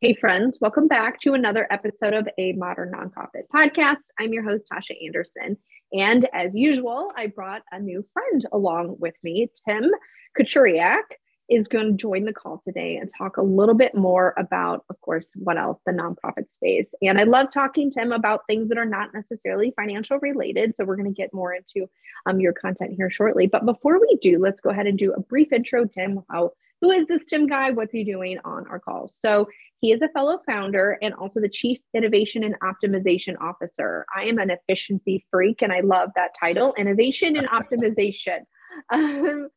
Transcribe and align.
Hey, 0.00 0.14
friends, 0.14 0.58
welcome 0.60 0.86
back 0.86 1.18
to 1.22 1.34
another 1.34 1.66
episode 1.72 2.14
of 2.14 2.28
A 2.38 2.52
Modern 2.52 2.92
Nonprofit 2.92 3.48
Podcast. 3.52 3.96
I'm 4.16 4.32
your 4.32 4.44
host, 4.44 4.62
Tasha 4.72 4.94
Anderson. 5.04 5.56
And 5.92 6.24
as 6.32 6.54
usual, 6.54 7.10
I 7.16 7.26
brought 7.26 7.62
a 7.72 7.80
new 7.80 8.06
friend 8.12 8.46
along 8.52 8.94
with 9.00 9.16
me. 9.24 9.50
Tim 9.66 9.90
Kachuriak 10.38 11.02
is 11.48 11.66
going 11.66 11.86
to 11.88 11.96
join 11.96 12.26
the 12.26 12.32
call 12.32 12.62
today 12.64 12.94
and 12.98 13.10
talk 13.18 13.38
a 13.38 13.42
little 13.42 13.74
bit 13.74 13.96
more 13.96 14.34
about, 14.38 14.84
of 14.88 15.00
course, 15.00 15.30
what 15.34 15.58
else, 15.58 15.80
the 15.84 15.90
nonprofit 15.90 16.52
space. 16.52 16.86
And 17.02 17.18
I 17.18 17.24
love 17.24 17.48
talking 17.52 17.90
to 17.90 18.00
him 18.00 18.12
about 18.12 18.42
things 18.46 18.68
that 18.68 18.78
are 18.78 18.84
not 18.84 19.12
necessarily 19.12 19.72
financial 19.74 20.20
related. 20.20 20.74
So 20.76 20.84
we're 20.84 20.94
going 20.94 21.12
to 21.12 21.22
get 21.22 21.34
more 21.34 21.54
into 21.54 21.88
um, 22.24 22.38
your 22.38 22.52
content 22.52 22.94
here 22.96 23.10
shortly. 23.10 23.48
But 23.48 23.66
before 23.66 23.98
we 23.98 24.16
do, 24.22 24.38
let's 24.38 24.60
go 24.60 24.70
ahead 24.70 24.86
and 24.86 24.96
do 24.96 25.12
a 25.12 25.20
brief 25.20 25.52
intro, 25.52 25.86
Tim. 25.86 26.20
How 26.30 26.52
who 26.80 26.90
is 26.90 27.06
this 27.06 27.24
Tim 27.28 27.46
guy? 27.46 27.70
What's 27.70 27.92
he 27.92 28.04
doing 28.04 28.38
on 28.44 28.66
our 28.68 28.78
calls? 28.78 29.12
So 29.20 29.48
he 29.80 29.92
is 29.92 30.02
a 30.02 30.08
fellow 30.08 30.40
founder 30.46 30.98
and 31.02 31.14
also 31.14 31.40
the 31.40 31.48
Chief 31.48 31.78
Innovation 31.94 32.44
and 32.44 32.56
Optimization 32.60 33.34
Officer. 33.40 34.06
I 34.16 34.24
am 34.24 34.38
an 34.38 34.50
efficiency 34.50 35.24
freak 35.30 35.62
and 35.62 35.72
I 35.72 35.80
love 35.80 36.10
that 36.16 36.32
title 36.38 36.74
Innovation 36.76 37.36
and 37.36 37.48
Optimization. 37.48 38.40
Um, 38.90 39.48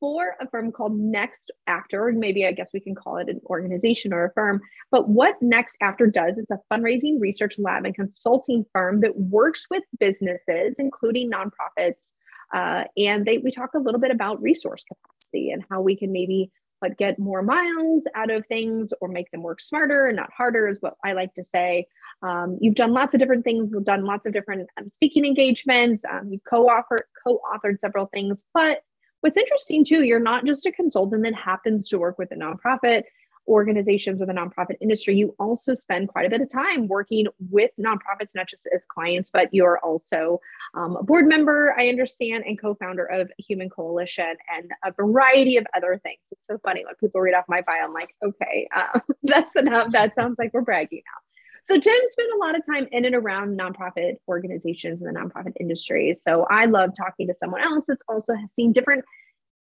for 0.00 0.36
a 0.40 0.48
firm 0.48 0.72
called 0.72 0.98
Next 0.98 1.52
After, 1.66 2.10
maybe 2.12 2.46
I 2.46 2.52
guess 2.52 2.70
we 2.72 2.80
can 2.80 2.94
call 2.94 3.18
it 3.18 3.28
an 3.28 3.40
organization 3.46 4.12
or 4.12 4.24
a 4.24 4.32
firm. 4.32 4.60
But 4.90 5.08
what 5.08 5.40
NextAfter 5.42 6.12
does 6.12 6.38
is 6.38 6.46
a 6.50 6.58
fundraising 6.72 7.20
research 7.20 7.56
lab 7.58 7.84
and 7.84 7.94
consulting 7.94 8.64
firm 8.72 9.00
that 9.02 9.16
works 9.16 9.66
with 9.70 9.82
businesses, 9.98 10.74
including 10.78 11.30
nonprofits. 11.30 12.08
Uh, 12.52 12.84
and 12.96 13.26
they, 13.26 13.38
we 13.38 13.50
talk 13.50 13.74
a 13.74 13.78
little 13.78 14.00
bit 14.00 14.10
about 14.10 14.42
resource 14.42 14.84
capacity 14.84 15.50
and 15.50 15.62
how 15.70 15.80
we 15.80 15.94
can 15.94 16.10
maybe 16.10 16.50
but 16.80 16.96
get 16.98 17.18
more 17.18 17.42
miles 17.42 18.04
out 18.14 18.30
of 18.30 18.46
things 18.46 18.92
or 19.00 19.08
make 19.08 19.30
them 19.30 19.42
work 19.42 19.60
smarter 19.60 20.06
and 20.06 20.16
not 20.16 20.30
harder 20.32 20.68
is 20.68 20.78
what 20.80 20.96
I 21.04 21.12
like 21.12 21.34
to 21.34 21.44
say. 21.44 21.86
Um, 22.22 22.58
you've 22.60 22.74
done 22.74 22.92
lots 22.92 23.14
of 23.14 23.20
different 23.20 23.44
things. 23.44 23.70
You've 23.72 23.84
done 23.84 24.04
lots 24.04 24.26
of 24.26 24.32
different 24.32 24.68
um, 24.78 24.88
speaking 24.88 25.24
engagements. 25.24 26.04
Um, 26.10 26.28
you've 26.30 26.44
co-authored, 26.44 27.02
co-authored 27.26 27.78
several 27.78 28.06
things. 28.06 28.44
But 28.52 28.82
what's 29.20 29.36
interesting 29.36 29.84
too, 29.84 30.04
you're 30.04 30.20
not 30.20 30.44
just 30.44 30.66
a 30.66 30.72
consultant 30.72 31.24
that 31.24 31.34
happens 31.34 31.88
to 31.88 31.98
work 31.98 32.18
with 32.18 32.30
a 32.32 32.36
nonprofit 32.36 33.04
organizations 33.48 34.22
or 34.22 34.26
the 34.26 34.32
nonprofit 34.32 34.76
industry, 34.80 35.16
you 35.16 35.34
also 35.38 35.74
spend 35.74 36.08
quite 36.08 36.26
a 36.26 36.30
bit 36.30 36.40
of 36.40 36.50
time 36.50 36.86
working 36.86 37.26
with 37.50 37.70
nonprofits, 37.78 38.34
not 38.34 38.48
just 38.48 38.68
as 38.74 38.84
clients, 38.86 39.30
but 39.32 39.48
you're 39.52 39.78
also 39.80 40.40
um, 40.74 40.96
a 40.96 41.02
board 41.02 41.26
member, 41.26 41.74
I 41.76 41.88
understand, 41.88 42.44
and 42.46 42.60
co 42.60 42.74
founder 42.74 43.04
of 43.04 43.30
Human 43.38 43.68
Coalition 43.68 44.36
and 44.54 44.70
a 44.84 44.92
variety 44.92 45.56
of 45.56 45.66
other 45.76 46.00
things. 46.02 46.20
It's 46.30 46.46
so 46.46 46.58
funny 46.64 46.84
when 46.84 46.94
people 46.96 47.20
read 47.20 47.34
off 47.34 47.44
my 47.48 47.62
bio, 47.62 47.82
I'm 47.82 47.92
like, 47.92 48.14
okay, 48.22 48.68
uh, 48.74 49.00
that's 49.22 49.56
enough. 49.56 49.92
That 49.92 50.14
sounds 50.14 50.36
like 50.38 50.52
we're 50.54 50.60
bragging 50.62 51.02
now. 51.06 51.20
So 51.64 51.78
Tim 51.78 51.94
spent 52.10 52.28
a 52.34 52.38
lot 52.38 52.56
of 52.56 52.64
time 52.64 52.88
in 52.90 53.04
and 53.04 53.14
around 53.14 53.58
nonprofit 53.58 54.14
organizations 54.28 55.02
in 55.02 55.06
the 55.06 55.18
nonprofit 55.18 55.52
industry. 55.60 56.16
So 56.18 56.46
I 56.50 56.64
love 56.64 56.90
talking 56.96 57.28
to 57.28 57.34
someone 57.34 57.62
else 57.62 57.84
that's 57.86 58.02
also 58.08 58.34
seen 58.56 58.72
different 58.72 59.04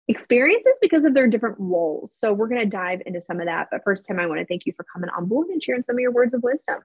experiences 0.09 0.73
because 0.81 1.05
of 1.05 1.15
their 1.15 1.27
different 1.27 1.57
roles. 1.59 2.13
So 2.17 2.33
we're 2.33 2.49
going 2.49 2.61
to 2.61 2.67
dive 2.67 3.03
into 3.07 3.21
some 3.21 3.41
of 3.41 3.47
that. 3.47 3.69
But 3.71 3.83
first, 3.85 4.07
Tim, 4.07 4.19
I 4.19 4.27
want 4.27 4.41
to 4.41 4.47
thank 4.47 4.67
you 4.67 4.73
for 4.77 4.85
coming 4.93 5.11
on 5.11 5.27
board 5.27 5.49
and 5.49 5.63
sharing 5.63 5.83
some 5.83 5.97
of 5.97 6.01
your 6.01 6.13
words 6.13 6.35
of 6.35 6.43
wisdom. 6.43 6.81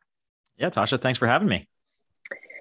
Yeah, 0.57 0.69
Tasha, 0.69 0.99
thanks 0.99 1.19
for 1.19 1.27
having 1.27 1.47
me. 1.47 1.67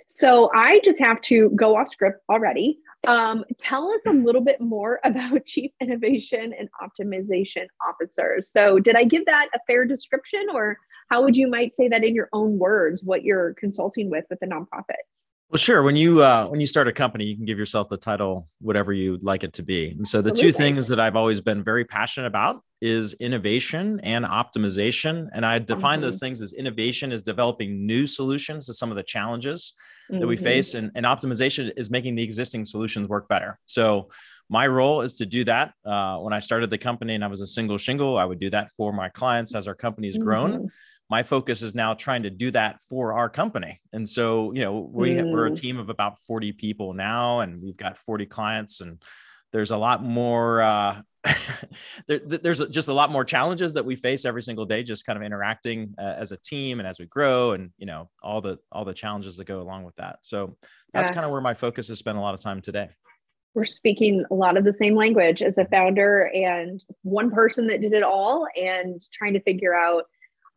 So 0.08 0.50
I 0.54 0.80
just 0.84 0.98
have 0.98 1.20
to 1.22 1.50
go 1.50 1.76
off 1.76 1.90
script 1.90 2.22
already. 2.28 2.78
Um, 3.06 3.44
tell 3.58 3.90
us 3.90 4.00
a 4.06 4.12
little 4.12 4.40
bit 4.40 4.60
more 4.60 5.00
about 5.04 5.44
Chief 5.44 5.70
Innovation 5.80 6.54
and 6.58 6.68
Optimization 6.82 7.66
Officers. 7.86 8.50
So 8.50 8.78
did 8.78 8.96
I 8.96 9.04
give 9.04 9.26
that 9.26 9.48
a 9.54 9.58
fair 9.66 9.84
description 9.84 10.46
or 10.52 10.78
how 11.10 11.22
would 11.22 11.36
you 11.36 11.48
might 11.48 11.74
say 11.74 11.88
that 11.88 12.04
in 12.04 12.14
your 12.14 12.28
own 12.32 12.58
words, 12.58 13.02
what 13.02 13.22
you're 13.22 13.54
consulting 13.54 14.10
with 14.10 14.26
with 14.28 14.40
the 14.40 14.46
nonprofits? 14.46 15.24
Well, 15.50 15.58
sure. 15.58 15.82
When 15.82 15.96
you 15.96 16.22
uh, 16.22 16.46
when 16.48 16.60
you 16.60 16.66
start 16.66 16.88
a 16.88 16.92
company, 16.92 17.24
you 17.24 17.34
can 17.34 17.46
give 17.46 17.58
yourself 17.58 17.88
the 17.88 17.96
title 17.96 18.48
whatever 18.60 18.92
you'd 18.92 19.22
like 19.22 19.44
it 19.44 19.54
to 19.54 19.62
be. 19.62 19.88
And 19.88 20.06
so 20.06 20.20
the 20.20 20.30
Absolutely. 20.30 20.52
two 20.52 20.58
things 20.58 20.88
that 20.88 21.00
I've 21.00 21.16
always 21.16 21.40
been 21.40 21.64
very 21.64 21.86
passionate 21.86 22.26
about 22.26 22.62
is 22.82 23.14
innovation 23.14 23.98
and 24.02 24.26
optimization. 24.26 25.28
And 25.32 25.46
I 25.46 25.58
define 25.58 25.96
mm-hmm. 25.96 26.02
those 26.02 26.20
things 26.20 26.42
as 26.42 26.52
innovation 26.52 27.12
is 27.12 27.22
developing 27.22 27.86
new 27.86 28.06
solutions 28.06 28.66
to 28.66 28.74
some 28.74 28.90
of 28.90 28.96
the 28.96 29.02
challenges 29.02 29.72
mm-hmm. 30.10 30.20
that 30.20 30.26
we 30.26 30.36
mm-hmm. 30.36 30.44
face, 30.44 30.74
and, 30.74 30.90
and 30.94 31.06
optimization 31.06 31.72
is 31.78 31.88
making 31.88 32.14
the 32.14 32.22
existing 32.22 32.66
solutions 32.66 33.08
work 33.08 33.26
better. 33.26 33.58
So 33.64 34.10
my 34.50 34.66
role 34.66 35.00
is 35.00 35.16
to 35.16 35.26
do 35.26 35.44
that. 35.44 35.72
Uh, 35.82 36.18
when 36.18 36.34
I 36.34 36.40
started 36.40 36.68
the 36.68 36.78
company 36.78 37.14
and 37.14 37.24
I 37.24 37.26
was 37.26 37.40
a 37.40 37.46
single 37.46 37.78
shingle, 37.78 38.18
I 38.18 38.24
would 38.26 38.38
do 38.38 38.50
that 38.50 38.70
for 38.72 38.92
my 38.92 39.08
clients 39.08 39.54
as 39.54 39.66
our 39.66 39.74
company's 39.74 40.18
grown. 40.18 40.52
Mm-hmm 40.52 40.66
my 41.10 41.22
focus 41.22 41.62
is 41.62 41.74
now 41.74 41.94
trying 41.94 42.24
to 42.24 42.30
do 42.30 42.50
that 42.50 42.80
for 42.88 43.14
our 43.14 43.30
company. 43.30 43.80
And 43.92 44.08
so, 44.08 44.52
you 44.52 44.62
know, 44.62 44.90
we, 44.92 45.10
mm. 45.10 45.32
we're 45.32 45.46
a 45.46 45.50
mm. 45.50 45.60
team 45.60 45.78
of 45.78 45.88
about 45.88 46.18
40 46.26 46.52
people 46.52 46.92
now, 46.92 47.40
and 47.40 47.62
we've 47.62 47.76
got 47.76 47.96
40 47.98 48.26
clients, 48.26 48.80
and 48.80 49.02
there's 49.52 49.70
a 49.70 49.76
lot 49.76 50.02
more. 50.02 50.62
Uh, 50.62 51.02
there, 52.06 52.20
there's 52.20 52.64
just 52.68 52.88
a 52.88 52.92
lot 52.92 53.10
more 53.10 53.24
challenges 53.24 53.74
that 53.74 53.84
we 53.84 53.96
face 53.96 54.24
every 54.24 54.42
single 54.42 54.66
day, 54.66 54.82
just 54.82 55.04
kind 55.04 55.16
of 55.16 55.22
interacting 55.22 55.94
uh, 55.98 56.14
as 56.16 56.30
a 56.32 56.36
team 56.36 56.78
and 56.78 56.88
as 56.88 56.98
we 56.98 57.06
grow, 57.06 57.52
and 57.52 57.70
you 57.78 57.86
know, 57.86 58.08
all 58.22 58.40
the 58.40 58.58
all 58.70 58.84
the 58.84 58.94
challenges 58.94 59.36
that 59.36 59.46
go 59.46 59.60
along 59.60 59.84
with 59.84 59.96
that. 59.96 60.18
So 60.22 60.56
that's 60.92 61.10
yeah. 61.10 61.14
kind 61.14 61.26
of 61.26 61.32
where 61.32 61.40
my 61.40 61.54
focus 61.54 61.88
has 61.88 61.98
spent 61.98 62.18
a 62.18 62.20
lot 62.20 62.34
of 62.34 62.40
time 62.40 62.60
today 62.60 62.88
we're 63.54 63.64
speaking 63.64 64.24
a 64.30 64.34
lot 64.34 64.56
of 64.56 64.62
the 64.62 64.72
same 64.72 64.94
language 64.94 65.42
as 65.42 65.58
a 65.58 65.64
founder 65.64 66.30
and 66.32 66.84
one 67.02 67.28
person 67.30 67.66
that 67.66 67.80
did 67.80 67.92
it 67.92 68.04
all 68.04 68.46
and 68.56 69.02
trying 69.12 69.32
to 69.32 69.40
figure 69.40 69.74
out 69.74 70.04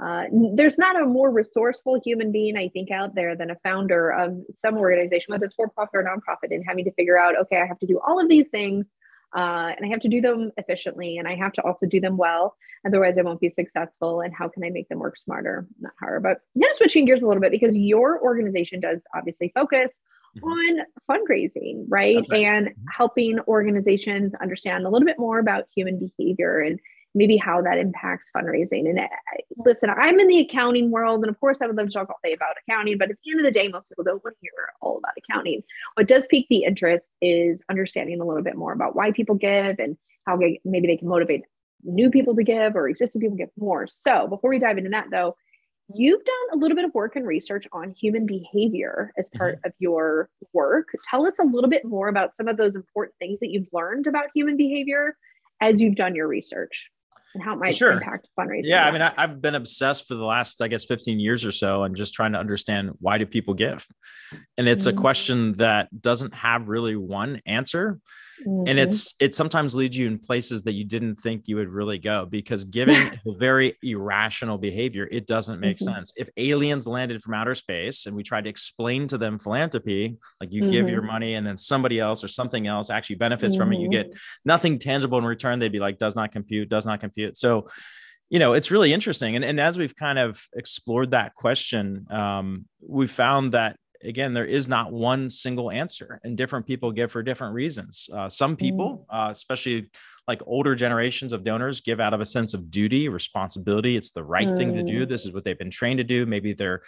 uh, 0.03 0.23
there's 0.56 0.79
not 0.79 1.00
a 1.00 1.06
more 1.06 1.31
resourceful 1.31 2.01
human 2.03 2.31
being, 2.31 2.57
I 2.57 2.69
think, 2.69 2.89
out 2.89 3.13
there 3.13 3.35
than 3.35 3.51
a 3.51 3.59
founder 3.63 4.09
of 4.09 4.35
some 4.57 4.78
organization, 4.78 5.31
whether 5.31 5.45
it's 5.45 5.56
for 5.56 5.69
profit 5.69 5.91
or 5.94 6.03
nonprofit, 6.03 6.53
and 6.53 6.63
having 6.67 6.85
to 6.85 6.94
figure 6.94 7.19
out, 7.19 7.39
okay, 7.41 7.57
I 7.57 7.67
have 7.67 7.79
to 7.79 7.85
do 7.85 8.00
all 8.06 8.19
of 8.19 8.28
these 8.28 8.47
things, 8.47 8.88
uh, 9.35 9.73
and 9.75 9.85
I 9.85 9.90
have 9.90 10.00
to 10.01 10.09
do 10.09 10.19
them 10.19 10.51
efficiently, 10.57 11.17
and 11.17 11.28
I 11.28 11.35
have 11.35 11.53
to 11.53 11.61
also 11.61 11.85
do 11.85 12.00
them 12.00 12.17
well. 12.17 12.56
Otherwise, 12.85 13.16
I 13.17 13.22
won't 13.22 13.40
be 13.40 13.50
successful. 13.50 14.22
And 14.22 14.34
how 14.34 14.50
can 14.50 14.63
I 14.63 14.69
make 14.69 14.90
them 14.90 15.00
work 15.00 15.17
smarter, 15.17 15.67
not 15.79 15.94
harder? 16.00 16.19
But 16.19 16.40
yeah, 16.56 16.67
switching 16.73 17.06
gears 17.06 17.22
a 17.22 17.28
little 17.28 17.41
bit 17.41 17.51
because 17.51 17.78
your 17.78 18.19
organization 18.22 18.79
does 18.79 19.06
obviously 19.16 19.51
focus 19.53 20.00
mm-hmm. 20.35 20.47
on 20.47 20.85
fundraising, 21.09 21.85
right? 21.88 22.25
right? 22.29 22.44
And 22.44 22.67
mm-hmm. 22.67 22.81
helping 22.95 23.40
organizations 23.41 24.34
understand 24.41 24.85
a 24.85 24.90
little 24.90 25.06
bit 25.06 25.19
more 25.19 25.38
about 25.38 25.66
human 25.75 26.00
behavior 26.00 26.59
and 26.59 26.79
maybe 27.13 27.38
how 27.38 27.61
that 27.61 27.77
impacts 27.77 28.29
fundraising. 28.35 28.89
And 28.89 28.99
I, 28.99 29.03
uh, 29.03 29.07
listen, 29.57 29.89
I'm 29.89 30.19
in 30.19 30.27
the 30.27 30.39
accounting 30.39 30.91
world, 30.91 31.22
and 31.22 31.29
of 31.29 31.39
course, 31.39 31.57
I 31.61 31.67
would 31.67 31.75
love 31.75 31.88
to 31.88 31.94
talk 31.94 32.09
all 32.09 32.19
day 32.23 32.33
about 32.33 32.55
accounting, 32.67 32.97
but 32.97 33.09
at 33.09 33.17
the 33.23 33.31
end 33.31 33.39
of 33.39 33.45
the 33.45 33.51
day, 33.51 33.67
most 33.67 33.89
people 33.89 34.03
don't 34.03 34.23
want 34.23 34.35
to 34.35 34.39
hear 34.41 34.69
all 34.81 34.97
about 34.97 35.13
accounting. 35.17 35.61
What 35.95 36.07
does 36.07 36.27
pique 36.27 36.47
the 36.49 36.63
interest 36.63 37.09
is 37.22 37.61
understanding 37.69 38.22
a 38.22 38.25
little 38.25 38.44
bit 38.44 38.55
more 38.55 38.73
about 38.73 38.95
why 38.95 39.11
people 39.11 39.35
give 39.35 39.79
and 39.79 39.97
how 40.25 40.38
they, 40.38 40.59
maybe 40.63 40.88
they 40.88 40.97
can 40.97 41.07
motivate 41.07 41.44
new 41.83 42.09
people 42.09 42.35
to 42.35 42.44
give 42.44 42.75
or 42.75 42.88
existing 42.88 43.22
people 43.22 43.38
to 43.38 43.43
give 43.43 43.51
more. 43.57 43.88
So 43.88 44.28
before 44.28 44.49
we 44.49 44.59
dive 44.59 44.78
into 44.78 44.91
that, 44.91 45.07
though, 45.11 45.35
you've 45.93 46.23
done 46.23 46.35
a 46.53 46.57
little 46.57 46.75
bit 46.75 46.85
of 46.85 46.93
work 46.93 47.16
and 47.16 47.28
research 47.28 47.67
on 47.73 47.89
human 47.89 48.25
behavior 48.25 49.11
as 49.17 49.29
part 49.29 49.57
mm-hmm. 49.57 49.67
of 49.67 49.73
your 49.79 50.29
work. 50.53 50.89
Tell 51.09 51.25
us 51.25 51.33
a 51.39 51.43
little 51.43 51.69
bit 51.69 51.83
more 51.83 52.07
about 52.07 52.38
some 52.38 52.47
of 52.47 52.55
those 52.55 52.75
important 52.75 53.16
things 53.19 53.39
that 53.41 53.49
you've 53.49 53.67
learned 53.73 54.07
about 54.07 54.29
human 54.33 54.55
behavior 54.55 55.17
as 55.59 55.81
you've 55.81 55.95
done 55.95 56.16
your 56.16 56.28
research 56.28 56.89
and 57.34 57.44
how 57.44 57.53
it 57.53 57.59
might 57.59 57.75
sure. 57.75 57.94
impact 57.94 58.28
fundraising. 58.38 58.66
Yeah, 58.66 58.86
I 58.86 58.92
mean, 58.92 59.02
I, 59.02 59.14
have 59.18 59.42
been 59.42 59.56
obsessed 59.56 60.08
for 60.08 60.16
the 60.16 60.24
last, 60.24 60.62
I 60.62 60.68
guess, 60.68 60.86
15 60.86 61.19
years 61.19 61.46
or 61.46 61.52
so, 61.52 61.84
and 61.84 61.96
just 61.96 62.14
trying 62.14 62.34
to 62.34 62.40
understand 62.40 62.92
why 63.00 63.18
do 63.18 63.25
people 63.25 63.53
give, 63.53 63.86
and 64.58 64.68
it's 64.68 64.86
mm-hmm. 64.86 64.97
a 64.97 65.02
question 65.02 65.53
that 65.53 65.90
doesn't 66.02 66.34
have 66.34 66.68
really 66.68 66.96
one 66.96 67.41
answer. 67.46 68.00
Mm-hmm. 68.46 68.68
And 68.68 68.79
it's 68.79 69.13
it 69.19 69.35
sometimes 69.35 69.75
leads 69.75 69.97
you 69.97 70.07
in 70.07 70.18
places 70.18 70.63
that 70.63 70.74
you 70.74 70.84
didn't 70.84 71.18
think 71.18 71.47
you 71.47 71.56
would 71.57 71.69
really 71.69 72.00
go 72.00 72.25
because 72.25 72.63
giving 72.63 73.07
a 73.28 73.34
very 73.38 73.78
irrational 73.84 74.58
behavior, 74.58 75.08
it 75.11 75.28
doesn't 75.28 75.59
make 75.59 75.78
mm-hmm. 75.78 75.93
sense. 75.93 76.14
If 76.16 76.29
aliens 76.38 76.88
landed 76.88 77.22
from 77.22 77.34
outer 77.34 77.55
space 77.55 78.05
and 78.05 78.16
we 78.16 78.23
tried 78.23 78.46
to 78.46 78.49
explain 78.49 79.08
to 79.09 79.17
them 79.17 79.40
philanthropy, 79.40 80.17
like 80.40 80.52
you 80.52 80.70
give 80.70 80.90
your 80.90 81.02
mm-hmm. 81.02 81.11
money 81.11 81.34
and 81.35 81.46
then 81.46 81.58
somebody 81.58 81.99
else 81.99 82.23
or 82.23 82.28
something 82.28 82.67
else 82.67 82.90
actually 82.90 83.17
benefits 83.17 83.55
from 83.55 83.73
it, 83.73 83.79
you 83.79 83.90
get 83.90 84.08
mm-hmm. 84.08 84.17
nothing 84.46 84.79
tangible 84.79 85.17
in 85.17 85.26
return, 85.26 85.59
they'd 85.59 85.72
be 85.72 85.79
like, 85.79 85.97
does 85.97 86.16
not 86.16 86.32
compute, 86.32 86.70
does 86.70 86.85
not 86.85 86.99
compute. 86.99 87.38
So 87.38 87.67
you 88.29 88.40
know 88.40 88.53
it's 88.53 88.72
really 88.72 88.93
interesting 88.93 89.35
and, 89.35 89.43
and 89.43 89.59
as 89.59 89.78
we've 89.78 89.96
kind 89.96 90.17
of 90.17 90.41
explored 90.55 91.11
that 91.11 91.35
question 91.35 92.08
um, 92.09 92.66
we 92.79 93.05
found 93.05 93.52
that 93.52 93.76
again, 94.03 94.34
there 94.34 94.46
is 94.46 94.68
not 94.68 94.92
one 94.92 95.30
single 95.30 95.72
answer, 95.72 96.20
and 96.24 96.38
different 96.38 96.66
people 96.66 96.92
give 96.92 97.12
for 97.12 97.24
different 97.24 97.53
reasons. 97.53 98.09
Uh, 98.14 98.30
some 98.30 98.56
people, 98.56 99.06
mm. 99.12 99.28
uh, 99.28 99.32
especially 99.32 99.90
like 100.28 100.42
older 100.46 100.76
generations 100.76 101.34
of 101.34 101.44
donors, 101.44 101.82
give 101.82 102.00
out 102.00 102.14
of 102.14 102.22
a 102.22 102.26
sense 102.26 102.53
of 102.53 102.72
duty, 102.72 103.09
responsibility. 103.09 103.98
It's 103.98 104.12
the 104.12 104.24
right 104.24 104.48
mm. 104.48 104.58
thing 104.58 104.74
to 104.76 104.84
do. 104.84 105.06
Mm. 105.06 105.09
This 105.09 105.26
is 105.26 105.34
what 105.34 105.44
they've 105.44 105.58
been 105.58 105.72
trained 105.72 105.98
to 106.00 106.03
do. 106.03 106.26
Maybe 106.26 106.53
their 106.53 106.84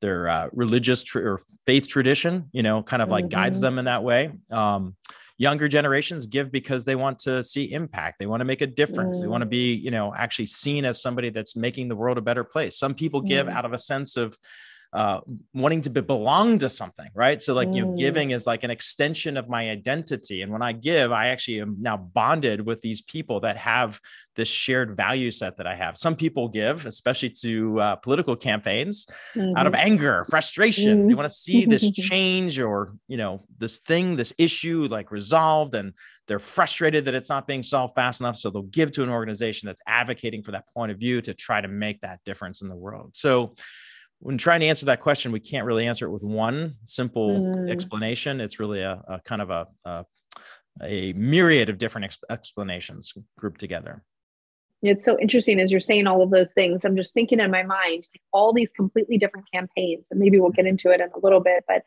their 0.00 0.28
uh, 0.28 0.48
religious 0.52 1.02
tr- 1.02 1.26
or 1.26 1.42
faith 1.64 1.88
tradition, 1.88 2.50
you 2.52 2.62
know, 2.62 2.82
kind 2.82 3.02
of 3.02 3.08
like 3.08 3.26
mm-hmm. 3.26 3.40
guides 3.40 3.60
them 3.60 3.78
in 3.78 3.86
that 3.86 4.02
way. 4.02 4.30
Um, 4.50 4.94
younger 5.38 5.68
generations 5.68 6.26
give 6.26 6.50
because 6.50 6.84
they 6.84 6.94
want 6.94 7.18
to 7.18 7.42
see 7.42 7.70
impact 7.72 8.18
they 8.18 8.24
want 8.24 8.40
to 8.40 8.44
make 8.44 8.62
a 8.62 8.66
difference 8.66 9.18
mm. 9.18 9.20
they 9.20 9.26
want 9.26 9.42
to 9.42 9.46
be 9.46 9.74
you 9.74 9.90
know 9.90 10.14
actually 10.16 10.46
seen 10.46 10.84
as 10.84 11.02
somebody 11.02 11.28
that's 11.28 11.54
making 11.54 11.88
the 11.88 11.94
world 11.94 12.16
a 12.16 12.22
better 12.22 12.42
place 12.42 12.78
some 12.78 12.94
people 12.94 13.20
give 13.20 13.46
mm. 13.46 13.52
out 13.52 13.66
of 13.66 13.74
a 13.74 13.78
sense 13.78 14.16
of 14.16 14.38
uh, 14.96 15.20
wanting 15.52 15.82
to 15.82 15.90
be, 15.90 16.00
belong 16.00 16.58
to 16.58 16.70
something, 16.70 17.10
right? 17.14 17.42
So, 17.42 17.52
like, 17.52 17.68
mm. 17.68 17.76
you 17.76 17.84
know, 17.84 17.96
giving 17.96 18.30
is 18.30 18.46
like 18.46 18.64
an 18.64 18.70
extension 18.70 19.36
of 19.36 19.46
my 19.46 19.68
identity. 19.68 20.40
And 20.40 20.50
when 20.50 20.62
I 20.62 20.72
give, 20.72 21.12
I 21.12 21.28
actually 21.28 21.60
am 21.60 21.76
now 21.78 21.98
bonded 21.98 22.64
with 22.64 22.80
these 22.80 23.02
people 23.02 23.40
that 23.40 23.58
have 23.58 24.00
this 24.36 24.48
shared 24.48 24.96
value 24.96 25.30
set 25.30 25.58
that 25.58 25.66
I 25.66 25.76
have. 25.76 25.98
Some 25.98 26.16
people 26.16 26.48
give, 26.48 26.86
especially 26.86 27.28
to 27.42 27.78
uh, 27.78 27.96
political 27.96 28.36
campaigns, 28.36 29.06
mm-hmm. 29.34 29.54
out 29.58 29.66
of 29.66 29.74
mm-hmm. 29.74 29.86
anger, 29.86 30.24
frustration. 30.30 31.02
Mm. 31.04 31.08
They 31.08 31.14
want 31.14 31.30
to 31.30 31.36
see 31.36 31.66
this 31.66 31.90
change 32.08 32.58
or, 32.58 32.94
you 33.06 33.18
know, 33.18 33.44
this 33.58 33.80
thing, 33.80 34.16
this 34.16 34.32
issue 34.38 34.88
like 34.90 35.10
resolved. 35.10 35.74
And 35.74 35.92
they're 36.26 36.38
frustrated 36.38 37.04
that 37.04 37.14
it's 37.14 37.28
not 37.28 37.46
being 37.46 37.62
solved 37.62 37.94
fast 37.94 38.20
enough. 38.20 38.38
So 38.38 38.48
they'll 38.48 38.62
give 38.62 38.92
to 38.92 39.02
an 39.02 39.10
organization 39.10 39.66
that's 39.66 39.82
advocating 39.86 40.42
for 40.42 40.52
that 40.52 40.66
point 40.72 40.90
of 40.90 40.98
view 40.98 41.20
to 41.20 41.34
try 41.34 41.60
to 41.60 41.68
make 41.68 42.00
that 42.00 42.20
difference 42.24 42.62
in 42.62 42.70
the 42.70 42.76
world. 42.76 43.14
So, 43.14 43.54
when 44.20 44.38
trying 44.38 44.60
to 44.60 44.66
answer 44.66 44.86
that 44.86 45.00
question, 45.00 45.32
we 45.32 45.40
can't 45.40 45.66
really 45.66 45.86
answer 45.86 46.06
it 46.06 46.10
with 46.10 46.22
one 46.22 46.76
simple 46.84 47.52
mm. 47.54 47.70
explanation. 47.70 48.40
It's 48.40 48.58
really 48.58 48.80
a, 48.80 49.02
a 49.08 49.20
kind 49.24 49.42
of 49.42 49.50
a, 49.50 49.66
a, 49.84 50.04
a 50.82 51.12
myriad 51.12 51.68
of 51.68 51.78
different 51.78 52.06
ex- 52.06 52.18
explanations 52.30 53.14
grouped 53.38 53.60
together. 53.60 54.02
It's 54.82 55.04
so 55.04 55.18
interesting 55.18 55.58
as 55.58 55.70
you're 55.70 55.80
saying 55.80 56.06
all 56.06 56.22
of 56.22 56.30
those 56.30 56.52
things. 56.52 56.84
I'm 56.84 56.96
just 56.96 57.14
thinking 57.14 57.40
in 57.40 57.50
my 57.50 57.62
mind 57.62 58.08
all 58.32 58.52
these 58.52 58.70
completely 58.72 59.18
different 59.18 59.46
campaigns, 59.52 60.06
and 60.10 60.20
maybe 60.20 60.38
we'll 60.38 60.50
get 60.50 60.66
into 60.66 60.90
it 60.90 61.00
in 61.00 61.08
a 61.14 61.18
little 61.22 61.40
bit. 61.40 61.64
But 61.66 61.82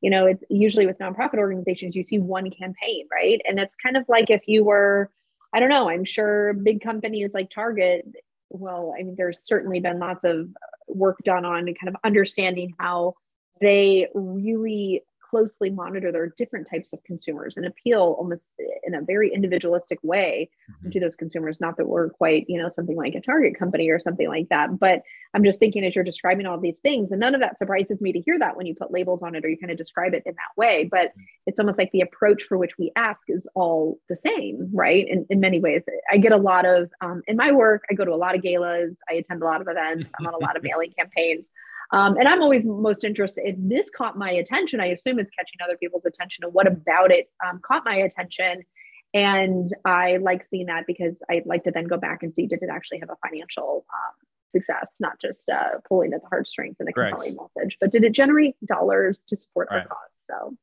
you 0.00 0.10
know, 0.10 0.26
it's 0.26 0.44
usually 0.50 0.86
with 0.86 0.98
nonprofit 0.98 1.38
organizations, 1.38 1.96
you 1.96 2.02
see 2.02 2.18
one 2.18 2.50
campaign, 2.50 3.06
right? 3.10 3.40
And 3.48 3.58
it's 3.58 3.74
kind 3.82 3.96
of 3.96 4.04
like 4.06 4.28
if 4.28 4.42
you 4.46 4.62
were, 4.62 5.10
I 5.54 5.60
don't 5.60 5.70
know, 5.70 5.88
I'm 5.88 6.04
sure 6.04 6.52
big 6.52 6.82
companies 6.82 7.32
like 7.32 7.48
Target. 7.48 8.06
Well, 8.50 8.94
I 8.98 9.02
mean, 9.02 9.14
there's 9.16 9.46
certainly 9.46 9.80
been 9.80 9.98
lots 9.98 10.22
of 10.24 10.48
work 10.88 11.18
done 11.24 11.44
on 11.44 11.68
and 11.68 11.78
kind 11.78 11.88
of 11.88 11.96
understanding 12.04 12.74
how 12.78 13.14
they 13.60 14.08
really 14.14 15.02
closely 15.34 15.68
monitor 15.68 16.12
their 16.12 16.32
different 16.38 16.68
types 16.70 16.92
of 16.92 17.02
consumers 17.02 17.56
and 17.56 17.66
appeal 17.66 18.14
almost 18.20 18.52
in 18.84 18.94
a 18.94 19.02
very 19.02 19.34
individualistic 19.34 19.98
way 20.04 20.48
mm-hmm. 20.70 20.90
to 20.90 21.00
those 21.00 21.16
consumers 21.16 21.60
not 21.60 21.76
that 21.76 21.88
we're 21.88 22.08
quite 22.10 22.44
you 22.46 22.62
know 22.62 22.70
something 22.72 22.96
like 22.96 23.16
a 23.16 23.20
target 23.20 23.58
company 23.58 23.90
or 23.90 23.98
something 23.98 24.28
like 24.28 24.48
that 24.48 24.78
but 24.78 25.02
i'm 25.34 25.42
just 25.42 25.58
thinking 25.58 25.84
as 25.84 25.96
you're 25.96 26.04
describing 26.04 26.46
all 26.46 26.60
these 26.60 26.78
things 26.78 27.10
and 27.10 27.18
none 27.18 27.34
of 27.34 27.40
that 27.40 27.58
surprises 27.58 28.00
me 28.00 28.12
to 28.12 28.20
hear 28.20 28.38
that 28.38 28.56
when 28.56 28.64
you 28.64 28.76
put 28.76 28.92
labels 28.92 29.22
on 29.24 29.34
it 29.34 29.44
or 29.44 29.48
you 29.48 29.58
kind 29.58 29.72
of 29.72 29.76
describe 29.76 30.14
it 30.14 30.22
in 30.24 30.34
that 30.34 30.56
way 30.56 30.84
but 30.88 31.08
mm-hmm. 31.08 31.22
it's 31.46 31.58
almost 31.58 31.78
like 31.78 31.90
the 31.90 32.02
approach 32.02 32.44
for 32.44 32.56
which 32.56 32.78
we 32.78 32.92
ask 32.94 33.18
is 33.26 33.48
all 33.56 33.98
the 34.08 34.16
same 34.16 34.70
right 34.72 35.04
in, 35.08 35.26
in 35.30 35.40
many 35.40 35.58
ways 35.58 35.82
i 36.12 36.16
get 36.16 36.30
a 36.30 36.36
lot 36.36 36.64
of 36.64 36.92
um, 37.00 37.22
in 37.26 37.36
my 37.36 37.50
work 37.50 37.82
i 37.90 37.94
go 37.94 38.04
to 38.04 38.14
a 38.14 38.22
lot 38.24 38.36
of 38.36 38.42
galas 38.42 38.94
i 39.10 39.14
attend 39.14 39.42
a 39.42 39.44
lot 39.44 39.60
of 39.60 39.66
events 39.66 40.08
i'm 40.16 40.26
on 40.28 40.34
a 40.34 40.38
lot 40.38 40.56
of 40.56 40.62
mailing 40.68 40.92
campaigns 40.96 41.50
um, 41.90 42.16
and 42.16 42.28
I'm 42.28 42.42
always 42.42 42.64
most 42.64 43.04
interested. 43.04 43.42
If 43.46 43.56
this 43.58 43.90
caught 43.90 44.16
my 44.16 44.30
attention, 44.30 44.80
I 44.80 44.86
assume 44.86 45.18
it's 45.18 45.30
catching 45.30 45.58
other 45.62 45.76
people's 45.76 46.04
attention. 46.04 46.44
And 46.44 46.52
what 46.52 46.66
about 46.66 47.10
it 47.12 47.30
um, 47.46 47.60
caught 47.62 47.84
my 47.84 47.96
attention? 47.96 48.64
And 49.12 49.72
I 49.84 50.16
like 50.16 50.44
seeing 50.44 50.66
that 50.66 50.86
because 50.86 51.14
I 51.30 51.42
like 51.46 51.64
to 51.64 51.70
then 51.70 51.86
go 51.86 51.96
back 51.96 52.22
and 52.22 52.34
see 52.34 52.46
did 52.46 52.62
it 52.62 52.68
actually 52.70 52.98
have 52.98 53.10
a 53.10 53.28
financial 53.28 53.86
um, 53.92 54.14
success, 54.50 54.90
not 54.98 55.20
just 55.20 55.48
uh, 55.48 55.78
pulling 55.88 56.12
at 56.14 56.22
the 56.22 56.28
heartstrings 56.28 56.76
and 56.80 56.88
a 56.88 56.92
compelling 56.92 57.36
right. 57.36 57.48
message, 57.56 57.76
but 57.80 57.92
did 57.92 58.02
it 58.04 58.12
generate 58.12 58.56
dollars 58.66 59.20
to 59.28 59.40
support 59.40 59.68
right. 59.70 59.82
our 59.82 59.86
cause? 59.86 59.98
So, 60.30 60.56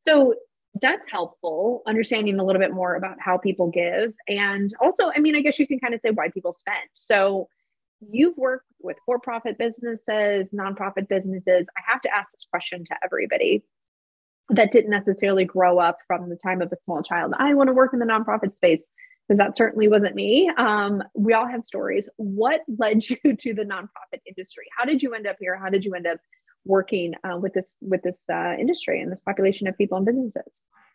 so 0.00 0.34
that's 0.80 1.02
helpful 1.10 1.82
understanding 1.86 2.40
a 2.40 2.44
little 2.44 2.60
bit 2.60 2.72
more 2.72 2.94
about 2.94 3.16
how 3.20 3.36
people 3.36 3.70
give 3.70 4.14
and 4.26 4.72
also 4.80 5.10
i 5.14 5.18
mean 5.18 5.36
i 5.36 5.40
guess 5.40 5.58
you 5.58 5.66
can 5.66 5.78
kind 5.78 5.92
of 5.92 6.00
say 6.00 6.10
why 6.10 6.30
people 6.30 6.52
spend 6.52 6.88
so 6.94 7.46
you've 8.10 8.36
worked 8.36 8.66
with 8.80 8.96
for 9.06 9.18
profit 9.18 9.58
businesses, 9.58 10.52
nonprofit 10.52 11.08
businesses. 11.08 11.68
I 11.76 11.80
have 11.92 12.02
to 12.02 12.14
ask 12.14 12.30
this 12.32 12.46
question 12.50 12.84
to 12.84 12.96
everybody 13.04 13.64
that 14.50 14.72
didn't 14.72 14.90
necessarily 14.90 15.44
grow 15.44 15.78
up 15.78 15.98
from 16.06 16.28
the 16.28 16.36
time 16.36 16.62
of 16.62 16.72
a 16.72 16.76
small 16.84 17.02
child. 17.02 17.32
I 17.38 17.54
want 17.54 17.68
to 17.68 17.72
work 17.72 17.92
in 17.92 17.98
the 17.98 18.06
nonprofit 18.06 18.54
space 18.56 18.82
because 19.26 19.38
that 19.38 19.56
certainly 19.56 19.88
wasn't 19.88 20.14
me. 20.14 20.50
Um, 20.56 21.02
we 21.14 21.32
all 21.32 21.46
have 21.46 21.64
stories. 21.64 22.08
What 22.16 22.60
led 22.78 23.02
you 23.08 23.16
to 23.36 23.54
the 23.54 23.64
nonprofit 23.64 24.20
industry? 24.26 24.64
How 24.76 24.84
did 24.84 25.02
you 25.02 25.14
end 25.14 25.26
up 25.26 25.36
here? 25.40 25.56
How 25.56 25.68
did 25.70 25.84
you 25.84 25.94
end 25.94 26.06
up 26.06 26.18
working 26.64 27.14
uh, 27.24 27.38
with 27.38 27.54
this 27.54 27.76
with 27.80 28.02
this 28.02 28.20
uh, 28.32 28.54
industry 28.58 29.00
and 29.00 29.10
this 29.10 29.20
population 29.20 29.66
of 29.66 29.78
people 29.78 29.96
and 29.96 30.06
businesses? 30.06 30.52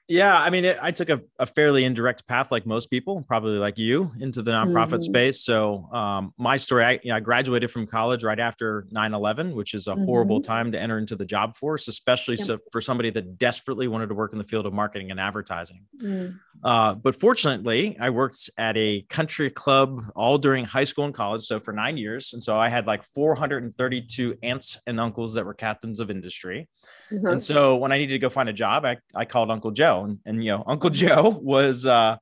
Yeah, 0.09 0.37
I 0.37 0.49
mean, 0.49 0.63
it, 0.63 0.77
I 0.81 0.91
took 0.91 1.09
a, 1.09 1.21
a, 1.37 1.45
fairly 1.45 1.83
indirect 1.83 2.25
path, 2.27 2.49
like 2.49 2.65
most 2.65 2.89
people, 2.89 3.25
probably 3.27 3.57
like 3.57 3.77
you, 3.77 4.11
into 4.21 4.41
the 4.41 4.51
nonprofit 4.51 4.93
mm-hmm. 4.93 5.01
space. 5.01 5.41
So, 5.41 5.89
um, 5.91 6.33
my 6.37 6.55
story, 6.55 6.85
I, 6.85 6.91
you 7.03 7.09
know, 7.09 7.17
I 7.17 7.19
graduated 7.19 7.71
from 7.71 7.87
college 7.87 8.23
right 8.23 8.39
after 8.39 8.87
9 8.91 9.13
11, 9.13 9.53
which 9.53 9.73
is 9.73 9.87
a 9.87 9.91
mm-hmm. 9.91 10.05
horrible 10.05 10.39
time 10.39 10.71
to 10.71 10.79
enter 10.79 10.97
into 10.97 11.17
the 11.17 11.25
job 11.25 11.57
force, 11.57 11.89
especially 11.89 12.35
yep. 12.37 12.45
so 12.45 12.59
for 12.71 12.79
somebody 12.79 13.09
that 13.09 13.37
desperately 13.37 13.89
wanted 13.89 14.07
to 14.07 14.15
work 14.15 14.31
in 14.31 14.37
the 14.37 14.45
field 14.45 14.65
of 14.65 14.71
marketing 14.71 15.11
and 15.11 15.19
advertising. 15.19 15.81
Mm. 16.01 16.39
Uh, 16.63 16.95
but 16.95 17.19
fortunately, 17.19 17.97
I 17.99 18.09
worked 18.09 18.49
at 18.57 18.77
a 18.77 19.01
country 19.09 19.49
club 19.49 20.05
all 20.15 20.37
during 20.37 20.63
high 20.63 20.85
school 20.85 21.03
and 21.03 21.13
college. 21.13 21.41
So, 21.41 21.59
for 21.59 21.73
nine 21.73 21.97
years. 21.97 22.31
And 22.31 22.41
so, 22.41 22.57
I 22.57 22.69
had 22.69 22.87
like 22.87 23.03
432 23.03 24.37
aunts 24.41 24.79
and 24.87 25.01
uncles 25.01 25.33
that 25.33 25.45
were 25.45 25.53
captains 25.53 25.99
of 25.99 26.09
industry. 26.09 26.69
Mm-hmm. 27.11 27.27
And 27.27 27.43
so, 27.43 27.75
when 27.77 27.91
I 27.91 27.97
needed 27.97 28.13
to 28.13 28.19
go 28.19 28.29
find 28.29 28.49
a 28.49 28.53
job, 28.53 28.85
I, 28.85 28.97
I 29.15 29.25
called 29.25 29.51
Uncle 29.51 29.71
Joe 29.71 30.03
and, 30.05 30.19
and 30.25 30.43
you 30.43 30.51
know, 30.51 30.63
Uncle 30.65 30.89
Joe 31.03 31.39
was 31.41 31.85
uh, 31.85 32.17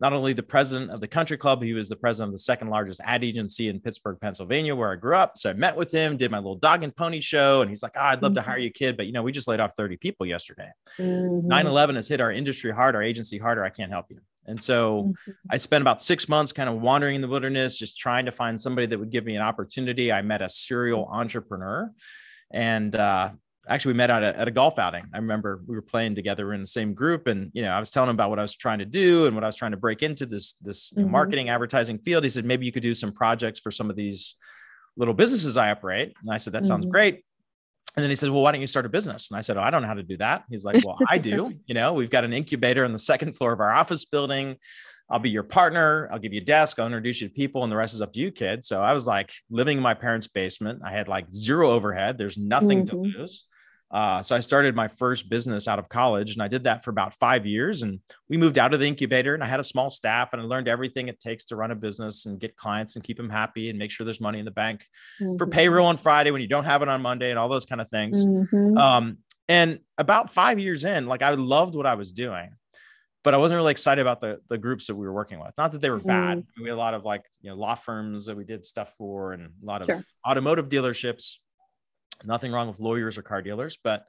not 0.00 0.14
only 0.14 0.32
the 0.32 0.42
president 0.42 0.90
of 0.90 1.00
the 1.00 1.06
country 1.06 1.36
club, 1.36 1.62
he 1.62 1.74
was 1.74 1.88
the 1.88 1.96
president 1.96 2.28
of 2.28 2.32
the 2.32 2.38
second 2.38 2.68
largest 2.68 3.00
ad 3.04 3.22
agency 3.22 3.68
in 3.68 3.80
Pittsburgh, 3.80 4.18
Pennsylvania, 4.18 4.74
where 4.74 4.90
I 4.90 4.96
grew 4.96 5.14
up. 5.14 5.36
So 5.36 5.50
I 5.50 5.52
met 5.52 5.76
with 5.76 5.92
him, 5.92 6.16
did 6.16 6.30
my 6.30 6.38
little 6.38 6.56
dog 6.56 6.82
and 6.82 6.96
pony 6.96 7.20
show, 7.20 7.60
and 7.60 7.68
he's 7.68 7.82
like, 7.82 7.92
oh, 7.96 8.00
I'd 8.00 8.22
love 8.22 8.30
mm-hmm. 8.30 8.36
to 8.36 8.42
hire 8.42 8.56
mm-hmm. 8.56 8.64
you, 8.64 8.70
kid, 8.70 8.96
but 8.96 9.06
you 9.06 9.12
know, 9.12 9.22
we 9.22 9.30
just 9.30 9.46
laid 9.46 9.60
off 9.60 9.72
30 9.76 9.98
people 9.98 10.24
yesterday. 10.24 10.70
Mm-hmm. 10.98 11.46
9 11.46 11.66
11 11.66 11.96
has 11.96 12.08
hit 12.08 12.20
our 12.20 12.32
industry 12.32 12.72
hard, 12.72 12.96
our 12.96 13.02
agency 13.02 13.36
harder. 13.36 13.62
I 13.62 13.68
can't 13.68 13.92
help 13.92 14.06
you. 14.08 14.20
And 14.46 14.60
so 14.60 15.04
mm-hmm. 15.04 15.32
I 15.50 15.58
spent 15.58 15.82
about 15.82 16.00
six 16.00 16.28
months 16.28 16.50
kind 16.52 16.68
of 16.68 16.80
wandering 16.80 17.16
in 17.16 17.20
the 17.20 17.28
wilderness, 17.28 17.78
just 17.78 17.98
trying 17.98 18.24
to 18.24 18.32
find 18.32 18.58
somebody 18.58 18.86
that 18.86 18.98
would 18.98 19.10
give 19.10 19.26
me 19.26 19.36
an 19.36 19.42
opportunity. 19.42 20.10
I 20.10 20.22
met 20.22 20.40
a 20.40 20.48
serial 20.48 21.06
entrepreneur 21.12 21.92
and 22.50 22.96
uh, 22.96 23.30
actually 23.68 23.92
we 23.92 23.96
met 23.98 24.10
at 24.10 24.22
a, 24.22 24.38
at 24.38 24.48
a 24.48 24.50
golf 24.50 24.78
outing. 24.78 25.04
I 25.12 25.18
remember 25.18 25.62
we 25.66 25.74
were 25.74 25.82
playing 25.82 26.14
together 26.14 26.52
in 26.52 26.60
the 26.60 26.66
same 26.66 26.94
group, 26.94 27.26
and 27.26 27.50
you 27.52 27.62
know, 27.62 27.70
I 27.70 27.80
was 27.80 27.90
telling 27.90 28.10
him 28.10 28.16
about 28.16 28.30
what 28.30 28.38
I 28.38 28.42
was 28.42 28.54
trying 28.54 28.78
to 28.80 28.84
do 28.84 29.26
and 29.26 29.34
what 29.34 29.44
I 29.44 29.46
was 29.46 29.56
trying 29.56 29.72
to 29.72 29.76
break 29.76 30.02
into 30.02 30.26
this 30.26 30.54
this 30.54 30.90
mm-hmm. 30.90 31.10
marketing 31.10 31.48
advertising 31.48 31.98
field. 31.98 32.24
He 32.24 32.30
said 32.30 32.44
maybe 32.44 32.66
you 32.66 32.72
could 32.72 32.82
do 32.82 32.94
some 32.94 33.12
projects 33.12 33.60
for 33.60 33.70
some 33.70 33.90
of 33.90 33.96
these 33.96 34.36
little 34.96 35.14
businesses 35.14 35.56
I 35.56 35.70
operate, 35.70 36.14
and 36.22 36.32
I 36.32 36.38
said 36.38 36.52
that 36.54 36.64
sounds 36.64 36.84
mm-hmm. 36.84 36.92
great. 36.92 37.24
And 37.96 38.02
then 38.04 38.10
he 38.10 38.16
said, 38.16 38.30
"Well, 38.30 38.42
why 38.42 38.52
don't 38.52 38.60
you 38.60 38.66
start 38.66 38.86
a 38.86 38.90
business?" 38.90 39.30
And 39.30 39.38
I 39.38 39.40
said, 39.40 39.56
"Oh, 39.56 39.62
I 39.62 39.70
don't 39.70 39.82
know 39.82 39.88
how 39.88 39.94
to 39.94 40.02
do 40.02 40.16
that." 40.18 40.44
He's 40.50 40.64
like, 40.64 40.84
"Well, 40.84 40.98
I 41.08 41.18
do. 41.18 41.52
You 41.66 41.74
know, 41.74 41.92
we've 41.92 42.10
got 42.10 42.24
an 42.24 42.32
incubator 42.32 42.84
on 42.84 42.92
the 42.92 42.98
second 42.98 43.36
floor 43.36 43.52
of 43.52 43.60
our 43.60 43.70
office 43.70 44.04
building. 44.04 44.56
I'll 45.08 45.18
be 45.18 45.30
your 45.30 45.42
partner. 45.42 46.08
I'll 46.12 46.20
give 46.20 46.32
you 46.32 46.40
a 46.40 46.44
desk. 46.44 46.78
I'll 46.78 46.86
introduce 46.86 47.20
you 47.20 47.28
to 47.28 47.34
people, 47.34 47.62
and 47.62 47.70
the 47.70 47.76
rest 47.76 47.94
is 47.94 48.00
up 48.00 48.12
to 48.12 48.20
you, 48.20 48.30
kid." 48.30 48.64
So 48.64 48.80
I 48.80 48.92
was 48.92 49.06
like 49.06 49.32
living 49.50 49.76
in 49.76 49.82
my 49.82 49.94
parents' 49.94 50.28
basement. 50.28 50.82
I 50.84 50.92
had 50.92 51.08
like 51.08 51.32
zero 51.32 51.70
overhead. 51.70 52.16
There's 52.16 52.38
nothing 52.38 52.86
mm-hmm. 52.86 53.02
to 53.02 53.18
lose. 53.18 53.44
Uh, 53.90 54.22
so 54.22 54.36
I 54.36 54.40
started 54.40 54.76
my 54.76 54.86
first 54.86 55.28
business 55.28 55.66
out 55.66 55.80
of 55.80 55.88
college, 55.88 56.32
and 56.32 56.42
I 56.42 56.48
did 56.48 56.64
that 56.64 56.84
for 56.84 56.90
about 56.90 57.14
five 57.14 57.44
years. 57.44 57.82
And 57.82 57.98
we 58.28 58.36
moved 58.36 58.56
out 58.56 58.72
of 58.72 58.78
the 58.78 58.86
incubator, 58.86 59.34
and 59.34 59.42
I 59.42 59.46
had 59.46 59.58
a 59.58 59.64
small 59.64 59.90
staff, 59.90 60.32
and 60.32 60.40
I 60.40 60.44
learned 60.44 60.68
everything 60.68 61.08
it 61.08 61.18
takes 61.18 61.44
to 61.46 61.56
run 61.56 61.72
a 61.72 61.74
business 61.74 62.26
and 62.26 62.38
get 62.38 62.56
clients 62.56 62.94
and 62.94 63.04
keep 63.04 63.16
them 63.16 63.30
happy 63.30 63.68
and 63.68 63.78
make 63.78 63.90
sure 63.90 64.04
there's 64.04 64.20
money 64.20 64.38
in 64.38 64.44
the 64.44 64.52
bank 64.52 64.86
mm-hmm. 65.20 65.36
for 65.36 65.46
payroll 65.46 65.86
on 65.86 65.96
Friday 65.96 66.30
when 66.30 66.40
you 66.40 66.46
don't 66.46 66.64
have 66.64 66.82
it 66.82 66.88
on 66.88 67.02
Monday 67.02 67.30
and 67.30 67.38
all 67.38 67.48
those 67.48 67.66
kind 67.66 67.80
of 67.80 67.88
things. 67.88 68.24
Mm-hmm. 68.24 68.76
Um, 68.76 69.18
and 69.48 69.80
about 69.98 70.30
five 70.30 70.60
years 70.60 70.84
in, 70.84 71.06
like 71.06 71.22
I 71.22 71.30
loved 71.30 71.74
what 71.74 71.86
I 71.86 71.94
was 71.94 72.12
doing, 72.12 72.50
but 73.24 73.34
I 73.34 73.38
wasn't 73.38 73.56
really 73.56 73.72
excited 73.72 74.00
about 74.00 74.20
the 74.20 74.40
the 74.48 74.56
groups 74.56 74.86
that 74.86 74.94
we 74.94 75.04
were 75.04 75.12
working 75.12 75.40
with. 75.40 75.52
Not 75.58 75.72
that 75.72 75.80
they 75.80 75.90
were 75.90 75.98
bad. 75.98 76.38
Mm-hmm. 76.38 76.62
We 76.62 76.68
had 76.68 76.76
a 76.76 76.78
lot 76.78 76.94
of 76.94 77.04
like 77.04 77.24
you 77.42 77.50
know 77.50 77.56
law 77.56 77.74
firms 77.74 78.26
that 78.26 78.36
we 78.36 78.44
did 78.44 78.64
stuff 78.64 78.94
for, 78.96 79.32
and 79.32 79.46
a 79.46 79.66
lot 79.66 79.82
of 79.82 79.86
sure. 79.86 80.04
automotive 80.24 80.68
dealerships 80.68 81.38
nothing 82.24 82.52
wrong 82.52 82.68
with 82.68 82.78
lawyers 82.80 83.16
or 83.16 83.22
car 83.22 83.42
dealers 83.42 83.78
but 83.82 84.06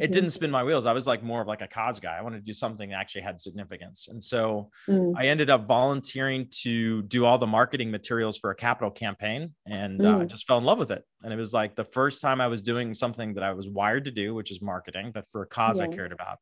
it 0.00 0.12
didn't 0.12 0.30
spin 0.30 0.50
my 0.50 0.62
wheels 0.62 0.86
i 0.86 0.92
was 0.92 1.06
like 1.06 1.22
more 1.22 1.42
of 1.42 1.46
like 1.46 1.62
a 1.62 1.68
cause 1.68 2.00
guy 2.00 2.16
i 2.16 2.22
wanted 2.22 2.38
to 2.38 2.44
do 2.44 2.52
something 2.52 2.90
that 2.90 2.96
actually 2.96 3.22
had 3.22 3.38
significance 3.38 4.08
and 4.08 4.22
so 4.22 4.70
mm. 4.88 5.12
i 5.16 5.26
ended 5.26 5.50
up 5.50 5.66
volunteering 5.66 6.46
to 6.50 7.02
do 7.02 7.24
all 7.24 7.38
the 7.38 7.46
marketing 7.46 7.90
materials 7.90 8.36
for 8.36 8.50
a 8.50 8.54
capital 8.54 8.90
campaign 8.90 9.52
and 9.66 10.00
uh, 10.00 10.04
mm. 10.04 10.18
uh, 10.18 10.22
i 10.22 10.24
just 10.24 10.46
fell 10.46 10.58
in 10.58 10.64
love 10.64 10.78
with 10.78 10.90
it 10.90 11.04
and 11.22 11.32
it 11.32 11.36
was 11.36 11.52
like 11.52 11.74
the 11.76 11.84
first 11.84 12.20
time 12.20 12.40
i 12.40 12.46
was 12.46 12.62
doing 12.62 12.94
something 12.94 13.34
that 13.34 13.44
i 13.44 13.52
was 13.52 13.68
wired 13.68 14.04
to 14.04 14.10
do 14.10 14.34
which 14.34 14.50
is 14.50 14.60
marketing 14.60 15.10
but 15.12 15.26
for 15.30 15.42
a 15.42 15.46
cause 15.46 15.78
yeah. 15.78 15.86
i 15.86 15.88
cared 15.88 16.12
about 16.12 16.38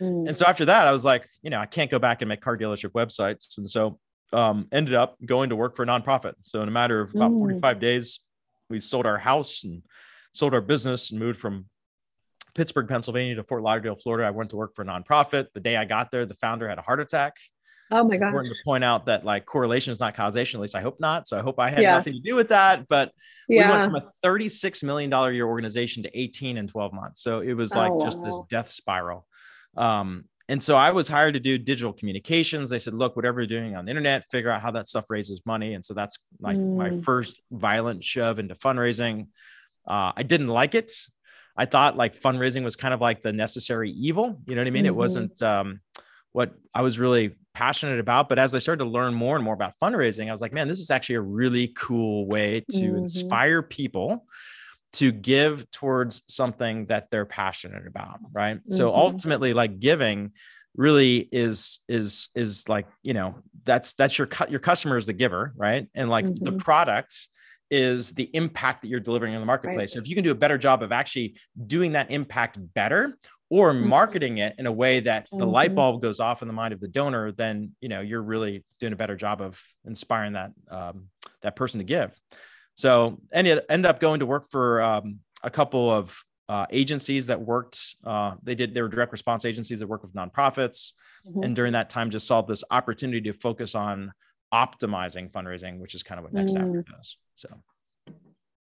mm. 0.00 0.26
and 0.26 0.36
so 0.36 0.44
after 0.46 0.64
that 0.64 0.86
i 0.86 0.92
was 0.92 1.04
like 1.04 1.28
you 1.42 1.50
know 1.50 1.58
i 1.58 1.66
can't 1.66 1.90
go 1.90 1.98
back 1.98 2.22
and 2.22 2.28
make 2.28 2.40
car 2.40 2.56
dealership 2.56 2.90
websites 2.92 3.58
and 3.58 3.68
so 3.68 3.98
um, 4.30 4.68
ended 4.72 4.92
up 4.92 5.16
going 5.24 5.48
to 5.48 5.56
work 5.56 5.74
for 5.74 5.84
a 5.84 5.86
nonprofit 5.86 6.34
so 6.42 6.60
in 6.60 6.68
a 6.68 6.70
matter 6.70 7.00
of 7.00 7.14
about 7.14 7.30
mm. 7.30 7.38
45 7.38 7.80
days 7.80 8.20
we 8.68 8.80
sold 8.80 9.06
our 9.06 9.18
house 9.18 9.64
and 9.64 9.82
sold 10.32 10.54
our 10.54 10.60
business 10.60 11.10
and 11.10 11.20
moved 11.20 11.38
from 11.38 11.66
Pittsburgh, 12.54 12.88
Pennsylvania 12.88 13.36
to 13.36 13.44
Fort 13.44 13.62
Lauderdale, 13.62 13.94
Florida. 13.94 14.26
I 14.26 14.30
went 14.30 14.50
to 14.50 14.56
work 14.56 14.74
for 14.74 14.82
a 14.82 14.84
nonprofit. 14.84 15.46
The 15.54 15.60
day 15.60 15.76
I 15.76 15.84
got 15.84 16.10
there, 16.10 16.26
the 16.26 16.34
founder 16.34 16.68
had 16.68 16.78
a 16.78 16.82
heart 16.82 17.00
attack. 17.00 17.34
Oh 17.90 18.04
my 18.04 18.16
god! 18.16 18.28
Important 18.28 18.54
to 18.54 18.64
point 18.64 18.84
out 18.84 19.06
that 19.06 19.24
like 19.24 19.46
correlation 19.46 19.92
is 19.92 20.00
not 20.00 20.14
causation. 20.14 20.58
At 20.58 20.62
least 20.62 20.74
I 20.74 20.82
hope 20.82 21.00
not. 21.00 21.26
So 21.26 21.38
I 21.38 21.42
hope 21.42 21.58
I 21.58 21.70
had 21.70 21.82
yeah. 21.82 21.94
nothing 21.94 22.12
to 22.14 22.20
do 22.20 22.34
with 22.34 22.48
that. 22.48 22.86
But 22.88 23.12
yeah. 23.48 23.70
we 23.70 23.78
went 23.78 23.84
from 23.84 23.94
a 23.96 24.10
36 24.22 24.82
million 24.82 25.08
dollar 25.08 25.32
year 25.32 25.46
organization 25.46 26.02
to 26.02 26.18
18 26.18 26.58
in 26.58 26.68
12 26.68 26.92
months. 26.92 27.22
So 27.22 27.40
it 27.40 27.54
was 27.54 27.74
like 27.74 27.90
oh, 27.90 28.04
just 28.04 28.18
wow. 28.20 28.26
this 28.26 28.40
death 28.50 28.70
spiral. 28.70 29.26
Um, 29.76 30.24
and 30.50 30.62
so 30.62 30.76
I 30.76 30.92
was 30.92 31.08
hired 31.08 31.34
to 31.34 31.40
do 31.40 31.58
digital 31.58 31.92
communications. 31.92 32.70
They 32.70 32.78
said, 32.78 32.94
look, 32.94 33.16
whatever 33.16 33.40
you're 33.40 33.46
doing 33.46 33.76
on 33.76 33.84
the 33.84 33.90
internet, 33.90 34.24
figure 34.30 34.50
out 34.50 34.62
how 34.62 34.70
that 34.72 34.88
stuff 34.88 35.10
raises 35.10 35.42
money. 35.44 35.74
And 35.74 35.84
so 35.84 35.92
that's 35.92 36.18
like 36.40 36.56
mm. 36.56 36.76
my 36.76 37.00
first 37.02 37.42
violent 37.50 38.02
shove 38.02 38.38
into 38.38 38.54
fundraising. 38.54 39.28
Uh, 39.88 40.12
I 40.16 40.22
didn't 40.22 40.48
like 40.48 40.74
it. 40.74 40.92
I 41.56 41.64
thought 41.64 41.96
like 41.96 42.18
fundraising 42.18 42.62
was 42.62 42.76
kind 42.76 42.94
of 42.94 43.00
like 43.00 43.22
the 43.22 43.32
necessary 43.32 43.90
evil. 43.90 44.40
You 44.46 44.54
know 44.54 44.60
what 44.60 44.68
I 44.68 44.70
mean? 44.70 44.82
Mm-hmm. 44.82 44.86
It 44.86 44.94
wasn't 44.94 45.42
um, 45.42 45.80
what 46.32 46.54
I 46.72 46.82
was 46.82 46.98
really 46.98 47.34
passionate 47.54 47.98
about. 47.98 48.28
But 48.28 48.38
as 48.38 48.54
I 48.54 48.58
started 48.58 48.84
to 48.84 48.90
learn 48.90 49.14
more 49.14 49.34
and 49.34 49.44
more 49.44 49.54
about 49.54 49.74
fundraising, 49.82 50.28
I 50.28 50.32
was 50.32 50.40
like, 50.40 50.52
man, 50.52 50.68
this 50.68 50.78
is 50.78 50.90
actually 50.90 51.16
a 51.16 51.20
really 51.22 51.68
cool 51.68 52.26
way 52.26 52.60
to 52.70 52.76
mm-hmm. 52.76 52.98
inspire 52.98 53.62
people 53.62 54.24
to 54.94 55.12
give 55.12 55.70
towards 55.70 56.22
something 56.28 56.86
that 56.86 57.10
they're 57.10 57.26
passionate 57.26 57.86
about 57.86 58.20
right 58.32 58.56
mm-hmm. 58.56 58.72
so 58.72 58.94
ultimately 58.94 59.52
like 59.52 59.78
giving 59.78 60.32
really 60.76 61.28
is 61.32 61.80
is 61.88 62.28
is 62.34 62.68
like 62.68 62.86
you 63.02 63.12
know 63.12 63.34
that's 63.64 63.92
that's 63.94 64.16
your 64.16 64.26
cut. 64.26 64.50
your 64.50 64.60
customer 64.60 64.96
is 64.96 65.06
the 65.06 65.12
giver 65.12 65.52
right 65.56 65.88
and 65.94 66.08
like 66.08 66.24
mm-hmm. 66.24 66.44
the 66.44 66.52
product 66.52 67.28
is 67.70 68.12
the 68.12 68.30
impact 68.34 68.82
that 68.82 68.88
you're 68.88 69.00
delivering 69.00 69.34
in 69.34 69.40
the 69.40 69.46
marketplace 69.46 69.78
right. 69.78 69.90
so 69.90 69.98
if 69.98 70.08
you 70.08 70.14
can 70.14 70.24
do 70.24 70.30
a 70.30 70.34
better 70.34 70.58
job 70.58 70.82
of 70.82 70.92
actually 70.92 71.34
doing 71.66 71.92
that 71.92 72.10
impact 72.10 72.58
better 72.74 73.16
or 73.50 73.72
mm-hmm. 73.72 73.88
marketing 73.88 74.38
it 74.38 74.54
in 74.58 74.66
a 74.66 74.72
way 74.72 75.00
that 75.00 75.26
the 75.30 75.38
mm-hmm. 75.38 75.50
light 75.50 75.74
bulb 75.74 76.02
goes 76.02 76.20
off 76.20 76.42
in 76.42 76.48
the 76.48 76.54
mind 76.54 76.72
of 76.72 76.80
the 76.80 76.88
donor 76.88 77.32
then 77.32 77.72
you 77.80 77.88
know 77.88 78.00
you're 78.00 78.22
really 78.22 78.64
doing 78.80 78.92
a 78.92 78.96
better 78.96 79.16
job 79.16 79.40
of 79.40 79.62
inspiring 79.86 80.32
that 80.32 80.50
um, 80.70 81.08
that 81.42 81.56
person 81.56 81.78
to 81.78 81.84
give 81.84 82.18
so 82.74 83.20
and 83.32 83.46
it 83.46 83.64
ended 83.68 83.86
up 83.86 84.00
going 84.00 84.20
to 84.20 84.26
work 84.26 84.48
for 84.50 84.80
um, 84.80 85.18
a 85.42 85.50
couple 85.50 85.90
of 85.90 86.16
uh, 86.48 86.66
agencies 86.70 87.26
that 87.26 87.40
worked. 87.40 87.96
Uh, 88.04 88.34
they 88.42 88.54
did 88.54 88.74
they 88.74 88.82
were 88.82 88.88
direct 88.88 89.12
response 89.12 89.44
agencies 89.44 89.80
that 89.80 89.86
work 89.86 90.02
with 90.02 90.14
nonprofits, 90.14 90.92
mm-hmm. 91.26 91.42
and 91.42 91.54
during 91.54 91.72
that 91.72 91.90
time, 91.90 92.10
just 92.10 92.26
saw 92.26 92.40
this 92.40 92.64
opportunity 92.70 93.20
to 93.20 93.32
focus 93.32 93.74
on 93.74 94.12
optimizing 94.52 95.30
fundraising, 95.30 95.78
which 95.78 95.94
is 95.94 96.02
kind 96.02 96.18
of 96.18 96.24
what 96.24 96.32
Next 96.32 96.54
mm. 96.54 96.78
After 96.78 96.84
does. 96.90 97.16
So, 97.34 97.48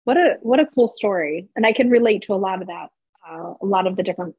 what 0.03 0.17
a 0.17 0.37
what 0.41 0.59
a 0.59 0.65
cool 0.65 0.87
story, 0.87 1.49
and 1.55 1.65
I 1.65 1.73
can 1.73 1.89
relate 1.89 2.23
to 2.23 2.33
a 2.33 2.35
lot 2.35 2.61
of 2.61 2.67
that. 2.67 2.89
Uh, 3.27 3.53
a 3.61 3.65
lot 3.65 3.87
of 3.87 3.95
the 3.95 4.03
different 4.03 4.35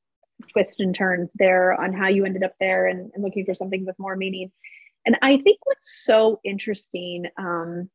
twists 0.53 0.81
and 0.81 0.95
turns 0.95 1.31
there 1.37 1.73
on 1.73 1.93
how 1.93 2.09
you 2.09 2.25
ended 2.25 2.43
up 2.43 2.53
there 2.61 2.87
and, 2.87 3.11
and 3.15 3.25
looking 3.25 3.47
for 3.47 3.55
something 3.55 3.87
with 3.87 3.99
more 3.99 4.17
meaning. 4.17 4.53
And 5.07 5.17
I 5.23 5.39
think 5.39 5.59
what's 5.65 6.05
so 6.05 6.41
interesting 6.45 7.27
um, 7.39 7.89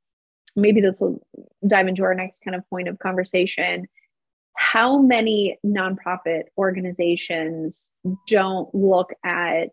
maybe 0.55 0.81
this 0.81 1.01
will 1.01 1.25
dive 1.65 1.87
into 1.87 2.03
our 2.03 2.15
next 2.15 2.41
kind 2.43 2.55
of 2.55 2.67
point 2.69 2.87
of 2.87 2.99
conversation. 2.99 3.87
How 4.55 4.99
many 4.99 5.57
nonprofit 5.65 6.43
organizations 6.57 7.89
don't 8.27 8.73
look 8.73 9.13
at 9.23 9.69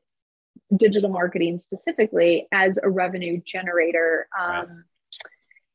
digital 0.76 1.10
marketing 1.10 1.58
specifically 1.58 2.46
as 2.52 2.78
a 2.82 2.88
revenue 2.88 3.40
generator? 3.44 4.28
Um, 4.38 4.54
right. 4.54 4.68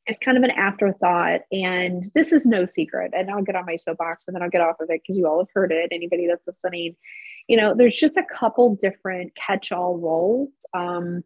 It's 0.08 0.20
kind 0.20 0.38
of 0.38 0.44
an 0.44 0.52
afterthought. 0.52 1.42
And 1.52 2.04
this 2.16 2.32
is 2.32 2.46
no 2.46 2.66
secret. 2.66 3.12
And 3.16 3.30
I'll 3.30 3.44
get 3.44 3.56
on 3.56 3.66
my 3.66 3.76
soapbox 3.76 4.26
and 4.28 4.36
then 4.36 4.42
I'll 4.42 4.50
get 4.50 4.62
off 4.62 4.80
of 4.80 4.90
it 4.90 5.02
because 5.02 5.18
you 5.18 5.28
all 5.28 5.40
have 5.40 5.50
heard 5.54 5.72
it. 5.72 5.90
Anybody 5.92 6.28
that's 6.28 6.46
listening, 6.48 6.96
you 7.48 7.58
know, 7.58 7.76
there's 7.76 7.96
just 7.96 8.18
a 8.18 8.24
couple 8.24 8.78
different 8.82 9.34
catch 9.36 9.72
all 9.72 9.98
roles. 9.98 10.50
Um, 10.74 11.24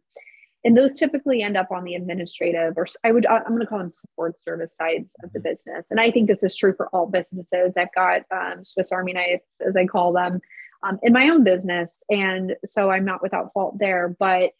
and 0.66 0.76
those 0.76 0.98
typically 0.98 1.42
end 1.42 1.56
up 1.56 1.70
on 1.70 1.84
the 1.84 1.94
administrative 1.94 2.74
or 2.76 2.86
i 3.04 3.12
would 3.12 3.24
i'm 3.26 3.44
going 3.44 3.60
to 3.60 3.66
call 3.66 3.78
them 3.78 3.90
support 3.90 4.34
service 4.42 4.74
sides 4.78 5.14
of 5.22 5.32
the 5.32 5.38
mm-hmm. 5.38 5.48
business 5.48 5.86
and 5.90 6.00
i 6.00 6.10
think 6.10 6.28
this 6.28 6.42
is 6.42 6.56
true 6.56 6.74
for 6.76 6.88
all 6.88 7.06
businesses 7.06 7.74
i've 7.76 7.94
got 7.94 8.22
um, 8.32 8.64
swiss 8.64 8.92
army 8.92 9.12
knives 9.12 9.44
as 9.66 9.76
i 9.76 9.86
call 9.86 10.12
them 10.12 10.40
um, 10.82 10.98
in 11.02 11.12
my 11.12 11.28
own 11.28 11.44
business. 11.44 12.02
And 12.10 12.56
so 12.64 12.90
i'm 12.90 13.04
not 13.04 13.22
without 13.22 13.52
fault 13.52 13.78
there 13.78 14.14
but 14.18 14.52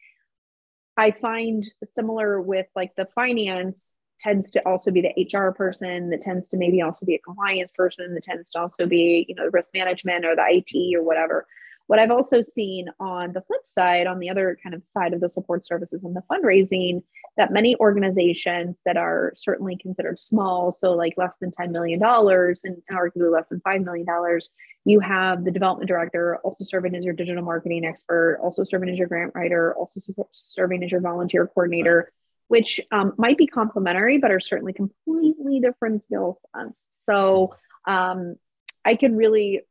i 0.97 1.11
find 1.11 1.65
similar 1.85 2.41
with 2.41 2.67
like 2.75 2.95
the 2.97 3.07
finance 3.15 3.93
tends 4.21 4.51
to 4.51 4.67
also 4.67 4.91
be 4.91 5.03
the 5.03 5.39
hr 5.39 5.51
person 5.53 6.11
that 6.11 6.23
tends 6.23 6.49
to 6.49 6.57
maybe 6.57 6.81
also 6.81 7.05
be 7.05 7.15
a 7.15 7.19
compliance 7.19 7.71
person 7.77 8.15
that 8.15 8.25
tends 8.25 8.51
to 8.51 8.61
also 8.61 8.87
be 8.87 9.27
you 9.29 9.35
know 9.35 9.45
the 9.45 9.51
risk 9.51 9.71
management 9.75 10.25
or 10.25 10.35
the 10.35 10.45
it 10.49 10.97
or 10.97 11.03
whatever 11.03 11.47
what 11.87 11.99
I've 11.99 12.11
also 12.11 12.43
seen 12.43 12.89
on 12.99 13.33
the 13.33 13.43
flip 13.43 13.61
side, 13.65 14.07
on 14.07 14.19
the 14.19 14.29
other 14.29 14.59
kind 14.63 14.75
of 14.75 14.87
side 14.87 15.13
of 15.13 15.21
the 15.21 15.29
support 15.29 15.65
services 15.65 16.03
and 16.05 16.17
the 16.17 16.23
fundraising, 16.31 17.03
that 17.37 17.53
many 17.53 17.77
organizations 17.77 18.77
that 18.85 18.97
are 18.97 19.33
certainly 19.37 19.77
considered 19.77 20.21
small, 20.21 20.73
so 20.73 20.93
like 20.93 21.15
less 21.17 21.35
than 21.41 21.53
$10 21.53 21.71
million 21.71 22.03
and 22.03 22.83
arguably 22.91 23.33
less 23.33 23.49
than 23.51 23.61
$5 23.61 23.85
million, 23.85 24.41
you 24.85 25.01
have 25.01 25.45
the 25.45 25.51
development 25.51 25.89
director 25.89 26.37
also 26.39 26.65
serving 26.65 26.95
as 26.97 27.05
your 27.05 27.15
digital 27.15 27.45
marketing 27.45 27.85
expert, 27.85 28.41
also 28.43 28.65
serving 28.65 28.89
as 28.89 28.99
your 28.99 29.09
grant 29.09 29.33
writer, 29.35 29.75
also 29.75 30.01
serving 30.33 30.83
as 30.83 30.91
your 30.91 31.01
volunteer 31.01 31.47
coordinator. 31.47 32.13
Which 32.49 32.81
um, 32.93 33.13
might 33.19 33.37
be 33.37 33.49
complementary, 33.49 34.19
but 34.19 34.31
are 34.31 34.39
certainly 34.39 34.73
completely 34.73 35.59
different 35.59 36.05
skill 36.05 36.39
sets. 36.55 36.87
So 37.03 37.57
um, 37.89 38.37
I 38.85 38.95
can 38.95 39.17
really 39.17 39.63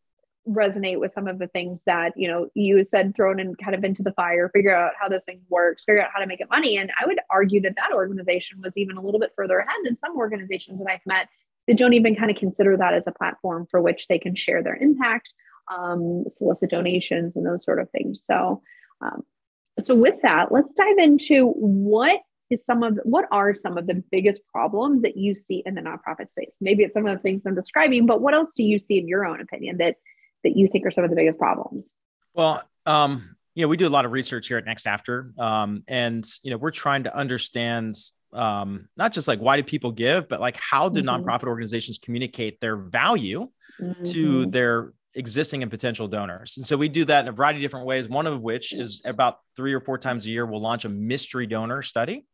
resonate 0.48 1.00
with 1.00 1.12
some 1.12 1.28
of 1.28 1.40
the 1.40 1.48
things 1.48 1.82
that 1.86 2.14
you 2.16 2.28
know 2.28 2.48
you 2.54 2.84
said 2.86 3.16
thrown 3.16 3.40
in 3.40 3.56
kind 3.56 3.76
of 3.76 3.84
into 3.84 4.04
the 4.04 4.12
fire 4.14 4.50
figure 4.54 4.76
out 4.76 4.92
how 5.00 5.10
this 5.10 5.24
thing 5.24 5.42
works 5.50 5.84
figure 5.84 6.04
out 6.04 6.12
how 6.14 6.20
to 6.20 6.28
make 6.28 6.40
it 6.40 6.50
money. 6.50 6.78
And 6.78 6.92
i 7.00 7.06
would 7.06 7.20
argue 7.32 7.62
that 7.62 7.76
that 7.78 7.94
organization 7.94 8.62
was 8.62 8.72
even 8.76 8.98
a 8.98 9.02
little 9.02 9.20
bit 9.20 9.32
further 9.36 9.58
ahead 9.60 9.78
than 9.84 9.98
some 9.98 10.16
organizations 10.18 10.80
that 10.80 10.92
i've 10.92 11.06
met 11.06 11.30
that 11.68 11.78
don't 11.78 11.94
even 11.94 12.16
kind 12.16 12.30
of 12.30 12.38
consider 12.38 12.78
that 12.78 12.94
as 12.94 13.08
a 13.08 13.12
platform 13.12 13.68
for 13.70 13.82
which 13.82 14.08
they 14.08 14.20
can 14.20 14.36
share 14.36 14.62
their 14.62 14.76
impact 14.76 15.34
um, 15.74 16.26
solicit 16.30 16.70
donations 16.70 17.36
and 17.36 17.46
those 17.46 17.64
sort 17.64 17.80
of 17.80 17.90
things. 17.90 18.24
So 18.26 18.62
um, 19.02 19.24
so 19.84 19.96
with 19.96 20.22
that 20.22 20.52
let's 20.52 20.72
dive 20.74 20.98
into 20.98 21.50
what 21.50 22.22
is 22.50 22.64
some 22.64 22.84
of 22.84 23.00
what 23.04 23.26
are 23.32 23.54
some 23.54 23.78
of 23.78 23.88
the 23.88 24.04
biggest 24.12 24.42
problems 24.52 25.02
that 25.02 25.18
you 25.18 25.36
see 25.36 25.64
in 25.66 25.76
the 25.76 25.82
nonprofit 25.82 26.30
space? 26.30 26.56
Maybe 26.62 26.84
it's 26.84 26.94
some 26.94 27.06
of 27.08 27.16
the 27.16 27.22
things 27.22 27.42
i'm 27.46 27.56
describing 27.56 28.06
but 28.06 28.22
what 28.22 28.34
else 28.34 28.54
do 28.56 28.64
you 28.64 28.80
see 28.80 29.00
in 29.00 29.08
your 29.08 29.26
own 29.26 29.42
opinion 29.42 29.78
that 29.78 29.98
that 30.46 30.56
you 30.56 30.70
think 30.70 30.86
are 30.86 30.92
some 30.92 31.04
of 31.04 31.10
the 31.10 31.16
biggest 31.16 31.38
problems? 31.38 31.92
Well, 32.34 32.64
um, 32.86 33.36
you 33.56 33.64
know, 33.64 33.68
we 33.68 33.78
do 33.78 33.88
a 33.88 33.90
lot 33.90 34.06
of 34.06 34.12
research 34.12 34.48
here 34.48 34.58
at 34.58 34.66
NextAfter, 34.66 35.38
um, 35.40 35.84
and 35.88 36.26
you 36.44 36.52
know, 36.52 36.58
we're 36.58 36.72
trying 36.72 37.04
to 37.04 37.16
understand 37.16 37.96
um, 38.32 38.88
not 38.98 39.12
just 39.12 39.28
like 39.28 39.40
why 39.40 39.58
do 39.58 39.64
people 39.64 39.92
give, 39.92 40.30
but 40.30 40.40
like 40.40 40.58
how 40.58 40.90
do 40.90 41.02
mm-hmm. 41.02 41.10
nonprofit 41.10 41.48
organizations 41.48 41.98
communicate 41.98 42.60
their 42.60 42.78
value 42.78 43.50
mm-hmm. 43.82 44.04
to 44.04 44.46
their 44.46 44.94
existing 45.16 45.62
and 45.62 45.72
potential 45.72 46.08
donors. 46.08 46.58
And 46.58 46.66
so 46.66 46.76
we 46.76 46.90
do 46.90 47.06
that 47.06 47.22
in 47.22 47.30
a 47.30 47.32
variety 47.32 47.60
of 47.60 47.62
different 47.64 47.88
ways. 47.88 48.10
One 48.10 48.28
of 48.28 48.44
which 48.44 48.74
is 48.74 49.02
about 49.06 49.40
three 49.56 49.74
or 49.74 49.80
four 49.80 49.98
times 49.98 50.26
a 50.26 50.30
year, 50.30 50.46
we'll 50.46 50.62
launch 50.62 50.84
a 50.84 50.90
mystery 50.90 51.48
donor 51.48 51.82
study 51.82 52.26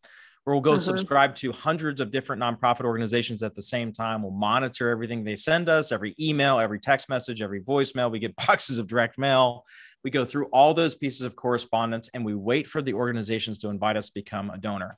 where 0.43 0.55
we'll 0.55 0.61
go 0.61 0.71
uh-huh. 0.71 0.79
subscribe 0.79 1.35
to 1.35 1.51
hundreds 1.51 2.01
of 2.01 2.11
different 2.11 2.41
nonprofit 2.41 2.85
organizations 2.85 3.43
at 3.43 3.55
the 3.55 3.61
same 3.61 3.91
time. 3.91 4.23
We'll 4.23 4.31
monitor 4.31 4.89
everything 4.89 5.23
they 5.23 5.35
send 5.35 5.69
us, 5.69 5.91
every 5.91 6.15
email, 6.19 6.59
every 6.59 6.79
text 6.79 7.09
message, 7.09 7.41
every 7.41 7.61
voicemail. 7.61 8.11
We 8.11 8.19
get 8.19 8.35
boxes 8.47 8.77
of 8.77 8.87
direct 8.87 9.17
mail. 9.17 9.65
We 10.03 10.09
go 10.09 10.25
through 10.25 10.45
all 10.47 10.73
those 10.73 10.95
pieces 10.95 11.21
of 11.21 11.35
correspondence 11.35 12.09
and 12.13 12.25
we 12.25 12.33
wait 12.33 12.67
for 12.67 12.81
the 12.81 12.93
organizations 12.93 13.59
to 13.59 13.69
invite 13.69 13.97
us 13.97 14.07
to 14.07 14.13
become 14.15 14.49
a 14.49 14.57
donor. 14.57 14.97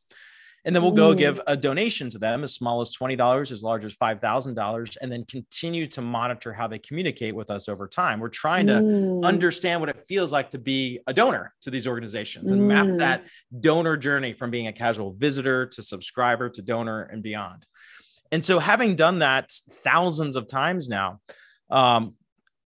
And 0.66 0.74
then 0.74 0.82
we'll 0.82 0.94
go 0.94 1.14
give 1.14 1.42
a 1.46 1.58
donation 1.58 2.10
to 2.12 2.18
them 2.18 2.42
as 2.44 2.54
small 2.54 2.80
as 2.80 2.96
$20, 2.96 3.52
as 3.52 3.64
large 3.64 3.84
as 3.84 3.96
$5,000, 3.98 4.98
and 5.02 5.12
then 5.12 5.26
continue 5.26 5.88
to 5.88 6.02
monitor 6.02 6.54
how 6.54 6.68
they 6.68 6.80
communicate 6.80 7.36
with 7.36 7.50
us 7.50 7.68
over 7.68 7.86
time. 7.86 8.22
We're 8.22 8.30
trying 8.30 8.68
to 8.68 8.74
mm. 8.74 9.26
understand 9.26 9.82
what 9.82 9.90
it 9.90 10.06
feels 10.08 10.32
like 10.32 10.50
to 10.52 10.60
be 10.60 11.02
a 11.06 11.14
donor 11.14 11.54
to 11.64 11.70
these 11.70 11.86
organizations 11.86 12.50
and 12.50 12.62
mm. 12.62 12.68
map 12.68 12.88
that 13.00 13.26
donor 13.60 13.98
journey 13.98 14.32
from 14.32 14.52
being 14.52 14.68
a 14.68 14.74
casual 14.74 15.14
visitor 15.14 15.66
to 15.68 15.84
subscriber 15.84 16.50
to 16.52 16.62
donor 16.62 17.04
and 17.04 17.22
beyond. 17.22 17.66
And 18.32 18.44
so, 18.44 18.58
having 18.58 18.96
done 18.96 19.20
that 19.20 19.52
thousands 19.70 20.38
of 20.38 20.48
times 20.48 20.88
now, 20.88 21.20
um, 21.70 22.16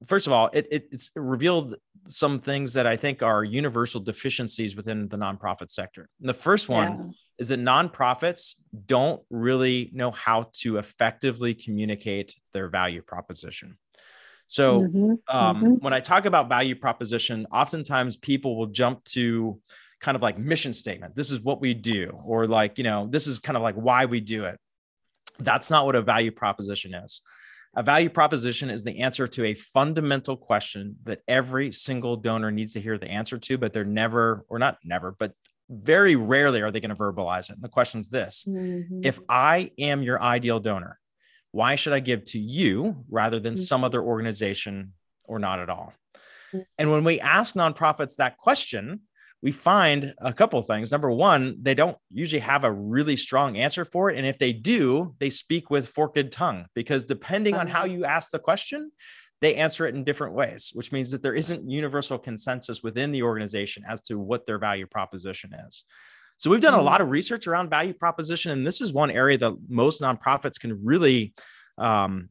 first 0.05 0.27
of 0.27 0.33
all, 0.33 0.49
it, 0.53 0.67
it, 0.69 0.89
it's 0.91 1.11
revealed 1.15 1.75
some 2.07 2.39
things 2.39 2.73
that 2.73 2.85
I 2.85 2.97
think 2.97 3.23
are 3.23 3.43
universal 3.43 4.01
deficiencies 4.01 4.75
within 4.75 5.07
the 5.07 5.17
nonprofit 5.17 5.69
sector. 5.69 6.09
And 6.19 6.29
the 6.29 6.35
first 6.35 6.69
one 6.69 7.13
is 7.37 7.49
that 7.49 7.59
nonprofits 7.59 8.55
don't 8.85 9.21
really 9.29 9.89
know 9.93 10.11
how 10.11 10.49
to 10.53 10.77
effectively 10.77 11.53
communicate 11.53 12.35
their 12.53 12.69
value 12.69 13.01
proposition. 13.01 13.77
So, 14.47 14.81
mm-hmm, 14.81 15.35
um, 15.35 15.55
mm-hmm. 15.57 15.71
when 15.79 15.93
I 15.93 15.99
talk 15.99 16.25
about 16.25 16.49
value 16.49 16.75
proposition, 16.75 17.47
oftentimes 17.51 18.15
people 18.15 18.57
will 18.57 18.67
jump 18.67 19.03
to 19.05 19.59
kind 19.99 20.15
of 20.15 20.21
like 20.21 20.37
mission 20.37 20.73
statement. 20.73 21.15
This 21.15 21.31
is 21.31 21.39
what 21.39 21.61
we 21.61 21.73
do, 21.73 22.19
or 22.23 22.47
like, 22.47 22.77
you 22.77 22.83
know, 22.83 23.07
this 23.09 23.27
is 23.27 23.39
kind 23.39 23.57
of 23.57 23.63
like 23.63 23.75
why 23.75 24.05
we 24.05 24.19
do 24.19 24.45
it. 24.45 24.59
That's 25.39 25.71
not 25.71 25.85
what 25.85 25.95
a 25.95 26.01
value 26.01 26.31
proposition 26.31 26.93
is. 26.93 27.21
A 27.75 27.83
value 27.83 28.09
proposition 28.09 28.69
is 28.69 28.83
the 28.83 29.01
answer 29.01 29.27
to 29.27 29.45
a 29.45 29.55
fundamental 29.55 30.37
question 30.37 30.95
that 31.03 31.21
every 31.27 31.71
single 31.73 32.15
donor 32.15 32.51
needs 32.51 32.73
to 32.73 32.81
hear 32.81 32.97
the 32.97 33.09
answer 33.09 33.37
to, 33.37 33.57
but 33.57 33.73
they're 33.73 33.83
never, 33.83 34.45
or 34.47 34.59
not 34.59 34.77
never, 34.83 35.13
but 35.17 35.33
very 35.69 36.15
rarely 36.15 36.61
are 36.61 36.71
they 36.71 36.79
going 36.79 36.89
to 36.89 36.95
verbalize 36.95 37.49
it. 37.49 37.55
And 37.55 37.63
the 37.63 37.69
question 37.69 37.99
is 37.99 38.09
this 38.09 38.45
mm-hmm. 38.47 39.01
If 39.03 39.19
I 39.27 39.71
am 39.77 40.03
your 40.03 40.21
ideal 40.21 40.59
donor, 40.59 40.99
why 41.51 41.75
should 41.75 41.93
I 41.93 41.99
give 41.99 42.25
to 42.25 42.39
you 42.39 43.03
rather 43.09 43.39
than 43.39 43.53
mm-hmm. 43.53 43.63
some 43.63 43.83
other 43.83 44.01
organization 44.01 44.93
or 45.23 45.39
not 45.39 45.59
at 45.59 45.69
all? 45.69 45.93
Mm-hmm. 46.53 46.59
And 46.77 46.91
when 46.91 47.03
we 47.03 47.19
ask 47.19 47.55
nonprofits 47.55 48.17
that 48.17 48.37
question, 48.37 49.01
we 49.41 49.51
find 49.51 50.13
a 50.17 50.33
couple 50.33 50.59
of 50.59 50.65
things. 50.65 50.91
Number 50.91 51.11
one, 51.11 51.57
they 51.61 51.75
don't 51.75 51.97
usually 52.11 52.39
have 52.39 52.63
a 52.63 52.71
really 52.71 53.15
strong 53.15 53.57
answer 53.57 53.85
for 53.85 54.09
it. 54.09 54.17
And 54.17 54.25
if 54.25 54.39
they 54.39 54.53
do, 54.53 55.13
they 55.19 55.29
speak 55.29 55.69
with 55.69 55.87
forked 55.87 56.31
tongue 56.31 56.65
because 56.73 57.05
depending 57.05 57.55
on 57.55 57.67
how 57.67 57.85
you 57.85 58.05
ask 58.05 58.31
the 58.31 58.39
question, 58.39 58.91
they 59.41 59.55
answer 59.55 59.85
it 59.85 59.95
in 59.95 60.03
different 60.03 60.33
ways, 60.33 60.71
which 60.73 60.91
means 60.91 61.11
that 61.11 61.21
there 61.21 61.35
isn't 61.35 61.69
universal 61.69 62.17
consensus 62.17 62.81
within 62.83 63.11
the 63.11 63.23
organization 63.23 63.83
as 63.87 64.01
to 64.03 64.17
what 64.17 64.45
their 64.45 64.57
value 64.57 64.87
proposition 64.87 65.53
is. 65.67 65.83
So 66.37 66.49
we've 66.49 66.61
done 66.61 66.73
a 66.73 66.77
mm-hmm. 66.77 66.85
lot 66.85 67.01
of 67.01 67.09
research 67.09 67.47
around 67.47 67.69
value 67.69 67.93
proposition, 67.93 68.51
and 68.51 68.65
this 68.65 68.81
is 68.81 68.93
one 68.93 69.11
area 69.11 69.37
that 69.37 69.55
most 69.67 70.01
nonprofits 70.01 70.59
can 70.59 70.83
really, 70.83 71.33
um, 71.77 72.29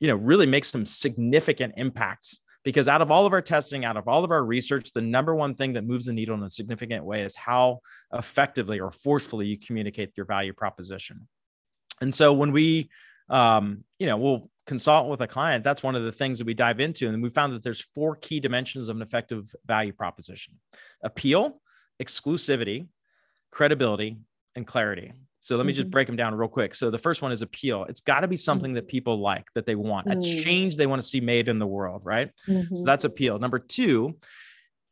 you 0.00 0.08
know, 0.08 0.16
really 0.16 0.46
make 0.46 0.64
some 0.64 0.86
significant 0.86 1.74
impacts 1.76 2.38
because 2.64 2.88
out 2.88 3.02
of 3.02 3.10
all 3.10 3.26
of 3.26 3.32
our 3.32 3.42
testing, 3.42 3.84
out 3.84 3.96
of 3.96 4.08
all 4.08 4.24
of 4.24 4.30
our 4.30 4.44
research, 4.44 4.92
the 4.92 5.02
number 5.02 5.34
one 5.34 5.54
thing 5.54 5.74
that 5.74 5.84
moves 5.84 6.06
the 6.06 6.12
needle 6.12 6.34
in 6.34 6.42
a 6.42 6.50
significant 6.50 7.04
way 7.04 7.20
is 7.20 7.36
how 7.36 7.80
effectively 8.12 8.80
or 8.80 8.90
forcefully 8.90 9.46
you 9.46 9.58
communicate 9.58 10.12
your 10.16 10.26
value 10.26 10.52
proposition. 10.52 11.28
And 12.00 12.12
so 12.12 12.32
when 12.32 12.52
we, 12.52 12.88
um, 13.28 13.84
you 13.98 14.06
know, 14.06 14.16
we'll 14.16 14.50
consult 14.66 15.08
with 15.08 15.20
a 15.20 15.26
client, 15.26 15.62
that's 15.64 15.82
one 15.82 15.94
of 15.94 16.02
the 16.02 16.12
things 16.12 16.38
that 16.38 16.46
we 16.46 16.54
dive 16.54 16.80
into. 16.80 17.08
And 17.08 17.22
we 17.22 17.30
found 17.30 17.54
that 17.54 17.62
there's 17.62 17.80
four 17.94 18.16
key 18.16 18.40
dimensions 18.40 18.88
of 18.88 18.96
an 18.96 19.02
effective 19.02 19.54
value 19.66 19.92
proposition 19.92 20.54
appeal, 21.02 21.60
exclusivity, 22.02 22.86
credibility, 23.50 24.18
and 24.56 24.66
clarity. 24.66 25.12
So 25.40 25.56
let 25.56 25.66
me 25.66 25.74
just 25.74 25.88
mm-hmm. 25.88 25.92
break 25.92 26.06
them 26.06 26.16
down 26.16 26.34
real 26.34 26.48
quick. 26.48 26.74
So 26.74 26.90
the 26.90 26.98
first 26.98 27.20
one 27.20 27.30
is 27.30 27.42
appeal. 27.42 27.84
It's 27.84 28.00
got 28.00 28.20
to 28.20 28.28
be 28.28 28.36
something 28.38 28.72
that 28.74 28.88
people 28.88 29.20
like, 29.20 29.44
that 29.54 29.66
they 29.66 29.74
want, 29.74 30.06
a 30.06 30.16
mm. 30.16 30.42
change 30.42 30.78
they 30.78 30.86
want 30.86 31.02
to 31.02 31.06
see 31.06 31.20
made 31.20 31.48
in 31.48 31.58
the 31.58 31.66
world, 31.66 32.00
right? 32.02 32.30
Mm-hmm. 32.48 32.76
So 32.76 32.82
that's 32.84 33.04
appeal. 33.04 33.38
Number 33.38 33.58
two, 33.58 34.16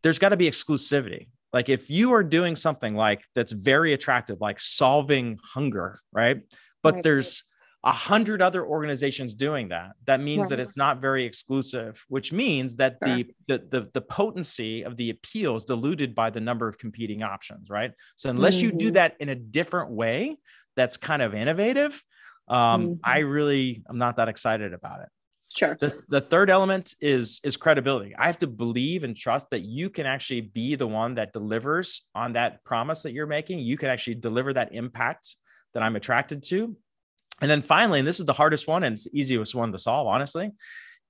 there's 0.02 0.18
got 0.18 0.28
to 0.28 0.36
be 0.36 0.50
exclusivity. 0.50 1.28
Like 1.54 1.70
if 1.70 1.88
you 1.88 2.12
are 2.12 2.22
doing 2.22 2.54
something 2.54 2.94
like 2.94 3.24
that's 3.34 3.52
very 3.52 3.94
attractive, 3.94 4.42
like 4.42 4.60
solving 4.60 5.38
hunger, 5.42 6.00
right? 6.12 6.42
But 6.82 6.96
right. 6.96 7.02
there's 7.02 7.44
a 7.84 7.92
hundred 7.92 8.40
other 8.40 8.64
organizations 8.64 9.34
doing 9.34 9.68
that. 9.70 9.92
That 10.06 10.20
means 10.20 10.48
that 10.50 10.60
it's 10.60 10.76
not 10.76 11.00
very 11.00 11.24
exclusive, 11.24 12.04
which 12.08 12.32
means 12.32 12.76
that 12.76 12.98
sure. 13.04 13.16
the, 13.16 13.34
the, 13.48 13.58
the 13.70 13.90
the 13.94 14.00
potency 14.00 14.82
of 14.82 14.96
the 14.96 15.10
appeal 15.10 15.56
is 15.56 15.64
diluted 15.64 16.14
by 16.14 16.30
the 16.30 16.40
number 16.40 16.68
of 16.68 16.78
competing 16.78 17.22
options, 17.22 17.68
right? 17.68 17.92
So 18.14 18.30
unless 18.30 18.56
mm-hmm. 18.56 18.66
you 18.66 18.72
do 18.72 18.86
mm-hmm. 18.86 18.94
that 18.94 19.16
in 19.18 19.30
a 19.30 19.34
different 19.34 19.90
way, 19.90 20.36
that's 20.76 20.96
kind 20.96 21.22
of 21.22 21.34
innovative. 21.34 22.00
Um, 22.48 22.82
mm-hmm. 22.82 22.92
I 23.02 23.18
really 23.20 23.82
I'm 23.88 23.98
not 23.98 24.16
that 24.16 24.28
excited 24.28 24.72
about 24.72 25.00
it. 25.00 25.08
Sure. 25.54 25.76
This, 25.78 26.00
the 26.08 26.20
third 26.20 26.50
element 26.50 26.94
is 27.00 27.40
is 27.42 27.56
credibility. 27.56 28.14
I 28.16 28.26
have 28.26 28.38
to 28.38 28.46
believe 28.46 29.02
and 29.02 29.16
trust 29.16 29.50
that 29.50 29.62
you 29.62 29.90
can 29.90 30.06
actually 30.06 30.42
be 30.42 30.76
the 30.76 30.86
one 30.86 31.16
that 31.16 31.32
delivers 31.32 32.08
on 32.14 32.34
that 32.34 32.64
promise 32.64 33.02
that 33.02 33.12
you're 33.12 33.26
making. 33.26 33.58
You 33.58 33.76
can 33.76 33.88
actually 33.88 34.14
deliver 34.14 34.52
that 34.52 34.72
impact 34.72 35.36
that 35.74 35.82
I'm 35.82 35.96
attracted 35.96 36.42
to 36.44 36.76
and 37.40 37.50
then 37.50 37.62
finally, 37.62 37.98
and 37.98 38.06
this 38.08 38.20
is 38.20 38.26
the 38.26 38.32
hardest 38.32 38.68
one 38.68 38.84
and 38.84 38.94
it's 38.94 39.04
the 39.04 39.18
easiest 39.18 39.54
one 39.54 39.72
to 39.72 39.78
solve, 39.78 40.06
honestly, 40.06 40.50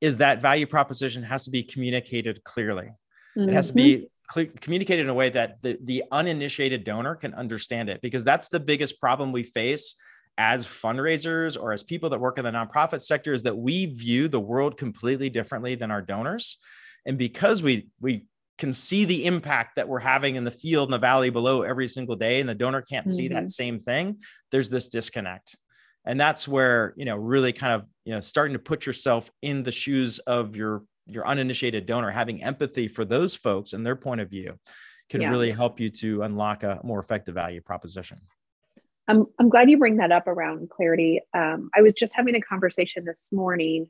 is 0.00 0.16
that 0.16 0.40
value 0.40 0.66
proposition 0.66 1.22
has 1.22 1.44
to 1.44 1.50
be 1.50 1.62
communicated 1.62 2.42
clearly. 2.44 2.90
Mm-hmm. 3.36 3.48
It 3.48 3.52
has 3.54 3.68
to 3.68 3.74
be 3.74 4.08
mm-hmm. 4.34 4.56
communicated 4.60 5.02
in 5.02 5.08
a 5.08 5.14
way 5.14 5.30
that 5.30 5.60
the, 5.62 5.78
the 5.84 6.04
uninitiated 6.10 6.84
donor 6.84 7.16
can 7.16 7.34
understand 7.34 7.88
it, 7.88 8.00
because 8.00 8.24
that's 8.24 8.48
the 8.48 8.60
biggest 8.60 9.00
problem 9.00 9.32
we 9.32 9.42
face 9.42 9.96
as 10.38 10.64
fundraisers 10.64 11.60
or 11.60 11.72
as 11.72 11.82
people 11.82 12.08
that 12.08 12.18
work 12.18 12.38
in 12.38 12.44
the 12.44 12.50
nonprofit 12.50 13.02
sector 13.02 13.32
is 13.32 13.42
that 13.42 13.56
we 13.56 13.86
view 13.86 14.28
the 14.28 14.40
world 14.40 14.78
completely 14.78 15.28
differently 15.28 15.74
than 15.74 15.90
our 15.90 16.00
donors. 16.00 16.58
And 17.04 17.18
because 17.18 17.62
we, 17.62 17.88
we 18.00 18.26
can 18.56 18.72
see 18.72 19.04
the 19.04 19.26
impact 19.26 19.76
that 19.76 19.88
we're 19.88 19.98
having 19.98 20.36
in 20.36 20.44
the 20.44 20.50
field 20.50 20.88
in 20.88 20.92
the 20.92 20.98
valley 20.98 21.30
below 21.30 21.62
every 21.62 21.88
single 21.88 22.16
day, 22.16 22.40
and 22.40 22.48
the 22.48 22.54
donor 22.54 22.80
can't 22.80 23.06
mm-hmm. 23.06 23.16
see 23.16 23.28
that 23.28 23.44
mm-hmm. 23.44 23.48
same 23.48 23.80
thing, 23.80 24.18
there's 24.50 24.70
this 24.70 24.88
disconnect 24.88 25.56
and 26.04 26.20
that's 26.20 26.46
where 26.48 26.94
you 26.96 27.04
know 27.04 27.16
really 27.16 27.52
kind 27.52 27.74
of 27.74 27.86
you 28.04 28.14
know 28.14 28.20
starting 28.20 28.52
to 28.52 28.58
put 28.58 28.86
yourself 28.86 29.30
in 29.42 29.62
the 29.62 29.72
shoes 29.72 30.18
of 30.20 30.56
your 30.56 30.82
your 31.06 31.26
uninitiated 31.26 31.86
donor 31.86 32.10
having 32.10 32.42
empathy 32.42 32.88
for 32.88 33.04
those 33.04 33.34
folks 33.34 33.72
and 33.72 33.84
their 33.84 33.96
point 33.96 34.20
of 34.20 34.30
view 34.30 34.54
can 35.10 35.20
yeah. 35.20 35.30
really 35.30 35.50
help 35.50 35.80
you 35.80 35.90
to 35.90 36.22
unlock 36.22 36.62
a 36.62 36.80
more 36.82 37.00
effective 37.00 37.34
value 37.34 37.60
proposition 37.60 38.20
I'm, 39.08 39.26
I'm 39.40 39.48
glad 39.48 39.68
you 39.68 39.78
bring 39.78 39.96
that 39.96 40.12
up 40.12 40.26
around 40.26 40.70
clarity 40.70 41.20
um, 41.34 41.70
i 41.74 41.82
was 41.82 41.94
just 41.94 42.14
having 42.14 42.34
a 42.34 42.40
conversation 42.40 43.04
this 43.04 43.30
morning 43.32 43.88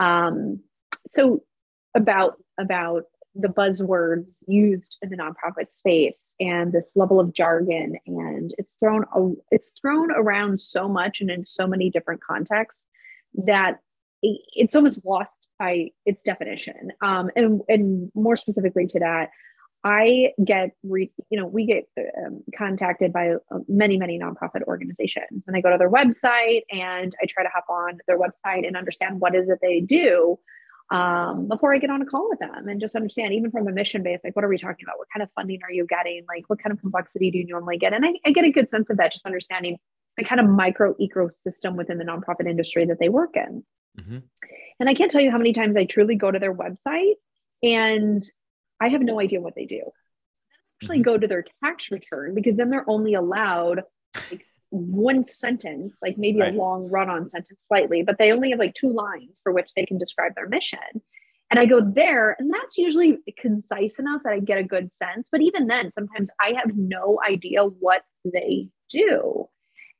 um, 0.00 0.60
so 1.08 1.42
about 1.94 2.34
about 2.58 3.04
the 3.38 3.48
buzzwords 3.48 4.38
used 4.48 4.98
in 5.00 5.10
the 5.10 5.16
nonprofit 5.16 5.70
space 5.70 6.34
and 6.40 6.72
this 6.72 6.92
level 6.96 7.20
of 7.20 7.32
jargon 7.32 7.96
and 8.06 8.52
it's 8.58 8.74
thrown 8.74 9.04
it's 9.52 9.70
thrown 9.80 10.10
around 10.10 10.60
so 10.60 10.88
much 10.88 11.20
and 11.20 11.30
in 11.30 11.46
so 11.46 11.66
many 11.66 11.88
different 11.88 12.20
contexts 12.20 12.84
that 13.34 13.78
it's 14.22 14.74
almost 14.74 15.04
lost 15.04 15.46
by 15.60 15.90
its 16.04 16.24
definition. 16.24 16.90
Um, 17.00 17.30
and 17.36 17.60
and 17.68 18.10
more 18.14 18.34
specifically 18.34 18.86
to 18.88 18.98
that 18.98 19.30
i 19.84 20.32
get 20.44 20.72
re, 20.82 21.10
you 21.30 21.38
know 21.38 21.46
we 21.46 21.64
get 21.64 21.88
um, 22.26 22.42
contacted 22.56 23.12
by 23.12 23.30
uh, 23.30 23.58
many 23.68 23.96
many 23.96 24.18
nonprofit 24.18 24.62
organizations 24.64 25.44
and 25.46 25.56
i 25.56 25.60
go 25.60 25.70
to 25.70 25.78
their 25.78 25.90
website 25.90 26.62
and 26.72 27.14
i 27.22 27.26
try 27.26 27.44
to 27.44 27.48
hop 27.54 27.64
on 27.68 27.98
their 28.08 28.18
website 28.18 28.66
and 28.66 28.76
understand 28.76 29.20
what 29.20 29.36
is 29.36 29.48
it 29.48 29.58
they 29.62 29.80
do 29.80 30.36
um, 30.90 31.48
before 31.48 31.74
I 31.74 31.78
get 31.78 31.90
on 31.90 32.00
a 32.00 32.06
call 32.06 32.28
with 32.30 32.38
them 32.38 32.68
and 32.68 32.80
just 32.80 32.96
understand, 32.96 33.34
even 33.34 33.50
from 33.50 33.68
a 33.68 33.72
mission 33.72 34.02
base, 34.02 34.20
like 34.24 34.34
what 34.34 34.44
are 34.44 34.48
we 34.48 34.56
talking 34.56 34.84
about? 34.84 34.98
What 34.98 35.08
kind 35.12 35.22
of 35.22 35.28
funding 35.34 35.60
are 35.62 35.72
you 35.72 35.86
getting? 35.86 36.24
Like 36.26 36.44
what 36.48 36.62
kind 36.62 36.72
of 36.72 36.80
complexity 36.80 37.30
do 37.30 37.38
you 37.38 37.46
normally 37.46 37.78
get? 37.78 37.92
And 37.92 38.04
I, 38.04 38.12
I 38.24 38.30
get 38.30 38.44
a 38.44 38.50
good 38.50 38.70
sense 38.70 38.88
of 38.88 38.96
that, 38.96 39.12
just 39.12 39.26
understanding 39.26 39.78
the 40.16 40.24
kind 40.24 40.40
of 40.40 40.48
micro 40.48 40.94
ecosystem 40.94 41.76
within 41.76 41.98
the 41.98 42.04
nonprofit 42.04 42.48
industry 42.48 42.86
that 42.86 42.98
they 42.98 43.08
work 43.08 43.36
in. 43.36 43.64
Mm-hmm. 43.98 44.18
And 44.80 44.88
I 44.88 44.94
can't 44.94 45.10
tell 45.10 45.20
you 45.20 45.30
how 45.30 45.38
many 45.38 45.52
times 45.52 45.76
I 45.76 45.84
truly 45.84 46.16
go 46.16 46.30
to 46.30 46.38
their 46.38 46.54
website 46.54 47.14
and 47.62 48.22
I 48.80 48.88
have 48.88 49.02
no 49.02 49.20
idea 49.20 49.40
what 49.40 49.54
they 49.54 49.66
do. 49.66 49.82
Actually, 50.80 50.98
mm-hmm. 50.98 51.10
go 51.10 51.18
to 51.18 51.26
their 51.26 51.44
tax 51.62 51.90
return 51.90 52.34
because 52.34 52.56
then 52.56 52.70
they're 52.70 52.88
only 52.88 53.14
allowed 53.14 53.82
like 54.30 54.46
one 54.70 55.24
sentence, 55.24 55.94
like 56.02 56.18
maybe 56.18 56.40
right. 56.40 56.54
a 56.54 56.56
long 56.56 56.88
run 56.88 57.08
on 57.08 57.30
sentence 57.30 57.58
slightly, 57.62 58.02
but 58.02 58.18
they 58.18 58.32
only 58.32 58.50
have 58.50 58.58
like 58.58 58.74
two 58.74 58.92
lines 58.92 59.40
for 59.42 59.52
which 59.52 59.70
they 59.74 59.86
can 59.86 59.98
describe 59.98 60.34
their 60.34 60.48
mission. 60.48 60.78
And 61.50 61.58
I 61.58 61.64
go 61.64 61.80
there, 61.80 62.36
and 62.38 62.52
that's 62.52 62.76
usually 62.76 63.18
concise 63.38 63.98
enough 63.98 64.22
that 64.24 64.34
I 64.34 64.40
get 64.40 64.58
a 64.58 64.62
good 64.62 64.92
sense. 64.92 65.28
But 65.32 65.40
even 65.40 65.66
then, 65.66 65.90
sometimes 65.92 66.30
I 66.40 66.52
have 66.52 66.76
no 66.76 67.18
idea 67.26 67.62
what 67.62 68.02
they 68.24 68.68
do. 68.90 69.48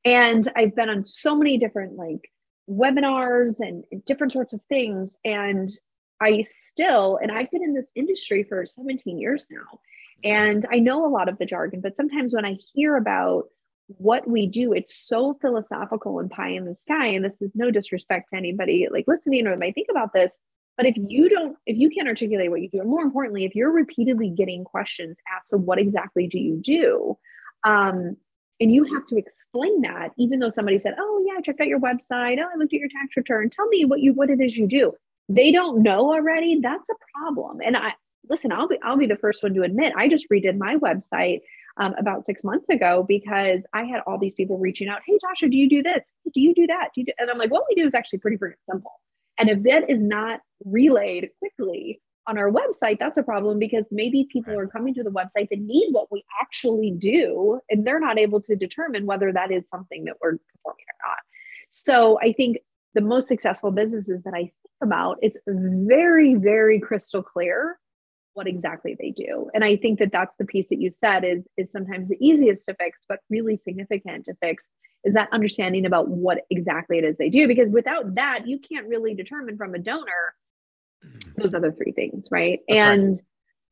And 0.05 0.51
I've 0.57 0.77
been 0.77 0.91
on 0.91 1.07
so 1.07 1.35
many 1.35 1.57
different 1.57 1.97
like 1.97 2.31
webinars 2.69 3.61
and 3.61 3.85
different 4.05 4.35
sorts 4.35 4.53
of 4.53 4.61
things. 4.69 5.17
And 5.25 5.71
I 6.21 6.43
still, 6.43 7.19
and 7.23 7.33
I've 7.33 7.51
been 7.51 7.65
in 7.65 7.75
this 7.75 7.91
industry 7.95 8.43
for 8.43 8.67
17 8.67 9.19
years 9.19 9.47
now. 9.51 9.81
And 10.25 10.67
I 10.71 10.81
know 10.81 11.07
a 11.07 11.09
lot 11.09 11.29
of 11.29 11.39
the 11.39 11.47
jargon, 11.47 11.81
but 11.81 11.97
sometimes 11.97 12.35
when 12.35 12.45
I 12.45 12.57
hear 12.75 12.97
about 12.97 13.45
what 13.97 14.29
we 14.29 14.47
do 14.47 14.73
it's 14.73 14.95
so 14.95 15.37
philosophical 15.41 16.19
and 16.19 16.31
pie 16.31 16.51
in 16.51 16.67
the 16.67 16.75
sky 16.75 17.07
and 17.07 17.25
this 17.25 17.41
is 17.41 17.51
no 17.55 17.71
disrespect 17.71 18.29
to 18.31 18.37
anybody 18.37 18.87
like 18.91 19.07
listening 19.09 19.47
or 19.47 19.57
might 19.57 19.75
think 19.75 19.89
about 19.91 20.13
this 20.13 20.39
but 20.77 20.85
if 20.85 20.95
you 20.97 21.29
don't 21.29 21.57
if 21.65 21.79
you 21.79 21.89
can't 21.89 22.07
articulate 22.07 22.51
what 22.51 22.61
you 22.61 22.69
do 22.69 22.81
and 22.81 22.91
more 22.91 23.01
importantly 23.01 23.45
if 23.45 23.55
you're 23.55 23.73
repeatedly 23.73 24.29
getting 24.29 24.63
questions 24.63 25.17
asked 25.35 25.49
so 25.49 25.57
what 25.57 25.79
exactly 25.79 26.27
do 26.27 26.39
you 26.39 26.61
do 26.63 27.17
um, 27.65 28.17
and 28.61 28.73
you 28.73 28.85
have 28.95 29.07
to 29.07 29.17
explain 29.17 29.81
that 29.81 30.11
even 30.19 30.39
though 30.39 30.51
somebody 30.51 30.79
said 30.79 30.95
oh 30.99 31.25
yeah 31.27 31.39
i 31.39 31.41
checked 31.41 31.61
out 31.61 31.67
your 31.67 31.81
website. 31.81 32.39
Oh 32.39 32.49
i 32.53 32.57
looked 32.59 32.75
at 32.75 32.81
your 32.81 32.89
tax 32.89 33.17
return. 33.17 33.51
Tell 33.51 33.67
me 33.69 33.87
what 33.87 34.01
you 34.01 34.13
what 34.13 34.31
it 34.31 34.41
is 34.41 34.57
you 34.57 34.67
do. 34.67 34.93
They 35.31 35.51
don't 35.51 35.83
know 35.83 36.13
already 36.13 36.61
that's 36.61 36.91
a 36.91 36.95
problem 37.15 37.61
and 37.65 37.77
i 37.77 37.93
listen 38.29 38.53
i'll 38.53 38.69
be 38.69 38.79
i'll 38.83 38.97
be 38.97 39.07
the 39.07 39.17
first 39.17 39.43
one 39.43 39.55
to 39.55 39.63
admit 39.63 39.93
i 39.97 40.09
just 40.09 40.27
redid 40.31 40.59
my 40.59 40.77
website 40.77 41.41
um, 41.79 41.95
about 41.99 42.27
six 42.27 42.45
months 42.45 42.67
ago 42.69 43.05
because 43.07 43.61
I 43.73 43.85
had 43.85 44.01
all 44.07 44.19
these 44.19 44.35
people 44.35 44.59
reaching 44.59 44.89
out. 44.89 45.01
Hey, 45.07 45.19
Tasha, 45.25 45.51
do 45.51 45.57
you 45.57 45.69
do 45.69 45.83
this? 45.83 46.05
Do 46.35 46.41
you 46.41 46.55
do 46.55 46.67
that? 46.67 46.91
Do 46.95 47.01
you 47.01 47.07
do? 47.07 47.13
And 47.19 47.31
I'm 47.31 47.39
like, 47.39 47.51
what 47.51 47.65
we 47.69 47.81
do 47.81 47.87
is 47.87 47.95
actually 47.95 48.19
pretty, 48.19 48.37
pretty 48.37 48.57
simple. 48.71 48.93
And 49.39 49.49
if 49.49 49.63
that 49.63 49.89
is 49.89 50.03
not 50.03 50.41
relayed 50.65 51.31
quickly 51.39 52.01
on 52.27 52.37
our 52.37 52.51
website, 52.51 52.99
that's 52.99 53.17
a 53.17 53.23
problem 53.23 53.59
because 53.59 53.87
maybe 53.93 54.29
people 54.31 54.59
are 54.59 54.67
coming 54.67 54.93
to 54.95 55.05
the 55.05 55.11
website 55.11 55.49
that 55.51 55.61
need 55.61 55.91
what 55.93 56.11
we 56.11 56.25
actually 56.41 56.91
do, 56.91 57.61
and 57.71 57.87
they're 57.87 58.01
not 58.01 58.19
able 58.19 58.41
to 58.43 58.57
determine 58.57 59.07
whether 59.07 59.33
that 59.33 59.53
is 59.53 59.69
something 59.69 60.05
that 60.05 60.17
we're 60.21 60.33
performing 60.33 60.85
or 60.85 61.09
not. 61.09 61.19
So 61.71 62.19
I 62.21 62.33
think 62.33 62.59
the 62.95 63.01
most 63.01 63.29
successful 63.29 63.71
businesses 63.71 64.23
that 64.25 64.35
I 64.35 64.41
think 64.41 64.53
about, 64.83 65.19
it's 65.23 65.39
very, 65.47 66.35
very 66.35 66.81
crystal 66.81 67.23
clear 67.23 67.79
what 68.39 68.47
exactly 68.47 68.97
they 68.99 69.11
do. 69.11 69.51
And 69.53 69.65
I 69.65 69.75
think 69.75 69.99
that 69.99 70.13
that's 70.13 70.37
the 70.37 70.45
piece 70.45 70.69
that 70.69 70.81
you 70.81 70.93
said 70.93 71.25
is 71.25 71.43
is 71.57 71.73
sometimes 71.73 72.09
the 72.09 72.17
easiest 72.21 72.67
to 72.67 72.75
fix, 72.75 73.01
but 73.09 73.19
really 73.29 73.61
significant 73.65 74.27
to 74.27 74.35
fix 74.41 74.63
is 75.03 75.15
that 75.15 75.29
understanding 75.33 75.87
about 75.87 76.09
what 76.09 76.47
exactly 76.49 76.99
it 76.99 77.05
is 77.05 77.17
they 77.19 77.31
do. 77.31 77.49
Because 77.49 77.69
without 77.71 78.15
that, 78.15 78.47
you 78.47 78.61
can't 78.61 78.87
really 78.87 79.13
determine 79.13 79.57
from 79.57 79.75
a 79.75 79.79
donor 79.79 80.35
those 81.37 81.53
other 81.53 81.73
three 81.73 81.91
things, 81.91 82.29
right? 82.31 82.61
That's 82.69 82.81
and 82.81 83.21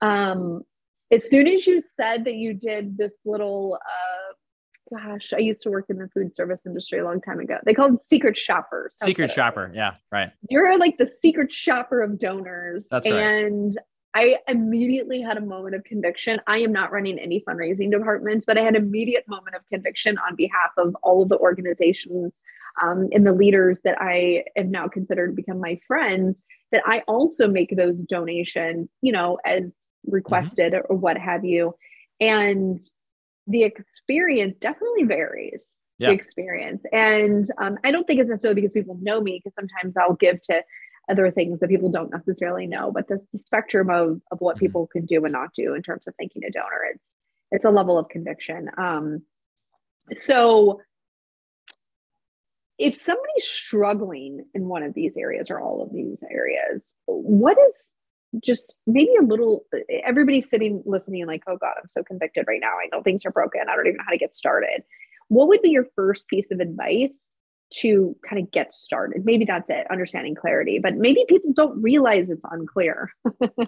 right. 0.02 0.30
um, 0.30 0.62
as 1.12 1.26
soon 1.26 1.46
as 1.46 1.64
you 1.64 1.80
said 1.80 2.24
that 2.24 2.34
you 2.34 2.52
did 2.52 2.98
this 2.98 3.12
little 3.24 3.78
uh, 3.80 4.34
gosh, 4.92 5.32
I 5.32 5.38
used 5.38 5.62
to 5.62 5.70
work 5.70 5.86
in 5.88 5.98
the 5.98 6.08
food 6.08 6.34
service 6.34 6.66
industry 6.66 6.98
a 6.98 7.04
long 7.04 7.20
time 7.20 7.40
ago. 7.40 7.58
They 7.64 7.74
called 7.74 8.02
secret 8.02 8.36
shoppers. 8.36 8.92
Secret 8.96 9.30
shopper. 9.30 9.70
Yeah. 9.74 9.92
Right. 10.12 10.30
You're 10.48 10.76
like 10.78 10.96
the 10.98 11.10
secret 11.22 11.52
shopper 11.52 12.02
of 12.02 12.18
donors. 12.18 12.86
That's 12.90 13.08
right. 13.08 13.20
And 13.20 13.76
I 14.16 14.38
immediately 14.48 15.20
had 15.20 15.36
a 15.36 15.42
moment 15.42 15.74
of 15.74 15.84
conviction. 15.84 16.40
I 16.46 16.60
am 16.60 16.72
not 16.72 16.90
running 16.90 17.18
any 17.18 17.44
fundraising 17.46 17.90
departments, 17.90 18.46
but 18.46 18.56
I 18.56 18.62
had 18.62 18.74
an 18.74 18.82
immediate 18.82 19.24
moment 19.28 19.56
of 19.56 19.62
conviction 19.70 20.16
on 20.16 20.36
behalf 20.36 20.70
of 20.78 20.96
all 21.02 21.22
of 21.22 21.28
the 21.28 21.36
organizations 21.36 22.32
um, 22.82 23.08
and 23.12 23.26
the 23.26 23.34
leaders 23.34 23.78
that 23.84 23.98
I 24.00 24.44
have 24.56 24.68
now 24.68 24.88
considered 24.88 25.28
to 25.28 25.32
become 25.34 25.60
my 25.60 25.78
friends 25.86 26.34
that 26.72 26.80
I 26.86 27.02
also 27.06 27.46
make 27.46 27.76
those 27.76 28.00
donations, 28.00 28.88
you 29.02 29.12
know, 29.12 29.38
as 29.44 29.64
requested 30.06 30.72
mm-hmm. 30.72 30.90
or 30.90 30.96
what 30.96 31.18
have 31.18 31.44
you. 31.44 31.74
And 32.18 32.80
the 33.46 33.64
experience 33.64 34.56
definitely 34.58 35.04
varies. 35.04 35.72
Yeah. 35.98 36.08
The 36.08 36.14
experience. 36.14 36.82
And 36.90 37.50
um, 37.58 37.76
I 37.84 37.90
don't 37.90 38.06
think 38.06 38.20
it's 38.20 38.30
necessarily 38.30 38.60
because 38.60 38.72
people 38.72 38.98
know 39.00 39.20
me, 39.20 39.42
because 39.42 39.54
sometimes 39.54 39.94
I'll 39.98 40.14
give 40.14 40.40
to 40.42 40.62
other 41.08 41.30
things 41.30 41.60
that 41.60 41.68
people 41.68 41.90
don't 41.90 42.10
necessarily 42.10 42.66
know, 42.66 42.90
but 42.92 43.08
this 43.08 43.24
the 43.32 43.38
spectrum 43.38 43.90
of, 43.90 44.20
of 44.30 44.40
what 44.40 44.56
mm-hmm. 44.56 44.66
people 44.66 44.86
can 44.86 45.06
do 45.06 45.24
and 45.24 45.32
not 45.32 45.50
do 45.54 45.74
in 45.74 45.82
terms 45.82 46.04
of 46.06 46.14
thanking 46.18 46.44
a 46.44 46.50
donor, 46.50 46.84
it's 46.94 47.14
it's 47.50 47.64
a 47.64 47.70
level 47.70 47.98
of 47.98 48.08
conviction. 48.08 48.68
Um, 48.76 49.22
so 50.16 50.80
if 52.78 52.96
somebody's 52.96 53.44
struggling 53.44 54.44
in 54.54 54.68
one 54.68 54.82
of 54.82 54.94
these 54.94 55.12
areas 55.16 55.50
or 55.50 55.60
all 55.60 55.82
of 55.82 55.92
these 55.92 56.22
areas, 56.30 56.94
what 57.06 57.56
is 57.56 57.94
just 58.42 58.74
maybe 58.86 59.10
a 59.20 59.24
little 59.24 59.64
everybody's 60.04 60.48
sitting 60.48 60.82
listening 60.84 61.26
like 61.26 61.42
oh 61.46 61.56
god 61.56 61.74
i'm 61.80 61.88
so 61.88 62.02
convicted 62.02 62.44
right 62.46 62.60
now 62.60 62.72
i 62.72 62.88
know 62.92 63.02
things 63.02 63.24
are 63.24 63.30
broken 63.30 63.62
i 63.70 63.76
don't 63.76 63.86
even 63.86 63.96
know 63.96 64.04
how 64.04 64.12
to 64.12 64.18
get 64.18 64.34
started 64.34 64.82
what 65.28 65.48
would 65.48 65.62
be 65.62 65.70
your 65.70 65.86
first 65.94 66.26
piece 66.28 66.50
of 66.50 66.60
advice 66.60 67.30
to 67.72 68.16
kind 68.28 68.40
of 68.40 68.50
get 68.52 68.72
started 68.72 69.24
maybe 69.24 69.44
that's 69.44 69.70
it 69.70 69.86
understanding 69.90 70.34
clarity 70.34 70.78
but 70.78 70.96
maybe 70.96 71.24
people 71.28 71.52
don't 71.54 71.80
realize 71.82 72.30
it's 72.30 72.44
unclear 72.50 73.10
that's 73.40 73.58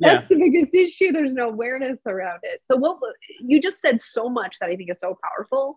yeah. 0.00 0.22
the 0.28 0.36
biggest 0.36 0.74
issue 0.74 1.12
there's 1.12 1.34
no 1.34 1.48
awareness 1.48 1.98
around 2.06 2.40
it 2.42 2.60
so 2.70 2.76
what 2.76 2.98
you 3.40 3.60
just 3.60 3.78
said 3.78 4.02
so 4.02 4.28
much 4.28 4.58
that 4.58 4.70
i 4.70 4.76
think 4.76 4.90
is 4.90 4.98
so 5.00 5.16
powerful 5.22 5.76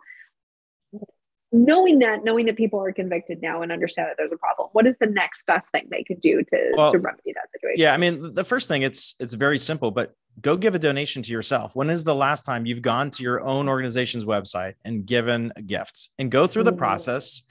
knowing 1.51 1.99
that, 1.99 2.23
knowing 2.23 2.45
that 2.45 2.57
people 2.57 2.79
are 2.81 2.91
convicted 2.91 3.41
now 3.41 3.61
and 3.61 3.71
understand 3.71 4.09
that 4.09 4.15
there's 4.17 4.31
a 4.31 4.37
problem, 4.37 4.69
what 4.73 4.85
is 4.85 4.95
the 4.99 5.07
next 5.07 5.45
best 5.45 5.71
thing 5.71 5.87
they 5.89 6.03
could 6.03 6.19
do 6.19 6.43
to, 6.43 6.73
well, 6.75 6.91
to 6.91 6.99
remedy 6.99 7.33
that 7.33 7.49
situation? 7.53 7.81
Yeah, 7.81 7.93
I 7.93 7.97
mean, 7.97 8.33
the 8.33 8.43
first 8.43 8.67
thing 8.67 8.81
it's 8.81 9.15
it's 9.19 9.33
very 9.33 9.59
simple, 9.59 9.91
but 9.91 10.13
go 10.41 10.57
give 10.57 10.75
a 10.75 10.79
donation 10.79 11.21
to 11.23 11.31
yourself. 11.31 11.75
When 11.75 11.89
is 11.89 12.03
the 12.03 12.15
last 12.15 12.45
time 12.45 12.65
you've 12.65 12.81
gone 12.81 13.11
to 13.11 13.23
your 13.23 13.41
own 13.41 13.69
organization's 13.69 14.25
website 14.25 14.75
and 14.83 15.05
given 15.05 15.53
gifts 15.65 16.09
and 16.19 16.29
go 16.29 16.47
through 16.47 16.63
the 16.63 16.71
mm-hmm. 16.71 16.79
process? 16.79 17.43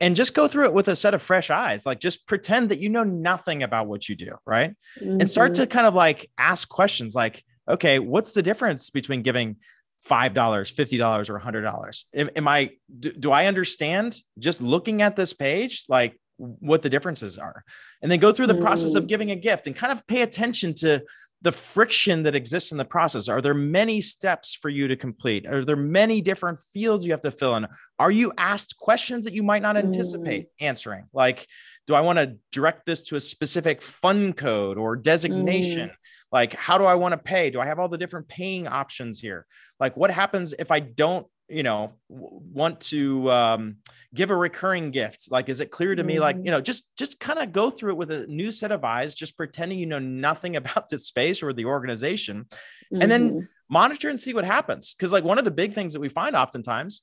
And 0.00 0.16
just 0.16 0.34
go 0.34 0.48
through 0.48 0.64
it 0.64 0.74
with 0.74 0.88
a 0.88 0.96
set 0.96 1.14
of 1.14 1.22
fresh 1.22 1.50
eyes 1.50 1.86
like 1.86 2.00
just 2.00 2.26
pretend 2.26 2.70
that 2.70 2.78
you 2.78 2.88
know 2.88 3.04
nothing 3.04 3.62
about 3.62 3.86
what 3.86 4.08
you 4.08 4.16
do 4.16 4.36
right 4.46 4.74
mm-hmm. 5.00 5.20
and 5.20 5.30
start 5.30 5.54
to 5.54 5.62
mm-hmm. 5.62 5.70
kind 5.70 5.86
of 5.86 5.94
like 5.94 6.28
ask 6.38 6.68
questions 6.68 7.14
like 7.14 7.44
okay 7.68 7.98
what's 7.98 8.32
the 8.32 8.42
difference 8.42 8.90
between 8.90 9.22
giving 9.22 9.56
five 10.04 10.34
dollars, 10.34 10.70
fifty 10.70 10.98
dollars, 10.98 11.28
or 11.28 11.36
a 11.36 11.40
hundred 11.40 11.62
dollars? 11.62 12.06
Am, 12.14 12.30
am, 12.36 12.46
I 12.46 12.70
do, 12.98 13.12
do 13.12 13.30
I 13.30 13.46
understand 13.46 14.16
just 14.38 14.60
looking 14.60 15.02
at 15.02 15.16
this 15.16 15.32
page 15.32 15.84
like 15.88 16.18
what 16.36 16.82
the 16.82 16.90
differences 16.90 17.38
are, 17.38 17.64
and 18.02 18.10
then 18.10 18.20
go 18.20 18.32
through 18.32 18.48
the 18.48 18.54
process 18.54 18.94
of 18.94 19.04
mm. 19.04 19.08
giving 19.08 19.30
a 19.30 19.36
gift 19.36 19.66
and 19.66 19.74
kind 19.74 19.92
of 19.92 20.06
pay 20.06 20.22
attention 20.22 20.74
to 20.74 21.02
the 21.44 21.52
friction 21.52 22.22
that 22.22 22.34
exists 22.34 22.72
in 22.72 22.78
the 22.78 22.84
process. 22.86 23.28
Are 23.28 23.42
there 23.42 23.54
many 23.54 24.00
steps 24.00 24.54
for 24.54 24.70
you 24.70 24.88
to 24.88 24.96
complete? 24.96 25.46
Are 25.46 25.62
there 25.62 25.76
many 25.76 26.22
different 26.22 26.58
fields 26.72 27.04
you 27.04 27.12
have 27.12 27.20
to 27.20 27.30
fill 27.30 27.54
in? 27.56 27.66
Are 27.98 28.10
you 28.10 28.32
asked 28.38 28.78
questions 28.78 29.26
that 29.26 29.34
you 29.34 29.42
might 29.42 29.60
not 29.60 29.76
anticipate 29.76 30.46
mm. 30.46 30.48
answering? 30.60 31.04
Like, 31.12 31.46
do 31.86 31.94
I 31.94 32.00
want 32.00 32.18
to 32.18 32.38
direct 32.50 32.86
this 32.86 33.02
to 33.04 33.16
a 33.16 33.20
specific 33.20 33.82
fund 33.82 34.38
code 34.38 34.78
or 34.78 34.96
designation? 34.96 35.90
Mm 35.90 35.94
like 36.32 36.54
how 36.54 36.76
do 36.76 36.84
i 36.84 36.94
want 36.94 37.12
to 37.12 37.18
pay 37.18 37.48
do 37.48 37.60
i 37.60 37.66
have 37.66 37.78
all 37.78 37.88
the 37.88 37.96
different 37.96 38.26
paying 38.28 38.66
options 38.66 39.20
here 39.20 39.46
like 39.78 39.96
what 39.96 40.10
happens 40.10 40.52
if 40.58 40.70
i 40.70 40.80
don't 40.80 41.26
you 41.48 41.62
know 41.62 41.92
want 42.08 42.80
to 42.80 43.30
um, 43.30 43.76
give 44.14 44.30
a 44.30 44.36
recurring 44.36 44.90
gift 44.90 45.30
like 45.30 45.48
is 45.48 45.60
it 45.60 45.70
clear 45.70 45.94
to 45.94 46.02
mm-hmm. 46.02 46.08
me 46.08 46.20
like 46.20 46.36
you 46.42 46.50
know 46.50 46.60
just 46.60 46.96
just 46.96 47.20
kind 47.20 47.38
of 47.38 47.52
go 47.52 47.70
through 47.70 47.92
it 47.92 47.96
with 47.96 48.10
a 48.10 48.26
new 48.26 48.50
set 48.50 48.72
of 48.72 48.84
eyes 48.84 49.14
just 49.14 49.36
pretending 49.36 49.78
you 49.78 49.86
know 49.86 49.98
nothing 49.98 50.56
about 50.64 50.88
the 50.88 50.98
space 50.98 51.42
or 51.42 51.52
the 51.52 51.64
organization 51.64 52.44
mm-hmm. 52.44 53.02
and 53.02 53.10
then 53.10 53.30
mm-hmm. 53.30 53.44
monitor 53.68 54.08
and 54.08 54.18
see 54.18 54.34
what 54.34 54.44
happens 54.44 54.94
because 54.94 55.12
like 55.12 55.24
one 55.24 55.38
of 55.38 55.44
the 55.44 55.50
big 55.50 55.74
things 55.74 55.92
that 55.92 56.00
we 56.00 56.08
find 56.08 56.34
oftentimes 56.34 57.02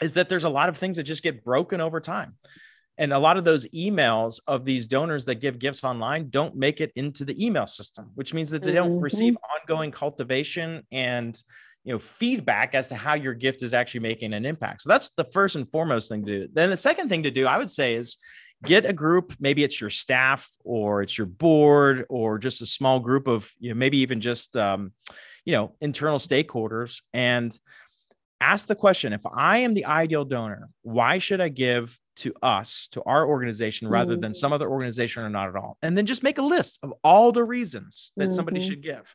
is 0.00 0.14
that 0.14 0.28
there's 0.28 0.44
a 0.44 0.48
lot 0.48 0.68
of 0.68 0.78
things 0.78 0.96
that 0.96 1.02
just 1.02 1.22
get 1.22 1.44
broken 1.44 1.80
over 1.80 2.00
time 2.00 2.36
and 2.96 3.12
a 3.12 3.18
lot 3.18 3.36
of 3.36 3.44
those 3.44 3.66
emails 3.68 4.40
of 4.48 4.64
these 4.64 4.86
donors 4.86 5.24
that 5.26 5.36
give 5.36 5.58
gifts 5.58 5.84
online 5.84 6.28
don't 6.28 6.56
make 6.56 6.80
it 6.80 6.90
into 6.96 7.24
the 7.24 7.44
email 7.44 7.66
system 7.66 8.10
which 8.14 8.32
means 8.32 8.48
that 8.48 8.62
they 8.62 8.72
don't 8.72 8.92
mm-hmm. 8.92 9.00
receive 9.00 9.36
ongoing 9.60 9.90
cultivation 9.90 10.82
and 10.90 11.42
you 11.84 11.92
know 11.92 11.98
feedback 11.98 12.74
as 12.74 12.88
to 12.88 12.94
how 12.94 13.14
your 13.14 13.34
gift 13.34 13.62
is 13.62 13.74
actually 13.74 14.00
making 14.00 14.32
an 14.32 14.44
impact 14.44 14.82
so 14.82 14.88
that's 14.88 15.10
the 15.10 15.24
first 15.24 15.56
and 15.56 15.70
foremost 15.70 16.08
thing 16.08 16.24
to 16.24 16.40
do 16.40 16.48
then 16.52 16.70
the 16.70 16.76
second 16.76 17.08
thing 17.08 17.22
to 17.22 17.30
do 17.30 17.46
i 17.46 17.58
would 17.58 17.70
say 17.70 17.94
is 17.94 18.16
get 18.64 18.84
a 18.84 18.92
group 18.92 19.34
maybe 19.38 19.62
it's 19.62 19.80
your 19.80 19.90
staff 19.90 20.50
or 20.64 21.02
it's 21.02 21.16
your 21.16 21.26
board 21.26 22.04
or 22.08 22.38
just 22.38 22.60
a 22.60 22.66
small 22.66 22.98
group 22.98 23.28
of 23.28 23.50
you 23.58 23.70
know 23.70 23.76
maybe 23.76 23.98
even 23.98 24.20
just 24.20 24.56
um, 24.56 24.92
you 25.44 25.52
know 25.52 25.74
internal 25.80 26.18
stakeholders 26.18 27.00
and 27.12 27.56
ask 28.40 28.66
the 28.66 28.74
question 28.74 29.12
if 29.12 29.22
i 29.32 29.58
am 29.58 29.74
the 29.74 29.86
ideal 29.86 30.24
donor 30.24 30.68
why 30.82 31.18
should 31.18 31.40
i 31.40 31.48
give 31.48 31.98
to 32.18 32.34
us, 32.42 32.88
to 32.92 33.02
our 33.04 33.26
organization, 33.26 33.88
rather 33.88 34.14
mm-hmm. 34.14 34.22
than 34.22 34.34
some 34.34 34.52
other 34.52 34.68
organization 34.68 35.22
or 35.22 35.30
not 35.30 35.48
at 35.48 35.56
all. 35.56 35.78
And 35.82 35.96
then 35.96 36.04
just 36.04 36.22
make 36.22 36.38
a 36.38 36.42
list 36.42 36.80
of 36.82 36.92
all 37.02 37.32
the 37.32 37.44
reasons 37.44 38.12
that 38.16 38.24
mm-hmm. 38.24 38.34
somebody 38.34 38.60
should 38.60 38.82
give. 38.82 39.14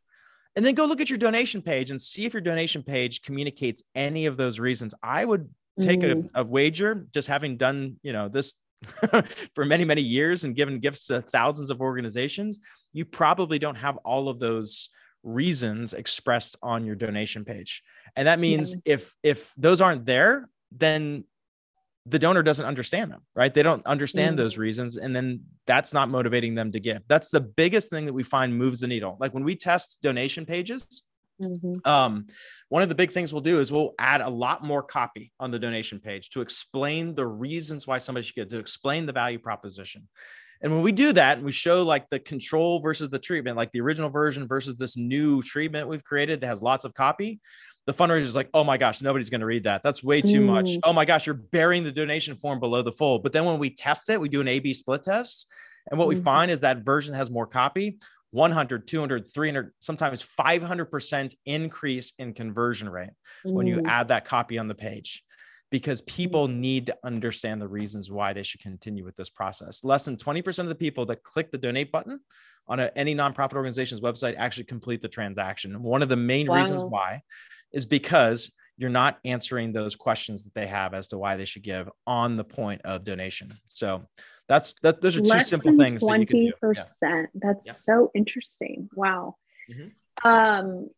And 0.55 0.65
then 0.65 0.75
go 0.75 0.85
look 0.85 1.01
at 1.01 1.09
your 1.09 1.17
donation 1.17 1.61
page 1.61 1.91
and 1.91 2.01
see 2.01 2.25
if 2.25 2.33
your 2.33 2.41
donation 2.41 2.83
page 2.83 3.21
communicates 3.21 3.83
any 3.95 4.27
of 4.27 4.37
those 4.37 4.59
reasons. 4.59 4.93
I 5.01 5.25
would 5.25 5.49
take 5.81 6.01
mm-hmm. 6.01 6.27
a, 6.35 6.41
a 6.41 6.43
wager, 6.43 7.07
just 7.11 7.27
having 7.27 7.57
done, 7.57 7.99
you 8.03 8.13
know, 8.13 8.29
this 8.29 8.55
for 9.55 9.65
many, 9.65 9.85
many 9.85 10.01
years 10.01 10.43
and 10.43 10.55
given 10.55 10.79
gifts 10.79 11.07
to 11.07 11.21
thousands 11.21 11.71
of 11.71 11.81
organizations, 11.81 12.59
you 12.91 13.05
probably 13.05 13.57
don't 13.57 13.75
have 13.75 13.97
all 13.97 14.29
of 14.29 14.39
those 14.39 14.89
reasons 15.23 15.93
expressed 15.93 16.57
on 16.61 16.85
your 16.85 16.95
donation 16.95 17.45
page. 17.45 17.81
And 18.15 18.27
that 18.27 18.39
means 18.39 18.75
if 18.85 19.15
if 19.23 19.51
those 19.57 19.81
aren't 19.81 20.05
there, 20.05 20.49
then 20.71 21.23
the 22.05 22.19
donor 22.19 22.43
doesn't 22.43 22.65
understand 22.65 23.11
them, 23.11 23.21
right? 23.35 23.53
They 23.53 23.63
don't 23.63 23.85
understand 23.85 24.31
mm-hmm. 24.31 24.43
those 24.43 24.57
reasons. 24.57 24.97
And 24.97 25.15
then 25.15 25.41
that's 25.65 25.93
not 25.93 26.09
motivating 26.09 26.53
them 26.53 26.71
to 26.73 26.79
give. 26.79 27.01
That's 27.07 27.29
the 27.29 27.41
biggest 27.41 27.89
thing 27.89 28.05
that 28.05 28.13
we 28.13 28.23
find 28.23 28.57
moves 28.57 28.81
the 28.81 28.87
needle. 28.87 29.17
Like 29.19 29.33
when 29.33 29.43
we 29.43 29.55
test 29.55 29.99
donation 30.01 30.45
pages, 30.45 31.03
mm-hmm. 31.41 31.73
um, 31.89 32.27
one 32.67 32.81
of 32.81 32.89
the 32.89 32.95
big 32.95 33.11
things 33.11 33.31
we'll 33.31 33.41
do 33.41 33.59
is 33.59 33.71
we'll 33.71 33.93
add 33.99 34.19
a 34.19 34.29
lot 34.29 34.63
more 34.63 34.83
copy 34.83 35.31
on 35.39 35.51
the 35.51 35.59
donation 35.59 35.99
page 35.99 36.29
to 36.31 36.41
explain 36.41 37.15
the 37.15 37.25
reasons 37.25 37.87
why 37.87 37.99
somebody 37.99 38.25
should 38.25 38.35
get 38.35 38.49
to 38.49 38.59
explain 38.59 39.05
the 39.05 39.13
value 39.13 39.39
proposition. 39.39 40.07
And 40.61 40.71
when 40.71 40.81
we 40.81 40.93
do 40.93 41.11
that, 41.13 41.37
and 41.37 41.45
we 41.45 41.51
show 41.51 41.83
like 41.83 42.09
the 42.09 42.19
control 42.19 42.79
versus 42.79 43.09
the 43.09 43.19
treatment, 43.19 43.57
like 43.57 43.71
the 43.73 43.81
original 43.81 44.09
version 44.09 44.47
versus 44.47 44.75
this 44.77 44.95
new 44.95 45.41
treatment 45.41 45.89
we've 45.89 46.03
created 46.05 46.39
that 46.39 46.47
has 46.47 46.61
lots 46.61 46.85
of 46.85 46.93
copy, 46.93 47.41
the 47.85 47.93
fundraiser 47.93 48.21
is 48.21 48.35
like, 48.35 48.49
oh 48.53 48.63
my 48.63 48.77
gosh, 48.77 49.01
nobody's 49.01 49.29
going 49.29 49.41
to 49.41 49.47
read 49.47 49.65
that. 49.65 49.83
That's 49.83 50.03
way 50.03 50.21
too 50.21 50.39
mm. 50.39 50.45
much. 50.45 50.69
Oh 50.83 50.93
my 50.93 51.05
gosh, 51.05 51.25
you're 51.25 51.35
burying 51.35 51.83
the 51.83 51.91
donation 51.91 52.35
form 52.35 52.59
below 52.59 52.81
the 52.81 52.91
fold. 52.91 53.23
But 53.23 53.33
then 53.33 53.45
when 53.45 53.59
we 53.59 53.69
test 53.69 54.09
it, 54.09 54.19
we 54.19 54.29
do 54.29 54.41
an 54.41 54.47
A 54.47 54.59
B 54.59 54.73
split 54.73 55.03
test. 55.03 55.49
And 55.89 55.99
what 55.99 56.05
mm. 56.05 56.09
we 56.09 56.15
mm-hmm. 56.15 56.23
find 56.23 56.51
is 56.51 56.61
that 56.61 56.85
version 56.85 57.13
has 57.13 57.29
more 57.29 57.47
copy 57.47 57.99
100, 58.31 58.87
200, 58.87 59.31
300, 59.31 59.71
sometimes 59.79 60.23
500% 60.23 61.35
increase 61.45 62.13
in 62.17 62.33
conversion 62.33 62.89
rate 62.89 63.11
mm. 63.45 63.53
when 63.53 63.67
you 63.67 63.77
mm. 63.77 63.87
add 63.87 64.07
that 64.07 64.25
copy 64.25 64.57
on 64.57 64.67
the 64.67 64.75
page 64.75 65.23
because 65.69 66.01
people 66.01 66.47
mm. 66.47 66.55
need 66.55 66.85
to 66.87 66.97
understand 67.03 67.61
the 67.61 67.67
reasons 67.67 68.09
why 68.09 68.33
they 68.33 68.43
should 68.43 68.61
continue 68.61 69.03
with 69.03 69.15
this 69.17 69.29
process. 69.29 69.83
Less 69.83 70.05
than 70.05 70.17
20% 70.17 70.59
of 70.59 70.67
the 70.67 70.75
people 70.75 71.05
that 71.07 71.21
click 71.21 71.51
the 71.51 71.57
donate 71.57 71.91
button 71.91 72.21
on 72.67 72.79
a, 72.79 72.91
any 72.95 73.13
nonprofit 73.13 73.53
organization's 73.53 74.01
website 74.01 74.35
actually 74.37 74.63
complete 74.63 75.01
the 75.01 75.09
transaction. 75.09 75.83
One 75.83 76.01
of 76.01 76.09
the 76.09 76.15
main 76.15 76.47
wow. 76.47 76.55
reasons 76.55 76.83
why 76.83 77.21
is 77.73 77.85
because 77.85 78.51
you're 78.77 78.89
not 78.89 79.19
answering 79.25 79.73
those 79.73 79.95
questions 79.95 80.45
that 80.45 80.53
they 80.53 80.67
have 80.67 80.93
as 80.93 81.07
to 81.09 81.17
why 81.17 81.35
they 81.35 81.45
should 81.45 81.63
give 81.63 81.89
on 82.07 82.35
the 82.35 82.43
point 82.43 82.81
of 82.83 83.03
donation. 83.03 83.51
So 83.67 84.03
that's 84.47 84.75
that. 84.83 85.01
Those 85.01 85.15
are 85.15 85.21
two 85.21 85.27
Less 85.27 85.49
simple 85.49 85.77
things. 85.77 86.01
Twenty 86.01 86.51
percent. 86.59 87.29
Yeah. 87.33 87.39
That's 87.41 87.67
yeah. 87.67 87.73
so 87.73 88.11
interesting. 88.13 88.89
Wow. 88.95 89.35
Mm-hmm. 89.71 90.27
Um, 90.27 90.89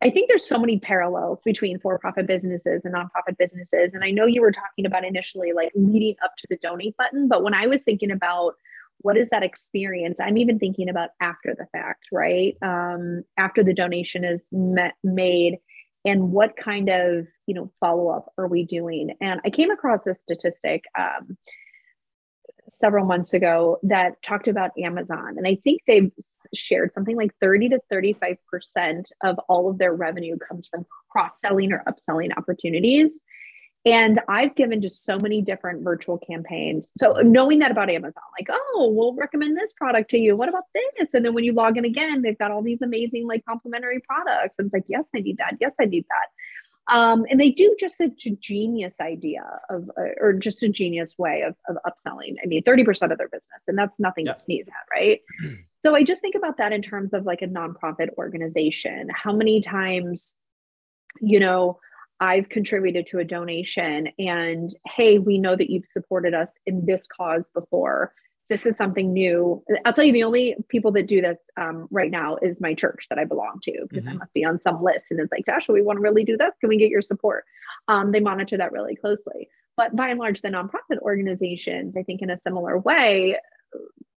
I 0.00 0.10
think 0.10 0.28
there's 0.28 0.46
so 0.46 0.58
many 0.58 0.80
parallels 0.80 1.40
between 1.44 1.78
for-profit 1.78 2.26
businesses 2.26 2.84
and 2.84 2.94
nonprofit 2.94 3.38
businesses. 3.38 3.90
And 3.94 4.02
I 4.02 4.10
know 4.10 4.26
you 4.26 4.40
were 4.40 4.50
talking 4.50 4.84
about 4.84 5.04
initially 5.04 5.52
like 5.52 5.70
leading 5.76 6.16
up 6.24 6.32
to 6.38 6.46
the 6.50 6.58
donate 6.60 6.96
button, 6.96 7.28
but 7.28 7.44
when 7.44 7.54
I 7.54 7.68
was 7.68 7.84
thinking 7.84 8.10
about 8.10 8.54
what 8.98 9.16
is 9.16 9.30
that 9.30 9.42
experience, 9.44 10.18
I'm 10.20 10.38
even 10.38 10.58
thinking 10.58 10.88
about 10.88 11.10
after 11.20 11.54
the 11.56 11.66
fact, 11.72 12.08
right? 12.12 12.56
Um, 12.62 13.22
after 13.36 13.62
the 13.62 13.74
donation 13.74 14.24
is 14.24 14.48
met, 14.50 14.94
made 15.02 15.58
and 16.04 16.32
what 16.32 16.56
kind 16.56 16.88
of 16.88 17.26
you 17.46 17.54
know 17.54 17.70
follow-up 17.80 18.32
are 18.38 18.48
we 18.48 18.64
doing? 18.64 19.16
And 19.20 19.40
i 19.44 19.50
came 19.50 19.70
across 19.70 20.06
a 20.06 20.14
statistic 20.14 20.84
um, 20.98 21.36
several 22.68 23.04
months 23.04 23.34
ago 23.34 23.78
that 23.82 24.22
talked 24.22 24.48
about 24.48 24.70
amazon 24.82 25.34
and 25.36 25.46
i 25.46 25.58
think 25.64 25.80
they've 25.86 26.12
shared 26.54 26.92
something 26.92 27.16
like 27.16 27.32
30 27.40 27.70
to 27.70 27.80
35 27.90 28.36
percent 28.50 29.12
of 29.22 29.38
all 29.48 29.68
of 29.68 29.78
their 29.78 29.94
revenue 29.94 30.36
comes 30.38 30.68
from 30.68 30.86
cross-selling 31.10 31.72
or 31.72 31.82
upselling 31.88 32.30
opportunities 32.36 33.20
and 33.84 34.20
I've 34.28 34.54
given 34.54 34.80
just 34.80 35.04
so 35.04 35.18
many 35.18 35.42
different 35.42 35.82
virtual 35.82 36.18
campaigns. 36.18 36.88
So 36.98 37.14
knowing 37.22 37.58
that 37.60 37.72
about 37.72 37.90
Amazon, 37.90 38.22
like, 38.38 38.48
oh, 38.50 38.92
we'll 38.94 39.14
recommend 39.14 39.56
this 39.56 39.72
product 39.72 40.10
to 40.10 40.18
you. 40.18 40.36
What 40.36 40.48
about 40.48 40.64
this? 40.74 41.14
And 41.14 41.24
then 41.24 41.34
when 41.34 41.42
you 41.42 41.52
log 41.52 41.76
in 41.76 41.84
again, 41.84 42.22
they've 42.22 42.38
got 42.38 42.52
all 42.52 42.62
these 42.62 42.80
amazing 42.80 43.26
like 43.26 43.44
complimentary 43.44 44.00
products. 44.00 44.54
And 44.58 44.66
it's 44.66 44.72
like, 44.72 44.84
yes, 44.86 45.08
I 45.14 45.20
need 45.20 45.38
that. 45.38 45.56
Yes, 45.60 45.74
I 45.80 45.86
need 45.86 46.06
that. 46.08 46.28
Um, 46.88 47.24
and 47.30 47.40
they 47.40 47.50
do 47.50 47.76
just 47.78 47.96
such 47.96 48.26
a 48.26 48.30
genius 48.30 48.96
idea 49.00 49.44
of, 49.70 49.90
uh, 49.96 50.20
or 50.20 50.32
just 50.32 50.62
a 50.62 50.68
genius 50.68 51.16
way 51.16 51.42
of, 51.42 51.54
of 51.68 51.76
upselling. 51.86 52.36
I 52.42 52.46
mean, 52.46 52.62
30% 52.62 53.12
of 53.12 53.18
their 53.18 53.28
business, 53.28 53.62
and 53.68 53.78
that's 53.78 54.00
nothing 54.00 54.26
yeah. 54.26 54.32
to 54.32 54.38
sneeze 54.38 54.66
at, 54.68 54.86
right? 54.92 55.20
so 55.82 55.94
I 55.94 56.02
just 56.02 56.20
think 56.20 56.34
about 56.34 56.58
that 56.58 56.72
in 56.72 56.82
terms 56.82 57.12
of 57.12 57.24
like 57.24 57.42
a 57.42 57.46
nonprofit 57.46 58.08
organization. 58.18 59.08
How 59.14 59.32
many 59.32 59.60
times, 59.60 60.34
you 61.20 61.38
know, 61.38 61.78
I've 62.22 62.48
contributed 62.48 63.08
to 63.08 63.18
a 63.18 63.24
donation 63.24 64.08
and 64.16 64.72
hey, 64.86 65.18
we 65.18 65.38
know 65.38 65.56
that 65.56 65.68
you've 65.68 65.88
supported 65.92 66.34
us 66.34 66.56
in 66.66 66.86
this 66.86 67.00
cause 67.08 67.42
before. 67.52 68.14
This 68.48 68.64
is 68.64 68.76
something 68.76 69.12
new. 69.12 69.60
I'll 69.84 69.92
tell 69.92 70.04
you, 70.04 70.12
the 70.12 70.22
only 70.22 70.54
people 70.68 70.92
that 70.92 71.08
do 71.08 71.20
this 71.20 71.38
um, 71.56 71.88
right 71.90 72.12
now 72.12 72.36
is 72.40 72.60
my 72.60 72.74
church 72.74 73.08
that 73.10 73.18
I 73.18 73.24
belong 73.24 73.58
to 73.64 73.86
because 73.88 74.04
mm-hmm. 74.04 74.14
I 74.14 74.18
must 74.18 74.34
be 74.34 74.44
on 74.44 74.60
some 74.60 74.80
list. 74.84 75.06
And 75.10 75.18
it's 75.18 75.32
like, 75.32 75.46
Tasha, 75.46 75.72
we 75.72 75.82
want 75.82 75.96
to 75.96 76.00
really 76.00 76.22
do 76.22 76.36
this. 76.36 76.52
Can 76.60 76.68
we 76.68 76.76
get 76.76 76.90
your 76.90 77.02
support? 77.02 77.44
Um, 77.88 78.12
they 78.12 78.20
monitor 78.20 78.56
that 78.56 78.70
really 78.70 78.94
closely. 78.94 79.48
But 79.76 79.96
by 79.96 80.10
and 80.10 80.20
large, 80.20 80.42
the 80.42 80.48
nonprofit 80.48 81.00
organizations, 81.00 81.96
I 81.96 82.04
think, 82.04 82.22
in 82.22 82.30
a 82.30 82.38
similar 82.38 82.78
way, 82.78 83.36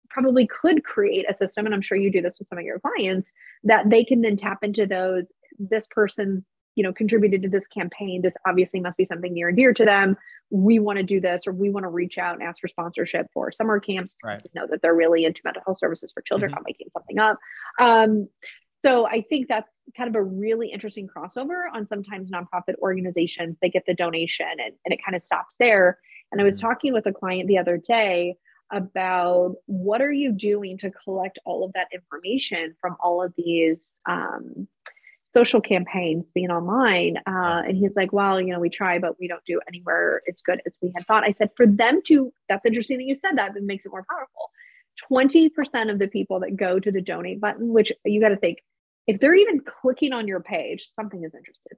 probably 0.09 0.45
could 0.45 0.83
create 0.83 1.25
a 1.29 1.35
system, 1.35 1.65
and 1.65 1.73
I'm 1.73 1.81
sure 1.81 1.97
you 1.97 2.11
do 2.11 2.21
this 2.21 2.35
with 2.37 2.49
some 2.49 2.57
of 2.57 2.65
your 2.65 2.79
clients, 2.79 3.31
that 3.63 3.89
they 3.89 4.03
can 4.03 4.21
then 4.21 4.35
tap 4.35 4.59
into 4.61 4.85
those. 4.85 5.31
This 5.57 5.87
person's 5.89 6.43
you 6.75 6.83
know 6.83 6.93
contributed 6.93 7.41
to 7.41 7.49
this 7.49 7.65
campaign 7.67 8.21
this 8.21 8.33
obviously 8.47 8.79
must 8.79 8.97
be 8.97 9.05
something 9.05 9.33
near 9.33 9.49
and 9.49 9.57
dear 9.57 9.73
to 9.73 9.85
them 9.85 10.17
we 10.49 10.79
want 10.79 10.97
to 10.97 11.03
do 11.03 11.19
this 11.19 11.47
or 11.47 11.51
we 11.51 11.69
want 11.69 11.83
to 11.83 11.89
reach 11.89 12.17
out 12.17 12.33
and 12.33 12.43
ask 12.43 12.61
for 12.61 12.67
sponsorship 12.67 13.27
for 13.33 13.51
summer 13.51 13.79
camps 13.79 14.13
right. 14.23 14.41
we 14.43 14.59
know 14.59 14.67
that 14.67 14.81
they're 14.81 14.95
really 14.95 15.25
into 15.25 15.41
mental 15.43 15.61
health 15.65 15.77
services 15.77 16.11
for 16.11 16.21
children 16.21 16.51
mm-hmm. 16.51 16.57
not 16.57 16.65
making 16.65 16.87
something 16.91 17.19
up 17.19 17.39
um, 17.79 18.27
so 18.85 19.05
i 19.05 19.21
think 19.29 19.47
that's 19.47 19.79
kind 19.95 20.09
of 20.09 20.15
a 20.15 20.23
really 20.23 20.71
interesting 20.71 21.07
crossover 21.07 21.63
on 21.73 21.87
sometimes 21.87 22.31
nonprofit 22.31 22.75
organizations 22.79 23.57
they 23.61 23.69
get 23.69 23.83
the 23.85 23.93
donation 23.93 24.47
and, 24.49 24.73
and 24.85 24.93
it 24.93 24.99
kind 25.03 25.15
of 25.15 25.23
stops 25.23 25.55
there 25.59 25.99
and 26.31 26.41
i 26.41 26.43
was 26.43 26.57
mm-hmm. 26.57 26.67
talking 26.67 26.93
with 26.93 27.05
a 27.05 27.13
client 27.13 27.47
the 27.47 27.57
other 27.57 27.77
day 27.77 28.35
about 28.71 29.55
what 29.67 30.01
are 30.01 30.11
you 30.11 30.31
doing 30.31 30.77
to 30.79 30.89
collect 30.89 31.37
all 31.45 31.63
of 31.63 31.71
that 31.73 31.87
information 31.93 32.75
from 32.81 32.95
all 32.99 33.21
of 33.21 33.31
these 33.37 33.91
um, 34.07 34.67
social 35.33 35.61
campaigns 35.61 36.25
being 36.33 36.51
online. 36.51 37.17
Uh, 37.25 37.63
and 37.67 37.75
he's 37.75 37.95
like, 37.95 38.13
well, 38.13 38.39
you 38.39 38.53
know, 38.53 38.59
we 38.59 38.69
try, 38.69 38.99
but 38.99 39.19
we 39.19 39.27
don't 39.27 39.43
do 39.45 39.59
anywhere 39.67 40.21
as 40.27 40.41
good 40.41 40.61
as 40.65 40.73
we 40.81 40.91
had 40.95 41.05
thought. 41.07 41.23
I 41.23 41.31
said, 41.31 41.49
for 41.57 41.65
them 41.65 42.01
to, 42.07 42.31
that's 42.47 42.65
interesting 42.65 42.99
that 42.99 43.05
you 43.05 43.15
said 43.15 43.37
that, 43.37 43.53
that 43.53 43.63
makes 43.63 43.85
it 43.85 43.89
more 43.89 44.05
powerful. 44.09 44.51
20% 45.11 45.91
of 45.91 45.99
the 45.99 46.07
people 46.07 46.41
that 46.41 46.55
go 46.55 46.79
to 46.79 46.91
the 46.91 47.01
donate 47.01 47.41
button, 47.41 47.73
which 47.73 47.91
you 48.05 48.21
got 48.21 48.29
to 48.29 48.37
think, 48.37 48.59
if 49.07 49.19
they're 49.19 49.35
even 49.35 49.59
clicking 49.59 50.13
on 50.13 50.27
your 50.27 50.39
page, 50.39 50.89
something 50.95 51.23
is 51.23 51.35
interested 51.35 51.77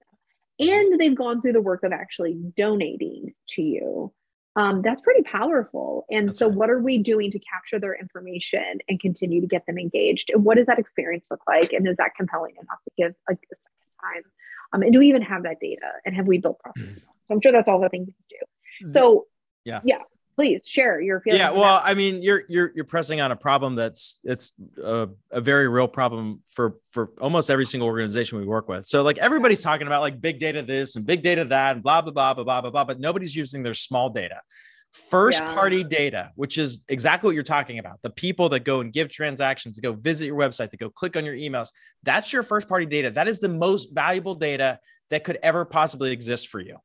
in. 0.59 0.69
And 0.69 0.99
they've 0.99 1.15
gone 1.15 1.41
through 1.41 1.53
the 1.53 1.61
work 1.61 1.83
of 1.83 1.91
actually 1.91 2.37
donating 2.55 3.33
to 3.49 3.61
you 3.61 4.13
um, 4.55 4.81
that's 4.81 5.01
pretty 5.01 5.23
powerful. 5.23 6.05
And 6.09 6.29
that's 6.29 6.39
so, 6.39 6.47
right. 6.47 6.55
what 6.55 6.69
are 6.69 6.79
we 6.79 6.97
doing 6.97 7.31
to 7.31 7.39
capture 7.39 7.79
their 7.79 7.95
information 7.95 8.79
and 8.87 8.99
continue 8.99 9.41
to 9.41 9.47
get 9.47 9.65
them 9.65 9.77
engaged? 9.77 10.31
And 10.33 10.45
what 10.45 10.57
does 10.57 10.67
that 10.67 10.79
experience 10.79 11.27
look 11.29 11.41
like? 11.47 11.73
And 11.73 11.87
is 11.87 11.97
that 11.97 12.15
compelling 12.15 12.55
enough 12.55 12.79
to 12.85 12.91
give 12.97 13.15
a, 13.29 13.33
a 13.33 13.35
second 13.35 13.91
time? 14.01 14.23
Um, 14.73 14.81
and 14.81 14.93
do 14.93 14.99
we 14.99 15.07
even 15.07 15.21
have 15.21 15.43
that 15.43 15.59
data? 15.59 15.87
And 16.05 16.15
have 16.15 16.25
we 16.25 16.37
built 16.37 16.59
processes? 16.59 16.99
Mm-hmm. 16.99 17.07
So 17.27 17.33
I'm 17.33 17.41
sure 17.41 17.51
that's 17.51 17.67
all 17.67 17.81
the 17.81 17.89
things 17.89 18.07
we 18.07 18.37
do. 18.37 18.93
So, 18.93 19.25
yeah, 19.63 19.81
yeah, 19.83 19.99
please 20.35 20.63
share 20.65 20.99
your 21.01 21.21
feelings. 21.21 21.39
Yeah, 21.39 21.51
well, 21.51 21.81
I 21.83 21.93
mean, 21.93 22.21
you're 22.21 22.43
you're 22.49 22.71
you're 22.75 22.85
pressing 22.85 23.21
on 23.21 23.31
a 23.31 23.35
problem 23.35 23.75
that's 23.75 24.19
it's 24.23 24.53
a, 24.83 25.09
a, 25.31 25.41
very 25.41 25.67
real 25.67 25.87
problem 25.87 26.41
for 26.49 26.77
for 26.91 27.11
almost 27.21 27.49
every 27.49 27.65
single 27.65 27.87
organization 27.87 28.37
we 28.37 28.45
work 28.45 28.67
with. 28.67 28.85
So 28.85 29.01
like 29.01 29.17
everybody's 29.17 29.63
talking 29.63 29.87
about 29.87 30.01
like 30.01 30.19
big 30.19 30.39
data 30.39 30.61
this 30.61 30.95
and 30.95 31.05
big 31.05 31.21
data 31.23 31.45
that 31.45 31.75
and 31.75 31.83
blah 31.83 32.01
blah 32.01 32.11
blah 32.11 32.33
blah 32.33 32.43
blah 32.43 32.61
blah 32.61 32.71
blah, 32.71 32.83
but 32.83 32.99
nobody's 32.99 33.35
using 33.35 33.63
their 33.63 33.73
small 33.73 34.09
data. 34.09 34.41
First 35.09 35.41
yeah. 35.41 35.53
party 35.53 35.83
data, 35.83 36.31
which 36.35 36.57
is 36.57 36.83
exactly 36.87 37.27
what 37.27 37.35
you're 37.35 37.43
talking 37.43 37.79
about. 37.79 38.01
The 38.01 38.09
people 38.09 38.47
that 38.49 38.61
go 38.61 38.79
and 38.79 38.93
give 38.93 39.09
transactions, 39.09 39.75
to 39.75 39.81
go 39.81 39.91
visit 39.91 40.25
your 40.25 40.37
website, 40.37 40.71
to 40.71 40.77
go 40.77 40.89
click 40.89 41.17
on 41.17 41.25
your 41.25 41.35
emails. 41.35 41.69
That's 42.03 42.31
your 42.31 42.43
first 42.43 42.69
party 42.69 42.85
data. 42.85 43.11
That 43.11 43.27
is 43.27 43.41
the 43.41 43.49
most 43.49 43.91
valuable 43.91 44.35
data 44.35 44.79
that 45.09 45.25
could 45.25 45.37
ever 45.43 45.65
possibly 45.65 46.13
exist 46.13 46.47
for 46.47 46.61
you. 46.61 46.77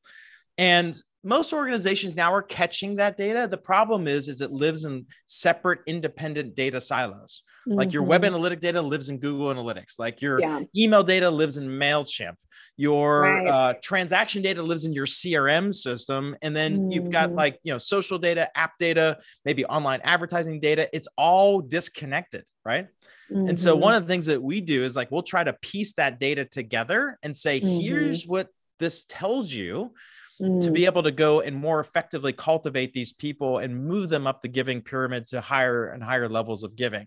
And 0.58 1.00
most 1.22 1.52
organizations 1.52 2.16
now 2.16 2.32
are 2.32 2.42
catching 2.42 2.96
that 2.96 3.16
data. 3.16 3.46
The 3.48 3.58
problem 3.58 4.08
is, 4.08 4.28
is 4.28 4.40
it 4.40 4.52
lives 4.52 4.84
in 4.84 5.06
separate 5.26 5.80
independent 5.86 6.54
data 6.54 6.80
silos. 6.80 7.42
Mm-hmm. 7.68 7.78
Like 7.78 7.92
your 7.92 8.02
web 8.02 8.22
mm-hmm. 8.22 8.34
analytic 8.34 8.60
data 8.60 8.80
lives 8.80 9.10
in 9.10 9.18
Google 9.18 9.54
Analytics. 9.54 9.98
Like 9.98 10.22
your 10.22 10.40
yeah. 10.40 10.60
email 10.74 11.02
data 11.02 11.30
lives 11.30 11.58
in 11.58 11.68
MailChimp. 11.68 12.36
Your 12.76 13.22
right. 13.22 13.46
uh, 13.46 13.74
transaction 13.82 14.40
data 14.40 14.62
lives 14.62 14.86
in 14.86 14.94
your 14.94 15.04
CRM 15.04 15.74
system. 15.74 16.34
And 16.40 16.56
then 16.56 16.78
mm-hmm. 16.78 16.90
you've 16.92 17.10
got 17.10 17.28
mm-hmm. 17.28 17.36
like, 17.36 17.58
you 17.62 17.72
know, 17.72 17.78
social 17.78 18.18
data, 18.18 18.48
app 18.56 18.78
data, 18.78 19.18
maybe 19.44 19.66
online 19.66 20.00
advertising 20.02 20.58
data. 20.60 20.88
It's 20.94 21.08
all 21.18 21.60
disconnected, 21.60 22.44
right? 22.64 22.86
Mm-hmm. 23.30 23.50
And 23.50 23.60
so 23.60 23.76
one 23.76 23.92
mm-hmm. 23.92 23.96
of 23.98 24.02
the 24.04 24.08
things 24.08 24.26
that 24.26 24.42
we 24.42 24.62
do 24.62 24.82
is 24.82 24.96
like 24.96 25.10
we'll 25.10 25.22
try 25.22 25.44
to 25.44 25.52
piece 25.52 25.92
that 25.94 26.18
data 26.18 26.46
together 26.46 27.18
and 27.22 27.36
say, 27.36 27.60
here's 27.60 28.26
what 28.26 28.48
this 28.78 29.04
tells 29.04 29.52
you 29.52 29.92
mm. 30.40 30.62
to 30.62 30.70
be 30.70 30.84
able 30.84 31.02
to 31.02 31.10
go 31.10 31.40
and 31.40 31.56
more 31.56 31.80
effectively 31.80 32.32
cultivate 32.32 32.92
these 32.92 33.12
people 33.12 33.58
and 33.58 33.86
move 33.86 34.08
them 34.08 34.26
up 34.26 34.42
the 34.42 34.48
giving 34.48 34.80
pyramid 34.80 35.26
to 35.26 35.40
higher 35.40 35.88
and 35.88 36.02
higher 36.02 36.28
levels 36.28 36.62
of 36.62 36.76
giving 36.76 37.06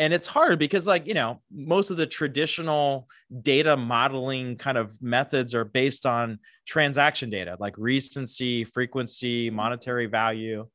and 0.00 0.14
it's 0.14 0.26
hard 0.26 0.58
because 0.58 0.86
like 0.86 1.06
you 1.06 1.14
know 1.14 1.40
most 1.52 1.90
of 1.90 1.96
the 1.96 2.06
traditional 2.06 3.08
data 3.42 3.76
modeling 3.76 4.56
kind 4.56 4.78
of 4.78 5.00
methods 5.00 5.54
are 5.54 5.64
based 5.64 6.06
on 6.06 6.38
transaction 6.66 7.30
data 7.30 7.56
like 7.60 7.74
recency 7.76 8.64
frequency 8.64 9.50
monetary 9.50 10.06
value 10.06 10.66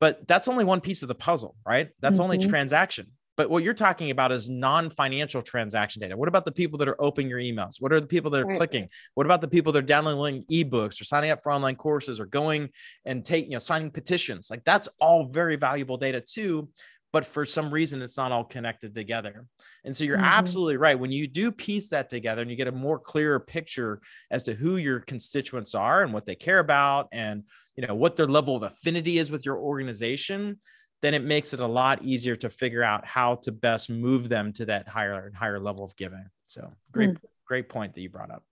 but 0.00 0.26
that's 0.26 0.48
only 0.48 0.64
one 0.64 0.80
piece 0.80 1.02
of 1.02 1.08
the 1.08 1.14
puzzle 1.14 1.54
right 1.64 1.90
that's 2.00 2.14
mm-hmm. 2.14 2.24
only 2.24 2.38
transaction 2.38 3.06
but 3.40 3.48
what 3.48 3.64
you're 3.64 3.72
talking 3.72 4.10
about 4.10 4.32
is 4.32 4.50
non-financial 4.50 5.40
transaction 5.40 6.02
data. 6.02 6.14
What 6.14 6.28
about 6.28 6.44
the 6.44 6.52
people 6.52 6.76
that 6.76 6.88
are 6.88 7.00
opening 7.00 7.30
your 7.30 7.38
emails? 7.38 7.76
What 7.78 7.90
are 7.90 7.98
the 7.98 8.06
people 8.06 8.30
that 8.32 8.42
are 8.42 8.44
right. 8.44 8.58
clicking? 8.58 8.86
What 9.14 9.24
about 9.24 9.40
the 9.40 9.48
people 9.48 9.72
that 9.72 9.78
are 9.78 9.86
downloading 9.86 10.44
ebooks 10.50 11.00
or 11.00 11.04
signing 11.04 11.30
up 11.30 11.42
for 11.42 11.50
online 11.50 11.76
courses 11.76 12.20
or 12.20 12.26
going 12.26 12.68
and 13.06 13.24
take, 13.24 13.46
you 13.46 13.52
know, 13.52 13.58
signing 13.58 13.92
petitions? 13.92 14.50
Like 14.50 14.62
that's 14.64 14.90
all 15.00 15.24
very 15.24 15.56
valuable 15.56 15.96
data 15.96 16.20
too. 16.20 16.68
But 17.14 17.24
for 17.24 17.46
some 17.46 17.72
reason, 17.72 18.02
it's 18.02 18.18
not 18.18 18.30
all 18.30 18.44
connected 18.44 18.94
together. 18.94 19.46
And 19.86 19.96
so 19.96 20.04
you're 20.04 20.18
mm-hmm. 20.18 20.26
absolutely 20.26 20.76
right. 20.76 21.00
When 21.00 21.10
you 21.10 21.26
do 21.26 21.50
piece 21.50 21.88
that 21.88 22.10
together 22.10 22.42
and 22.42 22.50
you 22.50 22.58
get 22.58 22.68
a 22.68 22.72
more 22.72 22.98
clearer 22.98 23.40
picture 23.40 24.02
as 24.30 24.42
to 24.42 24.54
who 24.54 24.76
your 24.76 25.00
constituents 25.00 25.74
are 25.74 26.02
and 26.02 26.12
what 26.12 26.26
they 26.26 26.34
care 26.34 26.58
about 26.58 27.08
and 27.10 27.44
you 27.74 27.86
know 27.86 27.94
what 27.94 28.16
their 28.16 28.28
level 28.28 28.54
of 28.54 28.64
affinity 28.64 29.16
is 29.18 29.30
with 29.30 29.46
your 29.46 29.56
organization, 29.56 30.58
then 31.02 31.14
it 31.14 31.24
makes 31.24 31.54
it 31.54 31.60
a 31.60 31.66
lot 31.66 32.02
easier 32.02 32.36
to 32.36 32.50
figure 32.50 32.82
out 32.82 33.04
how 33.06 33.36
to 33.36 33.52
best 33.52 33.90
move 33.90 34.28
them 34.28 34.52
to 34.54 34.66
that 34.66 34.88
higher 34.88 35.26
and 35.26 35.34
higher 35.34 35.58
level 35.58 35.84
of 35.84 35.96
giving. 35.96 36.24
So 36.46 36.70
great, 36.92 37.10
mm. 37.10 37.16
great 37.46 37.68
point 37.68 37.94
that 37.94 38.00
you 38.00 38.10
brought 38.10 38.30
up. 38.30 38.44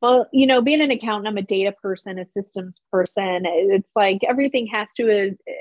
Well, 0.00 0.26
you 0.32 0.46
know, 0.46 0.62
being 0.62 0.80
an 0.80 0.90
accountant, 0.90 1.26
I'm 1.26 1.38
a 1.38 1.42
data 1.42 1.72
person, 1.72 2.18
a 2.18 2.26
systems 2.26 2.76
person. 2.92 3.42
It's 3.44 3.90
like 3.96 4.20
everything 4.22 4.68
has 4.68 4.88
to 4.96 5.30
uh, 5.30 5.52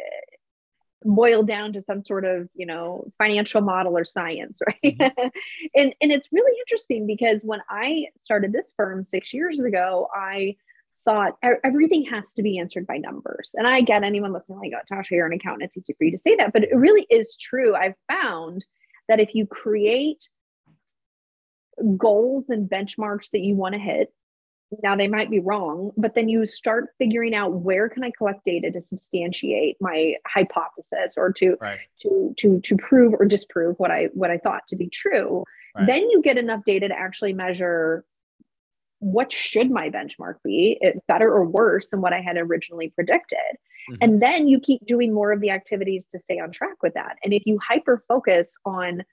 boiled 1.04 1.48
down 1.48 1.74
to 1.74 1.82
some 1.84 2.04
sort 2.04 2.26
of 2.26 2.50
you 2.54 2.66
know 2.66 3.10
financial 3.18 3.62
model 3.62 3.98
or 3.98 4.04
science 4.04 4.60
right 4.68 4.98
mm-hmm. 4.98 5.28
and 5.76 5.94
and 6.02 6.12
it's 6.12 6.28
really 6.32 6.58
interesting 6.60 7.06
because 7.06 7.42
when 7.44 7.62
i 7.70 8.06
started 8.22 8.52
this 8.52 8.74
firm 8.76 9.04
six 9.04 9.34
years 9.34 9.60
ago 9.60 10.08
i 10.14 10.56
thought 11.08 11.38
everything 11.64 12.04
has 12.04 12.34
to 12.34 12.44
be 12.44 12.60
answered 12.60 12.86
by 12.86 12.98
numbers 12.98 13.52
and 13.54 13.66
i 13.66 13.80
get 13.80 14.04
anyone 14.04 14.34
listening 14.34 14.60
like 14.60 14.74
oh, 14.76 14.94
tasha 14.94 15.12
you're 15.12 15.26
an 15.26 15.32
accountant 15.32 15.64
it's 15.64 15.78
easy 15.78 15.96
for 15.98 16.04
you 16.04 16.12
to 16.12 16.18
say 16.18 16.36
that 16.36 16.52
but 16.52 16.64
it 16.64 16.76
really 16.76 17.08
is 17.10 17.38
true 17.38 17.74
i've 17.76 17.96
found 18.12 18.66
that 19.08 19.20
if 19.20 19.34
you 19.34 19.48
create 19.48 20.28
goals 21.96 22.50
and 22.50 22.70
benchmarks 22.70 23.30
that 23.32 23.40
you 23.40 23.56
want 23.56 23.74
to 23.74 23.80
hit 23.80 24.14
now 24.84 24.98
they 24.98 25.08
might 25.08 25.32
be 25.32 25.40
wrong 25.40 25.92
but 25.96 26.14
then 26.14 26.28
you 26.28 26.46
start 26.46 26.90
figuring 26.98 27.34
out 27.34 27.54
where 27.54 27.88
can 27.88 28.04
i 28.04 28.12
collect 28.18 28.44
data 28.44 28.70
to 28.70 28.82
substantiate 28.82 29.78
my 29.80 30.14
hypothesis 30.28 31.14
or 31.16 31.32
to 31.32 31.56
right. 31.62 31.80
to 32.02 32.34
to 32.38 32.60
to 32.60 32.76
prove 32.76 33.14
or 33.14 33.26
disprove 33.26 33.76
what 33.78 33.92
i 33.92 34.10
what 34.14 34.30
i 34.30 34.38
thought 34.38 34.68
to 34.68 34.76
be 34.76 34.90
true 34.90 35.46
right. 35.74 35.88
then 35.88 36.10
you 36.10 36.22
get 36.22 36.38
enough 36.38 36.66
data 36.66 36.90
to 36.90 37.00
actually 37.00 37.32
measure 37.32 38.04
what 39.00 39.32
should 39.32 39.70
my 39.70 39.90
benchmark 39.90 40.36
be? 40.44 40.78
It 40.82 41.02
better 41.08 41.32
or 41.32 41.46
worse 41.46 41.88
than 41.90 42.02
what 42.02 42.14
i 42.14 42.22
had 42.22 42.38
originally 42.38 42.90
predicted. 42.90 43.38
Mm-hmm. 43.90 43.98
and 44.02 44.22
then 44.22 44.48
you 44.50 44.60
keep 44.60 44.86
doing 44.86 45.14
more 45.14 45.32
of 45.32 45.40
the 45.40 45.52
activities 45.52 46.08
to 46.12 46.20
stay 46.20 46.40
on 46.40 46.52
track 46.52 46.84
with 46.84 46.96
that. 46.96 47.16
And 47.24 47.34
if 47.34 47.44
you 47.46 47.58
hyper 47.66 48.04
focus 48.10 48.58
on 48.66 49.04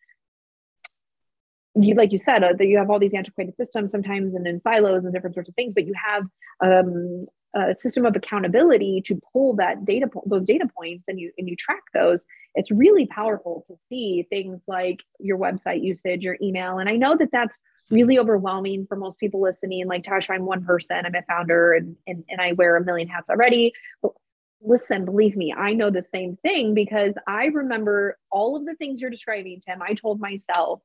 you 1.76 1.94
like 1.94 2.12
you 2.12 2.18
said 2.18 2.42
uh, 2.44 2.52
that 2.56 2.66
you 2.66 2.78
have 2.78 2.90
all 2.90 2.98
these 2.98 3.14
antiquated 3.14 3.56
systems 3.56 3.90
sometimes 3.90 4.34
and 4.34 4.46
in 4.46 4.60
silos 4.62 5.04
and 5.04 5.12
different 5.12 5.34
sorts 5.34 5.48
of 5.48 5.54
things 5.54 5.74
but 5.74 5.86
you 5.86 5.92
have 5.94 6.24
um, 6.60 7.26
a 7.54 7.74
system 7.74 8.04
of 8.06 8.16
accountability 8.16 9.02
to 9.04 9.20
pull 9.32 9.54
that 9.54 9.84
data 9.84 10.06
po- 10.06 10.22
those 10.26 10.44
data 10.44 10.66
points 10.76 11.04
and 11.08 11.18
you 11.18 11.32
and 11.38 11.48
you 11.48 11.56
track 11.56 11.82
those 11.92 12.24
it's 12.54 12.70
really 12.70 13.06
powerful 13.06 13.64
to 13.66 13.76
see 13.88 14.26
things 14.30 14.60
like 14.66 15.02
your 15.18 15.38
website 15.38 15.82
usage 15.82 16.22
your 16.22 16.36
email. 16.42 16.78
And 16.78 16.88
i 16.88 16.96
know 16.96 17.16
that 17.16 17.30
that's 17.32 17.58
really 17.90 18.18
overwhelming 18.18 18.86
for 18.86 18.96
most 18.96 19.18
people 19.18 19.40
listening 19.40 19.86
like 19.86 20.04
tasha 20.04 20.30
i'm 20.30 20.44
one 20.44 20.64
person 20.64 21.04
i'm 21.04 21.14
a 21.14 21.22
founder 21.22 21.72
and 21.72 21.96
and, 22.06 22.24
and 22.28 22.40
i 22.40 22.52
wear 22.52 22.76
a 22.76 22.84
million 22.84 23.08
hats 23.08 23.28
already 23.28 23.72
but 24.02 24.12
listen 24.62 25.04
believe 25.04 25.36
me 25.36 25.52
i 25.52 25.74
know 25.74 25.90
the 25.90 26.04
same 26.14 26.36
thing 26.36 26.74
because 26.74 27.12
i 27.26 27.46
remember 27.46 28.16
all 28.30 28.56
of 28.56 28.64
the 28.64 28.74
things 28.74 29.00
you're 29.00 29.10
describing 29.10 29.60
tim 29.66 29.82
i 29.82 29.94
told 29.94 30.20
myself 30.20 30.80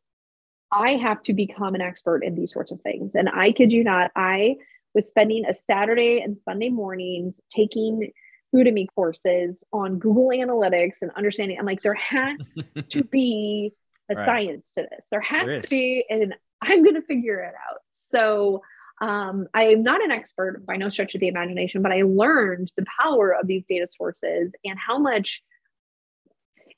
I 0.71 0.93
have 0.93 1.21
to 1.23 1.33
become 1.33 1.75
an 1.75 1.81
expert 1.81 2.23
in 2.23 2.35
these 2.35 2.53
sorts 2.53 2.71
of 2.71 2.81
things. 2.81 3.15
And 3.15 3.29
I 3.29 3.51
kid 3.51 3.71
you 3.71 3.83
not, 3.83 4.11
I 4.15 4.57
was 4.93 5.07
spending 5.07 5.45
a 5.45 5.53
Saturday 5.53 6.21
and 6.21 6.37
Sunday 6.45 6.69
morning 6.69 7.33
taking 7.49 8.11
Udemy 8.55 8.87
courses 8.95 9.55
on 9.71 9.99
Google 9.99 10.29
Analytics 10.29 11.01
and 11.01 11.11
understanding. 11.15 11.57
I'm 11.59 11.65
like, 11.65 11.81
there 11.81 11.93
has 11.95 12.57
to 12.89 13.03
be 13.03 13.73
a 14.09 14.15
right. 14.15 14.25
science 14.25 14.65
to 14.77 14.87
this. 14.89 15.05
There 15.11 15.21
has 15.21 15.47
there 15.47 15.61
to 15.61 15.67
be, 15.67 16.05
and 16.09 16.35
I'm 16.61 16.83
going 16.83 16.95
to 16.95 17.01
figure 17.01 17.39
it 17.39 17.53
out. 17.69 17.79
So 17.93 18.61
um, 19.01 19.47
I 19.53 19.65
am 19.65 19.83
not 19.83 20.03
an 20.03 20.11
expert 20.11 20.65
by 20.65 20.75
no 20.75 20.89
stretch 20.89 21.15
of 21.15 21.21
the 21.21 21.29
imagination, 21.29 21.81
but 21.81 21.91
I 21.91 22.01
learned 22.01 22.71
the 22.75 22.85
power 23.01 23.33
of 23.33 23.47
these 23.47 23.63
data 23.69 23.87
sources 23.87 24.53
and 24.65 24.77
how 24.77 24.99
much 24.99 25.41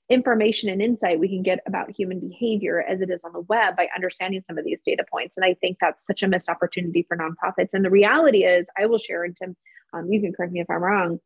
information 0.10 0.70
and 0.70 0.82
insight 0.82 1.20
we 1.20 1.30
can 1.30 1.42
get 1.42 1.60
about 1.66 1.90
human 1.90 2.20
behavior 2.20 2.82
as 2.82 3.02
it 3.02 3.10
is 3.10 3.22
on 3.24 3.32
the 3.32 3.40
web 3.42 3.78
by 3.78 3.88
understanding 3.96 4.44
some 4.46 4.58
of 4.58 4.66
these 4.66 4.80
data 4.86 5.06
points. 5.10 5.38
And 5.38 5.46
I 5.46 5.54
think 5.56 5.78
that's 5.80 6.06
such 6.06 6.22
a 6.22 6.28
missed 6.28 6.50
opportunity 6.50 7.06
for 7.08 7.18
nonprofits. 7.18 7.70
And 7.74 7.84
the 7.84 7.90
reality 7.90 8.44
is, 8.44 8.68
I 8.78 8.88
will 8.88 8.98
share, 8.98 9.24
and 9.24 9.36
Tim, 9.36 9.56
um, 9.94 10.12
you 10.12 10.20
can 10.22 10.34
correct 10.34 10.52
me 10.52 10.60
if 10.60 10.70
I'm 10.70 10.84
wrong, 10.84 11.20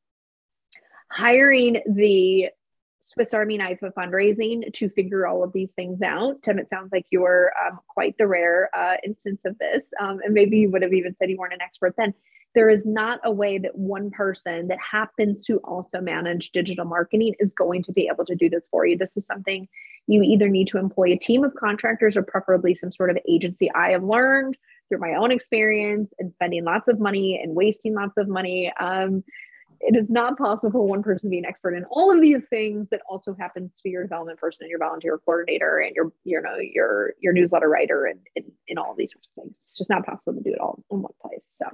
hiring 1.11 1.81
the 1.91 2.49
Swiss 3.05 3.33
Army 3.33 3.57
knife 3.57 3.81
of 3.83 3.93
fundraising 3.93 4.73
to 4.73 4.89
figure 4.89 5.27
all 5.27 5.43
of 5.43 5.53
these 5.53 5.73
things 5.73 6.01
out. 6.01 6.41
Tim, 6.41 6.59
it 6.59 6.69
sounds 6.69 6.91
like 6.91 7.05
you're 7.11 7.51
um, 7.63 7.79
quite 7.87 8.17
the 8.17 8.27
rare 8.27 8.69
uh, 8.75 8.97
instance 9.05 9.43
of 9.45 9.57
this. 9.59 9.85
Um, 9.99 10.19
and 10.23 10.33
maybe 10.33 10.57
you 10.57 10.71
would 10.71 10.81
have 10.81 10.93
even 10.93 11.15
said 11.15 11.29
you 11.29 11.37
weren't 11.37 11.53
an 11.53 11.61
expert 11.61 11.93
then 11.97 12.13
there 12.55 12.69
is 12.69 12.85
not 12.85 13.19
a 13.25 13.31
way 13.31 13.57
that 13.57 13.77
one 13.77 14.09
person 14.09 14.69
that 14.69 14.79
happens 14.79 15.43
to 15.43 15.57
also 15.57 15.99
manage 15.99 16.51
digital 16.51 16.85
marketing 16.85 17.35
is 17.39 17.51
going 17.51 17.83
to 17.83 17.91
be 17.91 18.09
able 18.11 18.25
to 18.25 18.33
do 18.33 18.49
this 18.49 18.67
for 18.71 18.87
you. 18.87 18.97
This 18.97 19.17
is 19.17 19.25
something 19.25 19.67
you 20.07 20.23
either 20.23 20.47
need 20.47 20.69
to 20.69 20.77
employ 20.77 21.11
a 21.11 21.17
team 21.17 21.43
of 21.43 21.53
contractors 21.55 22.15
or 22.15 22.23
preferably 22.23 22.73
some 22.73 22.93
sort 22.93 23.09
of 23.09 23.17
agency. 23.27 23.69
I 23.73 23.91
have 23.91 24.03
learned 24.03 24.57
through 24.87 24.99
my 24.99 25.15
own 25.15 25.31
experience 25.31 26.13
and 26.17 26.31
spending 26.31 26.63
lots 26.63 26.87
of 26.87 26.99
money 26.99 27.39
and 27.43 27.53
wasting 27.53 27.93
lots 27.93 28.17
of 28.17 28.29
money. 28.29 28.71
Um, 28.79 29.23
it 29.81 29.95
is 29.95 30.09
not 30.09 30.37
possible 30.37 30.71
for 30.71 30.87
one 30.87 31.03
person 31.03 31.27
to 31.27 31.31
be 31.31 31.37
an 31.37 31.45
expert 31.45 31.73
in 31.75 31.85
all 31.85 32.13
of 32.13 32.21
these 32.21 32.41
things 32.49 32.87
that 32.91 33.01
also 33.09 33.35
happens 33.39 33.71
to 33.75 33.83
be 33.83 33.89
your 33.89 34.03
development 34.03 34.39
person 34.39 34.63
and 34.63 34.69
your 34.69 34.79
volunteer 34.79 35.17
coordinator 35.25 35.79
and 35.79 35.95
your 35.95 36.11
you 36.23 36.41
know 36.41 36.57
your 36.59 37.13
your 37.19 37.33
newsletter 37.33 37.69
writer 37.69 38.05
and 38.05 38.19
in 38.67 38.77
all 38.77 38.95
these 38.97 39.11
sorts 39.11 39.27
of 39.27 39.43
things 39.43 39.55
it's 39.63 39.77
just 39.77 39.89
not 39.89 40.05
possible 40.05 40.33
to 40.33 40.41
do 40.41 40.53
it 40.53 40.59
all 40.59 40.83
in 40.91 41.01
one 41.01 41.13
place 41.21 41.43
so 41.45 41.65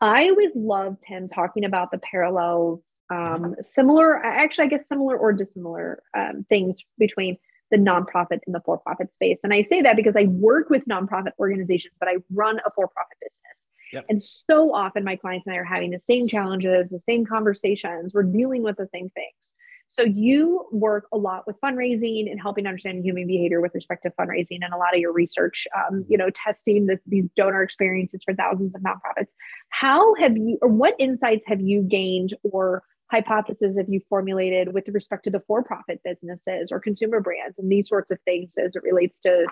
I 0.00 0.28
always 0.30 0.50
loved 0.54 1.04
him 1.04 1.28
talking 1.28 1.64
about 1.64 1.90
the 1.90 1.98
parallels, 1.98 2.80
um, 3.10 3.54
similar, 3.60 4.16
actually, 4.24 4.64
I 4.64 4.68
guess 4.68 4.88
similar 4.88 5.18
or 5.18 5.32
dissimilar 5.32 6.02
um, 6.14 6.46
things 6.48 6.76
between 6.98 7.36
the 7.70 7.76
nonprofit 7.76 8.40
and 8.46 8.54
the 8.54 8.60
for 8.64 8.78
profit 8.78 9.12
space. 9.12 9.38
And 9.44 9.52
I 9.52 9.64
say 9.64 9.82
that 9.82 9.96
because 9.96 10.16
I 10.16 10.24
work 10.24 10.70
with 10.70 10.86
nonprofit 10.86 11.32
organizations, 11.38 11.94
but 12.00 12.08
I 12.08 12.16
run 12.32 12.58
a 12.66 12.70
for 12.74 12.88
profit 12.88 13.18
business. 13.20 13.62
Yep. 13.92 14.06
And 14.08 14.22
so 14.22 14.74
often 14.74 15.04
my 15.04 15.16
clients 15.16 15.46
and 15.46 15.54
I 15.54 15.58
are 15.58 15.64
having 15.64 15.90
the 15.90 15.98
same 15.98 16.28
challenges, 16.28 16.90
the 16.90 17.02
same 17.08 17.26
conversations, 17.26 18.14
we're 18.14 18.22
dealing 18.22 18.62
with 18.62 18.76
the 18.76 18.88
same 18.92 19.10
things. 19.10 19.54
So 19.88 20.02
you 20.02 20.68
work 20.70 21.08
a 21.12 21.18
lot 21.18 21.48
with 21.48 21.60
fundraising 21.60 22.30
and 22.30 22.40
helping 22.40 22.64
understand 22.64 23.04
human 23.04 23.26
behavior 23.26 23.60
with 23.60 23.74
respect 23.74 24.04
to 24.04 24.10
fundraising, 24.10 24.58
and 24.62 24.72
a 24.72 24.76
lot 24.76 24.94
of 24.94 25.00
your 25.00 25.12
research, 25.12 25.66
um, 25.76 26.04
you 26.08 26.16
know, 26.16 26.30
testing 26.30 26.88
these 27.06 27.28
donor 27.36 27.64
experiences 27.64 28.22
for 28.24 28.32
thousands 28.32 28.72
of 28.76 28.82
nonprofits. 28.82 29.26
How 29.70 30.14
have 30.14 30.36
you, 30.36 30.58
or 30.62 30.68
what 30.68 30.94
insights 31.00 31.42
have 31.48 31.60
you 31.60 31.82
gained, 31.82 32.34
or 32.44 32.84
hypotheses 33.10 33.76
have 33.76 33.88
you 33.88 34.00
formulated 34.08 34.72
with 34.72 34.88
respect 34.90 35.24
to 35.24 35.30
the 35.30 35.40
for-profit 35.40 36.00
businesses 36.04 36.70
or 36.70 36.78
consumer 36.78 37.18
brands 37.18 37.58
and 37.58 37.68
these 37.68 37.88
sorts 37.88 38.12
of 38.12 38.20
things 38.24 38.56
as 38.56 38.76
it 38.76 38.84
relates 38.84 39.18
to 39.18 39.44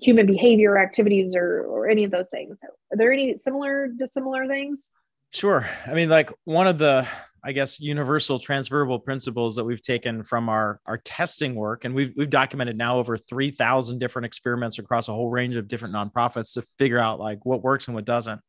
human 0.00 0.26
behavior 0.26 0.78
activities 0.78 1.34
or 1.34 1.62
or 1.62 1.88
any 1.88 2.04
of 2.04 2.10
those 2.10 2.28
things? 2.28 2.56
Are 2.62 2.96
there 2.96 3.12
any 3.12 3.36
similar 3.36 3.88
dissimilar 3.88 4.46
things? 4.46 4.90
Sure. 5.32 5.68
I 5.86 5.94
mean, 5.94 6.08
like 6.08 6.32
one 6.44 6.66
of 6.66 6.78
the 6.78 7.06
I 7.46 7.52
guess, 7.52 7.78
universal 7.78 8.40
transferable 8.40 8.98
principles 8.98 9.54
that 9.54 9.62
we've 9.62 9.80
taken 9.80 10.24
from 10.24 10.48
our, 10.48 10.80
our 10.84 10.98
testing 10.98 11.54
work. 11.54 11.84
And 11.84 11.94
we've, 11.94 12.12
we've 12.16 12.28
documented 12.28 12.76
now 12.76 12.98
over 12.98 13.16
3,000 13.16 14.00
different 14.00 14.26
experiments 14.26 14.80
across 14.80 15.06
a 15.06 15.12
whole 15.12 15.30
range 15.30 15.54
of 15.54 15.68
different 15.68 15.94
nonprofits 15.94 16.54
to 16.54 16.62
figure 16.76 16.98
out 16.98 17.20
like 17.20 17.46
what 17.46 17.62
works 17.62 17.86
and 17.86 17.94
what 17.94 18.04
doesn't. 18.04 18.40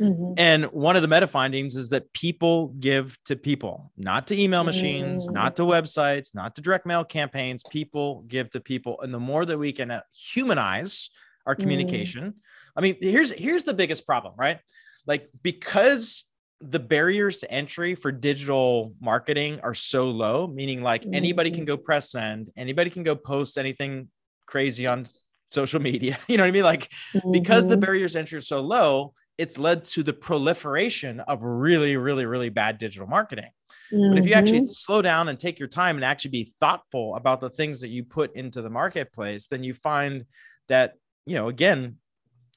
Mm-hmm. 0.00 0.32
And 0.38 0.64
one 0.66 0.96
of 0.96 1.02
the 1.02 1.08
meta 1.08 1.26
findings 1.26 1.76
is 1.76 1.90
that 1.90 2.10
people 2.12 2.68
give 2.80 3.18
to 3.26 3.36
people, 3.36 3.92
not 3.96 4.26
to 4.28 4.40
email 4.40 4.64
machines, 4.64 5.28
mm. 5.28 5.34
not 5.34 5.56
to 5.56 5.62
websites, 5.62 6.34
not 6.34 6.54
to 6.54 6.62
direct 6.62 6.86
mail 6.86 7.04
campaigns. 7.04 7.62
People 7.70 8.24
give 8.26 8.48
to 8.50 8.60
people. 8.60 9.00
And 9.02 9.12
the 9.12 9.18
more 9.18 9.44
that 9.44 9.58
we 9.58 9.72
can 9.72 9.90
uh, 9.90 10.00
humanize 10.12 11.10
our 11.46 11.54
mm. 11.54 11.60
communication, 11.60 12.24
mm. 12.24 12.34
I 12.76 12.80
mean, 12.80 12.96
here's 13.00 13.30
here's 13.32 13.64
the 13.64 13.74
biggest 13.74 14.06
problem, 14.06 14.34
right? 14.38 14.58
Like 15.06 15.28
because 15.42 16.24
the 16.60 16.78
barriers 16.78 17.38
to 17.38 17.50
entry 17.50 17.94
for 17.94 18.12
digital 18.12 18.94
marketing 19.00 19.60
are 19.62 19.74
so 19.74 20.10
low, 20.10 20.46
meaning 20.46 20.82
like 20.82 21.02
mm-hmm. 21.02 21.14
anybody 21.14 21.50
can 21.50 21.64
go 21.64 21.76
press 21.76 22.10
send, 22.10 22.50
anybody 22.56 22.90
can 22.90 23.02
go 23.02 23.14
post 23.14 23.56
anything 23.58 24.08
crazy 24.46 24.86
on 24.86 25.06
social 25.50 25.80
media. 25.80 26.18
You 26.28 26.36
know 26.36 26.42
what 26.42 26.48
I 26.48 26.52
mean? 26.52 26.64
Like 26.64 26.90
mm-hmm. 27.14 27.32
because 27.32 27.66
the 27.66 27.74
mm-hmm. 27.74 27.80
barriers 27.80 28.12
to 28.12 28.18
entry 28.18 28.38
are 28.38 28.42
so 28.42 28.60
low, 28.60 29.14
it's 29.40 29.56
led 29.58 29.86
to 29.86 30.02
the 30.02 30.12
proliferation 30.12 31.18
of 31.20 31.42
really, 31.42 31.96
really, 31.96 32.26
really 32.26 32.50
bad 32.50 32.76
digital 32.76 33.08
marketing. 33.08 33.50
Mm-hmm. 33.90 34.10
But 34.10 34.18
if 34.18 34.26
you 34.26 34.34
actually 34.34 34.58
mm-hmm. 34.58 34.66
slow 34.66 35.00
down 35.00 35.30
and 35.30 35.38
take 35.38 35.58
your 35.58 35.66
time 35.66 35.96
and 35.96 36.04
actually 36.04 36.32
be 36.32 36.52
thoughtful 36.60 37.16
about 37.16 37.40
the 37.40 37.48
things 37.48 37.80
that 37.80 37.88
you 37.88 38.04
put 38.04 38.36
into 38.36 38.60
the 38.60 38.68
marketplace, 38.68 39.46
then 39.46 39.64
you 39.64 39.72
find 39.72 40.26
that, 40.68 40.92
you 41.24 41.36
know, 41.36 41.48
again, 41.48 41.96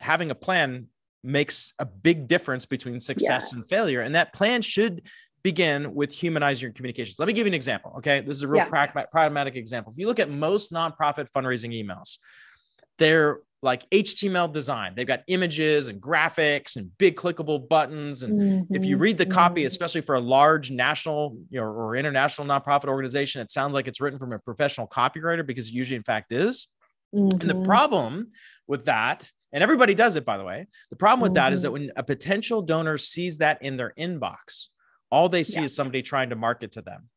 having 0.02 0.30
a 0.30 0.36
plan 0.36 0.88
makes 1.24 1.74
a 1.80 1.86
big 1.86 2.28
difference 2.28 2.66
between 2.66 3.00
success 3.00 3.44
yes. 3.46 3.54
and 3.54 3.66
failure. 3.66 4.02
And 4.02 4.16
that 4.16 4.34
plan 4.34 4.62
should 4.62 5.04
begin 5.42 5.96
with 5.96 6.12
humanizing 6.12 6.64
your 6.64 6.74
communications. 6.74 7.18
Let 7.18 7.28
me 7.28 7.34
give 7.34 7.48
you 7.48 7.52
an 7.52 7.56
example. 7.56 7.94
Okay. 8.00 8.20
This 8.20 8.36
is 8.36 8.44
a 8.44 8.48
real 8.50 8.64
yeah. 8.64 8.70
pragmatic, 8.70 9.10
pragmatic 9.10 9.56
example. 9.56 9.94
If 9.94 10.00
you 10.00 10.08
look 10.08 10.20
at 10.20 10.30
most 10.30 10.74
nonprofit 10.74 11.28
fundraising 11.34 11.74
emails, 11.74 12.18
they're 12.98 13.40
like 13.64 13.90
HTML 13.90 14.52
design. 14.52 14.94
They've 14.96 15.08
got 15.08 15.22
images 15.28 15.88
and 15.88 16.02
graphics 16.02 16.76
and 16.76 16.96
big 16.98 17.16
clickable 17.16 17.68
buttons. 17.68 18.24
And 18.24 18.40
mm-hmm. 18.40 18.76
if 18.76 18.86
you 18.86 18.98
read 18.98 19.18
the 19.18 19.26
copy, 19.26 19.62
mm-hmm. 19.62 19.68
especially 19.68 20.02
for 20.02 20.16
a 20.16 20.20
large 20.20 20.70
national 20.70 21.38
you 21.50 21.60
know, 21.60 21.66
or 21.66 21.96
international 21.96 22.48
nonprofit 22.48 22.86
organization, 22.86 23.42
it 23.42 23.50
sounds 23.50 23.74
like 23.74 23.88
it's 23.88 24.02
written 24.02 24.20
from 24.20 24.34
a 24.34 24.40
professional 24.40 24.88
copywriter 24.88 25.46
because 25.46 25.68
it 25.68 25.74
usually, 25.74 25.96
in 25.96 26.04
fact, 26.04 26.34
is. 26.34 26.68
Mm-hmm. 27.16 27.42
And 27.42 27.50
the 27.50 27.54
mm-hmm. 27.54 27.64
problem 27.64 28.28
with 28.68 28.86
that 28.86 29.30
and 29.54 29.62
everybody 29.62 29.94
does 29.94 30.16
it, 30.16 30.26
by 30.26 30.38
the 30.38 30.44
way. 30.44 30.68
The 30.90 30.96
problem 30.96 31.22
with 31.22 31.30
mm-hmm. 31.30 31.46
that 31.46 31.54
is 31.54 31.62
that 31.62 31.68
mm-hmm. 31.68 31.86
when 31.86 31.92
a 31.96 32.04
potential 32.04 32.64
donor 32.64 32.98
sees 32.98 33.38
that 33.38 33.62
in 33.62 33.78
their 33.78 33.94
inbox, 33.98 34.68
all 35.12 35.30
they 35.30 35.44
see 35.44 35.60
yeah. 35.60 35.66
is 35.66 35.76
somebody 35.76 36.02
trying 36.02 36.32
to 36.32 36.36
market 36.36 36.74
to 36.74 36.82
them. 36.82 37.08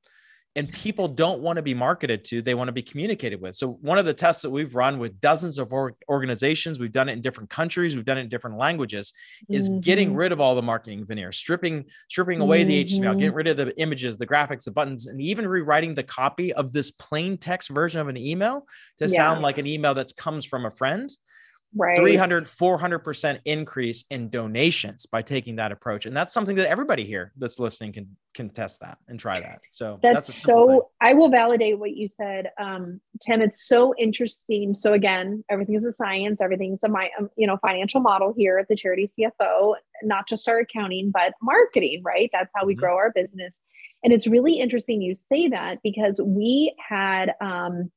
And 0.56 0.72
people 0.72 1.06
don't 1.06 1.40
want 1.40 1.56
to 1.56 1.62
be 1.62 1.74
marketed 1.74 2.24
to 2.24 2.42
they 2.42 2.54
want 2.54 2.68
to 2.68 2.72
be 2.72 2.82
communicated 2.82 3.40
with 3.40 3.54
so 3.54 3.72
one 3.82 3.98
of 3.98 4.06
the 4.06 4.14
tests 4.14 4.42
that 4.42 4.50
we've 4.50 4.74
run 4.74 4.98
with 4.98 5.20
dozens 5.20 5.58
of 5.58 5.72
organizations 6.08 6.78
we've 6.78 6.92
done 6.92 7.08
it 7.08 7.12
in 7.12 7.20
different 7.20 7.50
countries 7.50 7.94
we've 7.94 8.04
done 8.04 8.18
it 8.18 8.22
in 8.22 8.28
different 8.28 8.56
languages 8.56 9.12
is 9.48 9.68
mm-hmm. 9.68 9.80
getting 9.80 10.14
rid 10.14 10.32
of 10.32 10.40
all 10.40 10.54
the 10.54 10.62
marketing 10.62 11.04
veneer 11.06 11.30
stripping 11.30 11.84
stripping 12.10 12.40
away 12.40 12.60
mm-hmm. 12.60 12.68
the 12.68 12.84
html 12.84 13.18
getting 13.18 13.34
rid 13.34 13.46
of 13.46 13.56
the 13.56 13.78
images 13.80 14.16
the 14.16 14.26
graphics 14.26 14.64
the 14.64 14.70
buttons 14.70 15.06
and 15.06 15.20
even 15.20 15.46
rewriting 15.46 15.94
the 15.94 16.02
copy 16.02 16.52
of 16.54 16.72
this 16.72 16.90
plain 16.90 17.36
text 17.36 17.68
version 17.68 18.00
of 18.00 18.08
an 18.08 18.16
email 18.16 18.66
to 18.98 19.06
yeah. 19.06 19.16
sound 19.16 19.42
like 19.42 19.58
an 19.58 19.66
email 19.66 19.94
that 19.94 20.10
comes 20.16 20.44
from 20.44 20.64
a 20.64 20.70
friend 20.70 21.10
right. 21.74 21.98
300 21.98 22.44
400% 22.44 23.40
increase 23.44 24.04
in 24.10 24.28
donations 24.30 25.06
by 25.06 25.22
taking 25.22 25.56
that 25.56 25.72
approach. 25.72 26.06
And 26.06 26.16
that's 26.16 26.32
something 26.32 26.56
that 26.56 26.68
everybody 26.68 27.04
here 27.04 27.32
that's 27.36 27.58
listening 27.58 27.92
can 27.92 28.16
can 28.34 28.50
test 28.50 28.80
that 28.80 28.98
and 29.08 29.18
try 29.18 29.40
that. 29.40 29.60
So 29.70 29.98
that's, 30.02 30.28
that's 30.28 30.34
so 30.34 30.66
thing. 30.66 30.80
i 31.00 31.14
will 31.14 31.30
validate 31.30 31.78
what 31.78 31.96
you 31.96 32.06
said 32.08 32.50
um, 32.60 33.00
tim. 33.24 33.40
It's 33.40 33.66
so 33.66 33.94
interesting. 33.98 34.74
So 34.74 34.92
again 34.92 35.44
everything 35.50 35.74
is 35.74 35.84
a 35.84 35.92
science. 35.92 36.40
Everything's 36.40 36.82
a 36.84 36.88
my 36.88 37.10
um, 37.18 37.30
you 37.36 37.46
know 37.46 37.56
financial 37.58 38.00
model 38.00 38.34
here 38.36 38.58
at 38.58 38.68
the 38.68 38.76
charity 38.76 39.10
cfo 39.18 39.74
not 40.02 40.28
just 40.28 40.46
our 40.48 40.58
accounting 40.58 41.10
but 41.10 41.34
marketing 41.42 42.02
right? 42.04 42.30
That's 42.32 42.52
how 42.54 42.66
we 42.66 42.74
mm-hmm. 42.74 42.80
grow 42.80 42.96
our 42.96 43.12
business. 43.12 43.58
And 44.04 44.12
it's 44.12 44.26
really 44.26 44.54
interesting 44.54 45.00
you 45.00 45.14
say 45.14 45.48
that 45.48 45.78
because 45.82 46.20
we 46.22 46.74
had 46.78 47.32
um, 47.40 47.90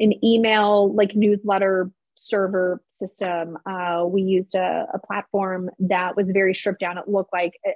an 0.00 0.24
email 0.24 0.92
like 0.92 1.14
newsletter 1.14 1.90
server 2.16 2.82
system, 3.00 3.58
uh, 3.66 4.04
we 4.06 4.22
used 4.22 4.54
a, 4.54 4.86
a, 4.94 4.98
platform 4.98 5.70
that 5.80 6.16
was 6.16 6.28
very 6.28 6.54
stripped 6.54 6.80
down. 6.80 6.98
It 6.98 7.08
looked 7.08 7.32
like 7.32 7.54
a, 7.66 7.70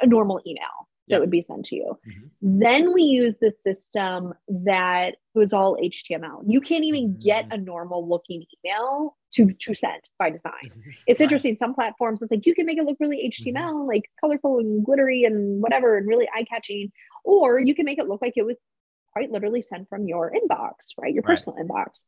a 0.00 0.06
normal 0.06 0.40
email 0.46 0.88
that 1.08 1.20
would 1.20 1.30
be 1.30 1.42
sent 1.42 1.66
to 1.66 1.76
you. 1.76 1.98
Mm-hmm. 2.08 2.60
Then 2.60 2.94
we 2.94 3.02
used 3.02 3.36
the 3.40 3.52
system 3.62 4.32
that 4.48 5.16
was 5.34 5.52
all 5.52 5.76
HTML. 5.76 6.44
You 6.46 6.60
can't 6.60 6.84
even 6.84 7.10
mm-hmm. 7.10 7.20
get 7.20 7.46
a 7.50 7.58
normal 7.58 8.08
looking 8.08 8.44
email 8.64 9.16
to, 9.34 9.52
to 9.52 9.74
send 9.74 10.00
by 10.18 10.30
design. 10.30 10.70
It's 11.06 11.20
right. 11.20 11.24
interesting. 11.24 11.56
Some 11.58 11.74
platforms, 11.74 12.22
it's 12.22 12.30
like 12.30 12.46
you 12.46 12.54
can 12.54 12.66
make 12.66 12.78
it 12.78 12.84
look 12.84 12.96
really 13.00 13.30
HTML, 13.32 13.54
mm-hmm. 13.54 13.88
like 13.88 14.10
colorful 14.20 14.58
and 14.58 14.84
glittery 14.84 15.24
and 15.24 15.60
whatever, 15.60 15.96
and 15.96 16.06
really 16.06 16.28
eye 16.34 16.44
catching. 16.44 16.92
Or 17.24 17.60
you 17.60 17.74
can 17.74 17.84
make 17.84 17.98
it 17.98 18.08
look 18.08 18.22
like 18.22 18.34
it 18.36 18.46
was 18.46 18.56
quite 19.12 19.30
literally 19.30 19.62
sent 19.62 19.88
from 19.88 20.06
your 20.06 20.32
inbox, 20.32 20.94
right? 20.98 21.12
Your 21.12 21.22
personal 21.22 21.58
inbox. 21.62 22.00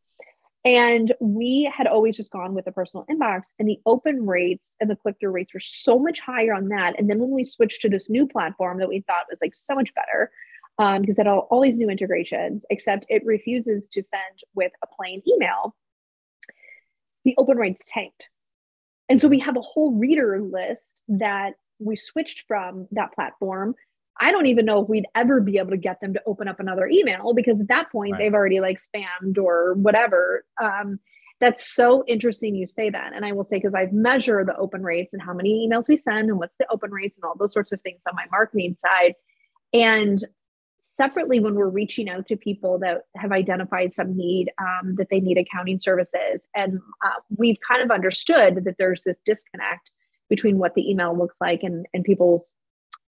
And 0.64 1.12
we 1.20 1.70
had 1.76 1.86
always 1.86 2.16
just 2.16 2.30
gone 2.30 2.54
with 2.54 2.64
the 2.64 2.72
personal 2.72 3.04
inbox, 3.10 3.48
and 3.58 3.68
the 3.68 3.80
open 3.84 4.26
rates 4.26 4.74
and 4.80 4.88
the 4.88 4.96
click 4.96 5.16
through 5.20 5.32
rates 5.32 5.52
were 5.52 5.60
so 5.60 5.98
much 5.98 6.20
higher 6.20 6.54
on 6.54 6.68
that. 6.68 6.98
And 6.98 7.08
then 7.08 7.18
when 7.18 7.30
we 7.30 7.44
switched 7.44 7.82
to 7.82 7.90
this 7.90 8.08
new 8.08 8.26
platform 8.26 8.78
that 8.78 8.88
we 8.88 9.00
thought 9.00 9.26
was 9.28 9.38
like 9.42 9.54
so 9.54 9.74
much 9.74 9.92
better, 9.94 10.30
um, 10.78 11.02
because 11.02 11.18
it 11.18 11.26
had 11.26 11.32
all, 11.32 11.46
all 11.50 11.60
these 11.60 11.76
new 11.76 11.90
integrations, 11.90 12.64
except 12.70 13.04
it 13.08 13.24
refuses 13.26 13.88
to 13.90 14.02
send 14.02 14.40
with 14.54 14.72
a 14.82 14.86
plain 14.86 15.22
email, 15.28 15.76
the 17.24 17.34
open 17.36 17.58
rates 17.58 17.84
tanked. 17.86 18.28
And 19.10 19.20
so 19.20 19.28
we 19.28 19.40
have 19.40 19.56
a 19.56 19.62
whole 19.62 19.92
reader 19.92 20.40
list 20.40 21.00
that 21.08 21.54
we 21.78 21.94
switched 21.94 22.46
from 22.48 22.88
that 22.92 23.12
platform 23.12 23.74
I 24.20 24.30
don't 24.30 24.46
even 24.46 24.64
know 24.64 24.82
if 24.82 24.88
we'd 24.88 25.06
ever 25.14 25.40
be 25.40 25.58
able 25.58 25.70
to 25.70 25.76
get 25.76 26.00
them 26.00 26.14
to 26.14 26.22
open 26.26 26.46
up 26.46 26.60
another 26.60 26.86
email 26.86 27.34
because 27.34 27.60
at 27.60 27.68
that 27.68 27.90
point 27.90 28.12
right. 28.12 28.18
they've 28.18 28.34
already 28.34 28.60
like 28.60 28.78
spammed 28.78 29.38
or 29.38 29.74
whatever. 29.74 30.44
Um, 30.62 31.00
that's 31.40 31.74
so 31.74 32.04
interesting 32.06 32.54
you 32.54 32.66
say 32.66 32.90
that. 32.90 33.12
And 33.14 33.24
I 33.24 33.32
will 33.32 33.44
say, 33.44 33.56
because 33.56 33.74
I've 33.74 33.92
measured 33.92 34.46
the 34.46 34.56
open 34.56 34.82
rates 34.82 35.12
and 35.12 35.22
how 35.22 35.34
many 35.34 35.68
emails 35.68 35.88
we 35.88 35.96
send 35.96 36.30
and 36.30 36.38
what's 36.38 36.56
the 36.56 36.66
open 36.70 36.92
rates 36.92 37.18
and 37.18 37.24
all 37.24 37.36
those 37.36 37.52
sorts 37.52 37.72
of 37.72 37.80
things 37.80 38.04
on 38.06 38.14
my 38.14 38.26
marketing 38.30 38.76
side. 38.78 39.14
And 39.72 40.20
separately, 40.80 41.40
when 41.40 41.54
we're 41.54 41.68
reaching 41.68 42.08
out 42.08 42.28
to 42.28 42.36
people 42.36 42.78
that 42.78 43.02
have 43.16 43.32
identified 43.32 43.92
some 43.92 44.16
need 44.16 44.50
um, 44.60 44.94
that 44.96 45.08
they 45.10 45.18
need 45.18 45.38
accounting 45.38 45.80
services, 45.80 46.46
and 46.54 46.78
uh, 47.04 47.20
we've 47.36 47.58
kind 47.66 47.82
of 47.82 47.90
understood 47.90 48.64
that 48.64 48.76
there's 48.78 49.02
this 49.02 49.18
disconnect 49.24 49.90
between 50.28 50.58
what 50.58 50.74
the 50.74 50.88
email 50.88 51.16
looks 51.16 51.38
like 51.40 51.62
and, 51.62 51.86
and 51.92 52.04
people's 52.04 52.52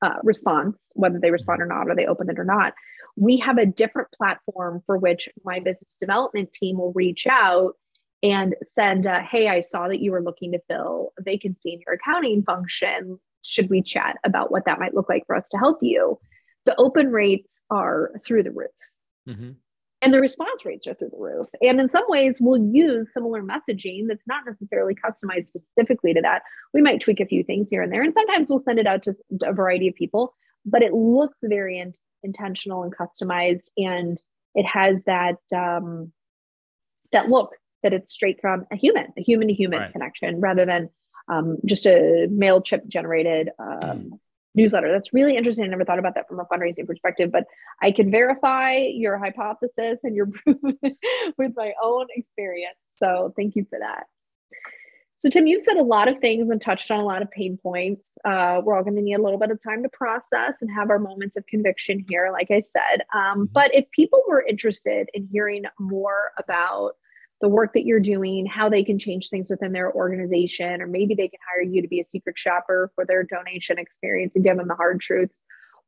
uh, 0.04 0.20
response, 0.24 0.90
whether 0.92 1.18
they 1.18 1.32
respond 1.32 1.62
or 1.62 1.66
not, 1.66 1.90
or 1.90 1.96
they 1.96 2.06
open 2.06 2.30
it 2.30 2.38
or 2.38 2.44
not. 2.44 2.74
We 3.16 3.38
have 3.38 3.58
a 3.58 3.66
different 3.66 4.10
platform 4.12 4.84
for 4.86 4.98
which 4.98 5.30
my 5.46 5.60
business 5.60 5.96
development 6.00 6.52
team 6.52 6.78
will 6.78 6.92
reach 6.94 7.26
out 7.26 7.76
and 8.22 8.56
send, 8.76 9.06
hey, 9.06 9.48
I 9.48 9.62
saw 9.62 9.88
that 9.88 10.02
you 10.02 10.12
were 10.12 10.22
looking 10.22 10.52
to 10.52 10.62
fill 10.70 11.14
a 11.18 11.24
vacancy 11.24 11.74
in 11.74 11.80
your 11.86 11.96
accounting 11.96 12.44
function. 12.44 13.20
Should 13.44 13.70
we 13.70 13.82
chat 13.82 14.18
about 14.26 14.52
what 14.52 14.66
that 14.66 14.80
might 14.80 14.94
look 14.94 15.10
like 15.10 15.24
for 15.26 15.36
us 15.36 15.48
to 15.50 15.58
help 15.58 15.80
you? 15.82 16.20
The 16.66 16.76
open 16.80 17.12
rates 17.12 17.64
are 17.70 18.12
through 18.26 18.44
the 18.44 18.52
roof. 18.52 18.72
Mm-hmm 19.28 19.52
and 20.04 20.14
the 20.14 20.20
response 20.20 20.66
rates 20.66 20.86
are 20.86 20.94
through 20.94 21.12
the 21.12 21.18
roof. 21.18 21.48
And 21.62 21.80
in 21.80 21.90
some 21.90 22.04
ways, 22.10 22.36
we'll 22.40 22.62
use 22.62 23.08
similar 23.14 23.42
messaging 23.42 24.08
that's 24.08 24.28
not 24.28 24.44
necessarily 24.46 24.96
customized 24.96 25.48
specifically 25.48 26.14
to 26.14 26.22
that. 26.22 26.44
We 26.74 26.82
might 26.82 27.00
tweak 27.00 27.22
a 27.22 27.26
few 27.26 27.44
things 27.44 27.70
here 27.70 27.82
and 27.82 27.92
there, 27.92 28.04
and 28.04 28.14
sometimes 28.14 28.50
we'll 28.50 28.64
send 28.64 28.80
it 28.80 28.88
out 28.88 29.04
to 29.04 29.16
a 29.42 29.54
variety 29.54 29.88
of 29.88 29.96
people, 29.96 30.36
but 30.66 30.82
it 30.82 30.94
looks 30.94 31.38
very 31.42 31.80
in- 31.80 31.94
intentional 32.22 32.84
and 32.84 32.94
customized, 32.96 33.70
and 33.78 34.20
it 34.56 34.66
has 34.66 34.98
that 35.06 35.38
um, 35.56 36.12
that 37.14 37.30
look 37.30 37.56
that 37.82 37.94
it's 37.94 38.14
straight 38.14 38.40
from 38.42 38.66
a 38.72 38.76
human, 38.76 39.08
a 39.18 39.22
human 39.22 39.48
to 39.48 39.54
human 39.54 39.92
connection, 39.92 40.42
rather 40.42 40.66
than 40.66 40.90
um, 41.30 41.58
just 41.66 41.86
a 41.86 42.28
Mailchimp 42.30 42.88
generated 42.88 43.50
um, 43.58 44.20
newsletter. 44.56 44.92
That's 44.92 45.14
really 45.14 45.36
interesting. 45.36 45.66
I 45.66 45.68
never 45.68 45.86
thought 45.86 46.00
about 46.00 46.16
that 46.16 46.28
from 46.28 46.40
a 46.40 46.46
fundraising 46.46 46.88
perspective, 46.88 47.32
but 47.32 47.46
I 47.82 47.92
can 47.92 48.12
verify 48.12 48.78
your 48.78 49.18
hypothesis 49.18 50.00
and 50.04 50.16
your 50.16 50.28
proof 50.44 50.58
with 51.38 51.54
my 51.56 51.74
own 51.82 52.08
experience. 52.16 52.78
So 52.96 53.34
thank 53.36 53.56
you 53.56 53.66
for 53.70 53.80
that. 53.80 54.06
So 55.24 55.30
Tim, 55.30 55.48
you've 55.48 55.64
said 55.64 55.78
a 55.78 55.84
lot 55.84 56.10
of 56.10 56.20
things 56.20 56.52
and 56.52 56.62
touched 56.62 56.92
on 56.92 57.00
a 57.00 57.06
lot 57.06 57.22
of 57.22 57.32
pain 57.32 57.58
points. 57.58 58.18
Uh, 58.26 58.60
we're 58.62 58.76
all 58.76 58.84
going 58.84 58.98
to 58.98 59.02
need 59.02 59.14
a 59.14 59.22
little 59.22 59.40
bit 59.40 59.52
of 59.52 59.64
time 59.64 59.82
to 59.84 59.90
process 59.90 60.62
and 60.62 60.70
have 60.70 60.90
our 60.90 61.00
moments 61.00 61.38
of 61.38 61.46
conviction 61.48 62.04
here, 62.10 62.30
like 62.34 62.52
I 62.52 62.60
said. 62.60 63.04
Um, 63.16 63.22
mm-hmm. 63.22 63.44
but 63.54 63.74
if 63.74 63.90
people 63.92 64.22
were 64.28 64.46
interested 64.46 65.10
in 65.14 65.30
hearing 65.32 65.64
more 65.80 66.32
about 66.38 66.96
the 67.44 67.50
work 67.50 67.74
that 67.74 67.86
you're 67.86 68.00
doing, 68.00 68.46
how 68.46 68.70
they 68.70 68.86
can 68.86 68.98
change 68.98 69.28
things 69.28 69.50
within 69.50 69.74
their 69.74 69.92
organization, 69.92 70.82
or 70.82 70.88
maybe 70.88 71.14
they 71.14 71.28
can 71.28 71.42
hire 71.46 71.62
you 71.62 71.82
to 71.82 71.90
be 71.90 72.00
a 72.00 72.06
secret 72.06 72.40
shopper 72.40 72.90
for 72.96 73.06
their 73.06 73.24
donation 73.24 73.78
experience 73.78 74.32
and 74.34 74.46
give 74.46 74.56
them 74.56 74.70
the 74.70 74.76
hard 74.76 75.02
truths. 75.02 75.38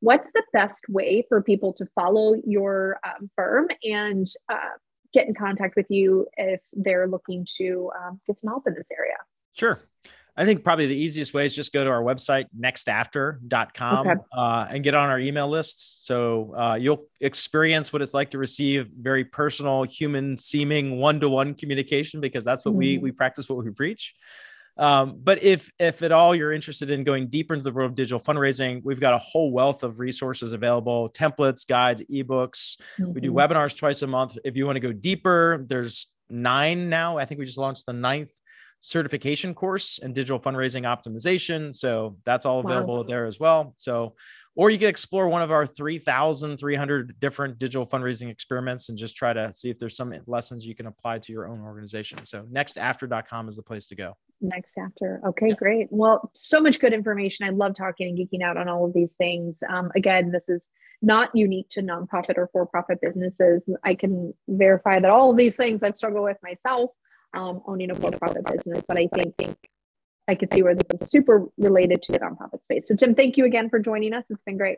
What's 0.02 0.28
the 0.34 0.44
best 0.52 0.84
way 0.90 1.26
for 1.30 1.42
people 1.42 1.72
to 1.76 1.86
follow 1.96 2.36
your 2.46 3.00
um, 3.08 3.32
firm 3.38 3.70
and 3.86 4.28
uh, 4.52 4.76
get 5.14 5.30
in 5.30 5.34
contact 5.34 5.78
with 5.78 5.86
you 5.88 6.28
if 6.36 6.60
they're 6.74 7.08
looking 7.08 7.48
to 7.56 7.90
um, 8.04 8.20
get 8.28 8.38
some 8.42 8.50
help 8.50 8.68
in 8.68 8.74
this 8.74 8.88
area? 8.92 9.16
Sure. 9.54 9.80
I 10.38 10.46
think 10.46 10.64
probably 10.64 10.88
the 10.88 10.98
easiest 10.98 11.34
way 11.34 11.46
is 11.46 11.56
just 11.56 11.72
go 11.72 11.84
to 11.84 11.90
our 11.90 12.02
website, 12.02 12.48
nextafter.com, 12.60 14.08
okay. 14.08 14.20
uh, 14.36 14.68
and 14.70 14.84
get 14.84 14.94
on 14.94 15.10
our 15.10 15.20
email 15.20 15.48
list. 15.48 16.06
So 16.06 16.54
uh, 16.58 16.76
you'll 16.76 17.06
experience 17.22 17.94
what 17.94 18.02
it's 18.02 18.14
like 18.14 18.32
to 18.32 18.38
receive 18.38 18.90
very 19.00 19.24
personal, 19.24 19.84
human 19.84 20.38
seeming 20.38 20.98
one 20.98 21.22
to 21.22 21.30
one 21.30 21.54
communication 21.54 22.20
because 22.20 22.44
that's 22.44 22.66
what 22.66 22.72
mm-hmm. 22.72 22.80
we, 22.80 22.98
we 22.98 23.12
practice, 23.12 23.48
what 23.48 23.64
we 23.64 23.72
preach. 23.72 24.14
Um, 24.78 25.22
but 25.24 25.42
if 25.42 25.72
if 25.80 26.02
at 26.02 26.12
all 26.12 26.36
you're 26.36 26.52
interested 26.52 26.90
in 26.90 27.06
going 27.06 27.28
deeper 27.28 27.54
into 27.54 27.64
the 27.64 27.72
world 27.72 27.92
of 27.92 27.96
digital 27.96 28.20
fundraising, 28.20 28.82
we've 28.84 29.00
got 29.00 29.14
a 29.14 29.18
whole 29.18 29.52
wealth 29.52 29.84
of 29.84 30.00
resources 30.00 30.52
available: 30.52 31.10
templates, 31.10 31.66
guides, 31.66 32.02
ebooks. 32.12 32.76
Mm-hmm. 33.00 33.14
We 33.14 33.22
do 33.22 33.32
mm-hmm. 33.32 33.38
webinars 33.38 33.74
twice 33.74 34.02
a 34.02 34.08
month. 34.08 34.38
If 34.44 34.58
you 34.58 34.66
want 34.66 34.76
to 34.76 34.82
go 34.82 34.92
deeper, 34.92 35.66
there's 35.66 36.08
nine 36.30 36.90
now. 36.90 37.18
I 37.18 37.24
think 37.24 37.40
we 37.40 37.46
just 37.46 37.58
launched 37.58 37.86
the 37.86 37.94
ninth 37.94 38.32
certification 38.86 39.56
course 39.56 39.98
and 39.98 40.14
digital 40.14 40.40
fundraising 40.40 40.84
optimization. 40.84 41.76
So 41.76 42.18
that's 42.24 42.46
all 42.46 42.60
available 42.60 42.98
wow. 42.98 43.04
there 43.04 43.26
as 43.26 43.40
well. 43.40 43.74
So, 43.78 44.14
or 44.56 44.70
you 44.70 44.78
can 44.78 44.88
explore 44.88 45.28
one 45.28 45.42
of 45.42 45.52
our 45.52 45.66
3,300 45.66 47.20
different 47.20 47.58
digital 47.58 47.86
fundraising 47.88 48.30
experiments 48.30 48.88
and 48.88 48.98
just 48.98 49.16
try 49.16 49.34
to 49.34 49.52
see 49.54 49.70
if 49.70 49.80
there's 49.80 49.98
some 49.98 50.14
lessons 50.28 50.66
you 50.66 50.76
can 50.76 50.86
apply 50.86 51.18
to 51.18 51.34
your 51.34 51.48
own 51.48 51.62
organization. 51.62 52.24
So, 52.26 52.44
nextafter.com 52.44 53.50
is 53.50 53.56
the 53.56 53.64
place 53.64 53.88
to 53.88 53.96
go. 53.96 54.16
NextAfter. 54.44 55.24
Okay, 55.30 55.50
yeah. 55.50 55.56
great. 55.56 55.88
Well, 55.90 56.30
so 56.36 56.62
much 56.62 56.80
good 56.80 56.94
information. 56.94 57.48
I 57.48 57.50
love 57.50 57.74
talking 57.74 58.10
and 58.10 58.18
geeking 58.18 58.44
out 58.46 58.56
on 58.56 58.70
all 58.70 58.86
of 58.86 58.94
these 58.94 59.14
things. 59.14 59.64
Um, 59.68 59.92
again, 59.96 60.32
this 60.32 60.48
is 60.48 60.70
not 61.02 61.36
unique 61.36 61.70
to 61.70 61.82
nonprofit 61.82 62.38
or 62.38 62.50
for 62.54 62.68
profit 62.68 63.02
businesses. 63.02 63.68
I 63.84 63.96
can 63.96 64.34
verify 64.48 65.00
that 65.00 65.10
all 65.10 65.32
of 65.32 65.38
these 65.38 65.56
things 65.56 65.82
I've 65.82 65.98
struggled 65.98 66.24
with 66.24 66.38
myself 66.44 66.92
um, 67.36 67.62
owning 67.68 67.92
a 67.92 67.96
for-profit 67.96 68.46
business. 68.46 68.84
But 68.88 68.98
I 68.98 69.08
think, 69.14 69.36
think 69.38 69.58
I 70.28 70.36
could 70.36 70.54
see 70.54 70.64
where 70.64 70.76
this 70.76 70.88
is 71.00 71.10
super 71.10 71.46
related 71.58 72.02
to 72.04 72.12
the 72.12 72.20
nonprofit 72.20 72.64
space. 72.64 72.88
So 72.88 72.96
Tim, 72.96 73.14
thank 73.16 73.38
you 73.38 73.46
again 73.46 73.70
for 73.70 73.80
joining 73.80 74.14
us. 74.14 74.26
It's 74.30 74.44
been 74.44 74.58
great. 74.58 74.78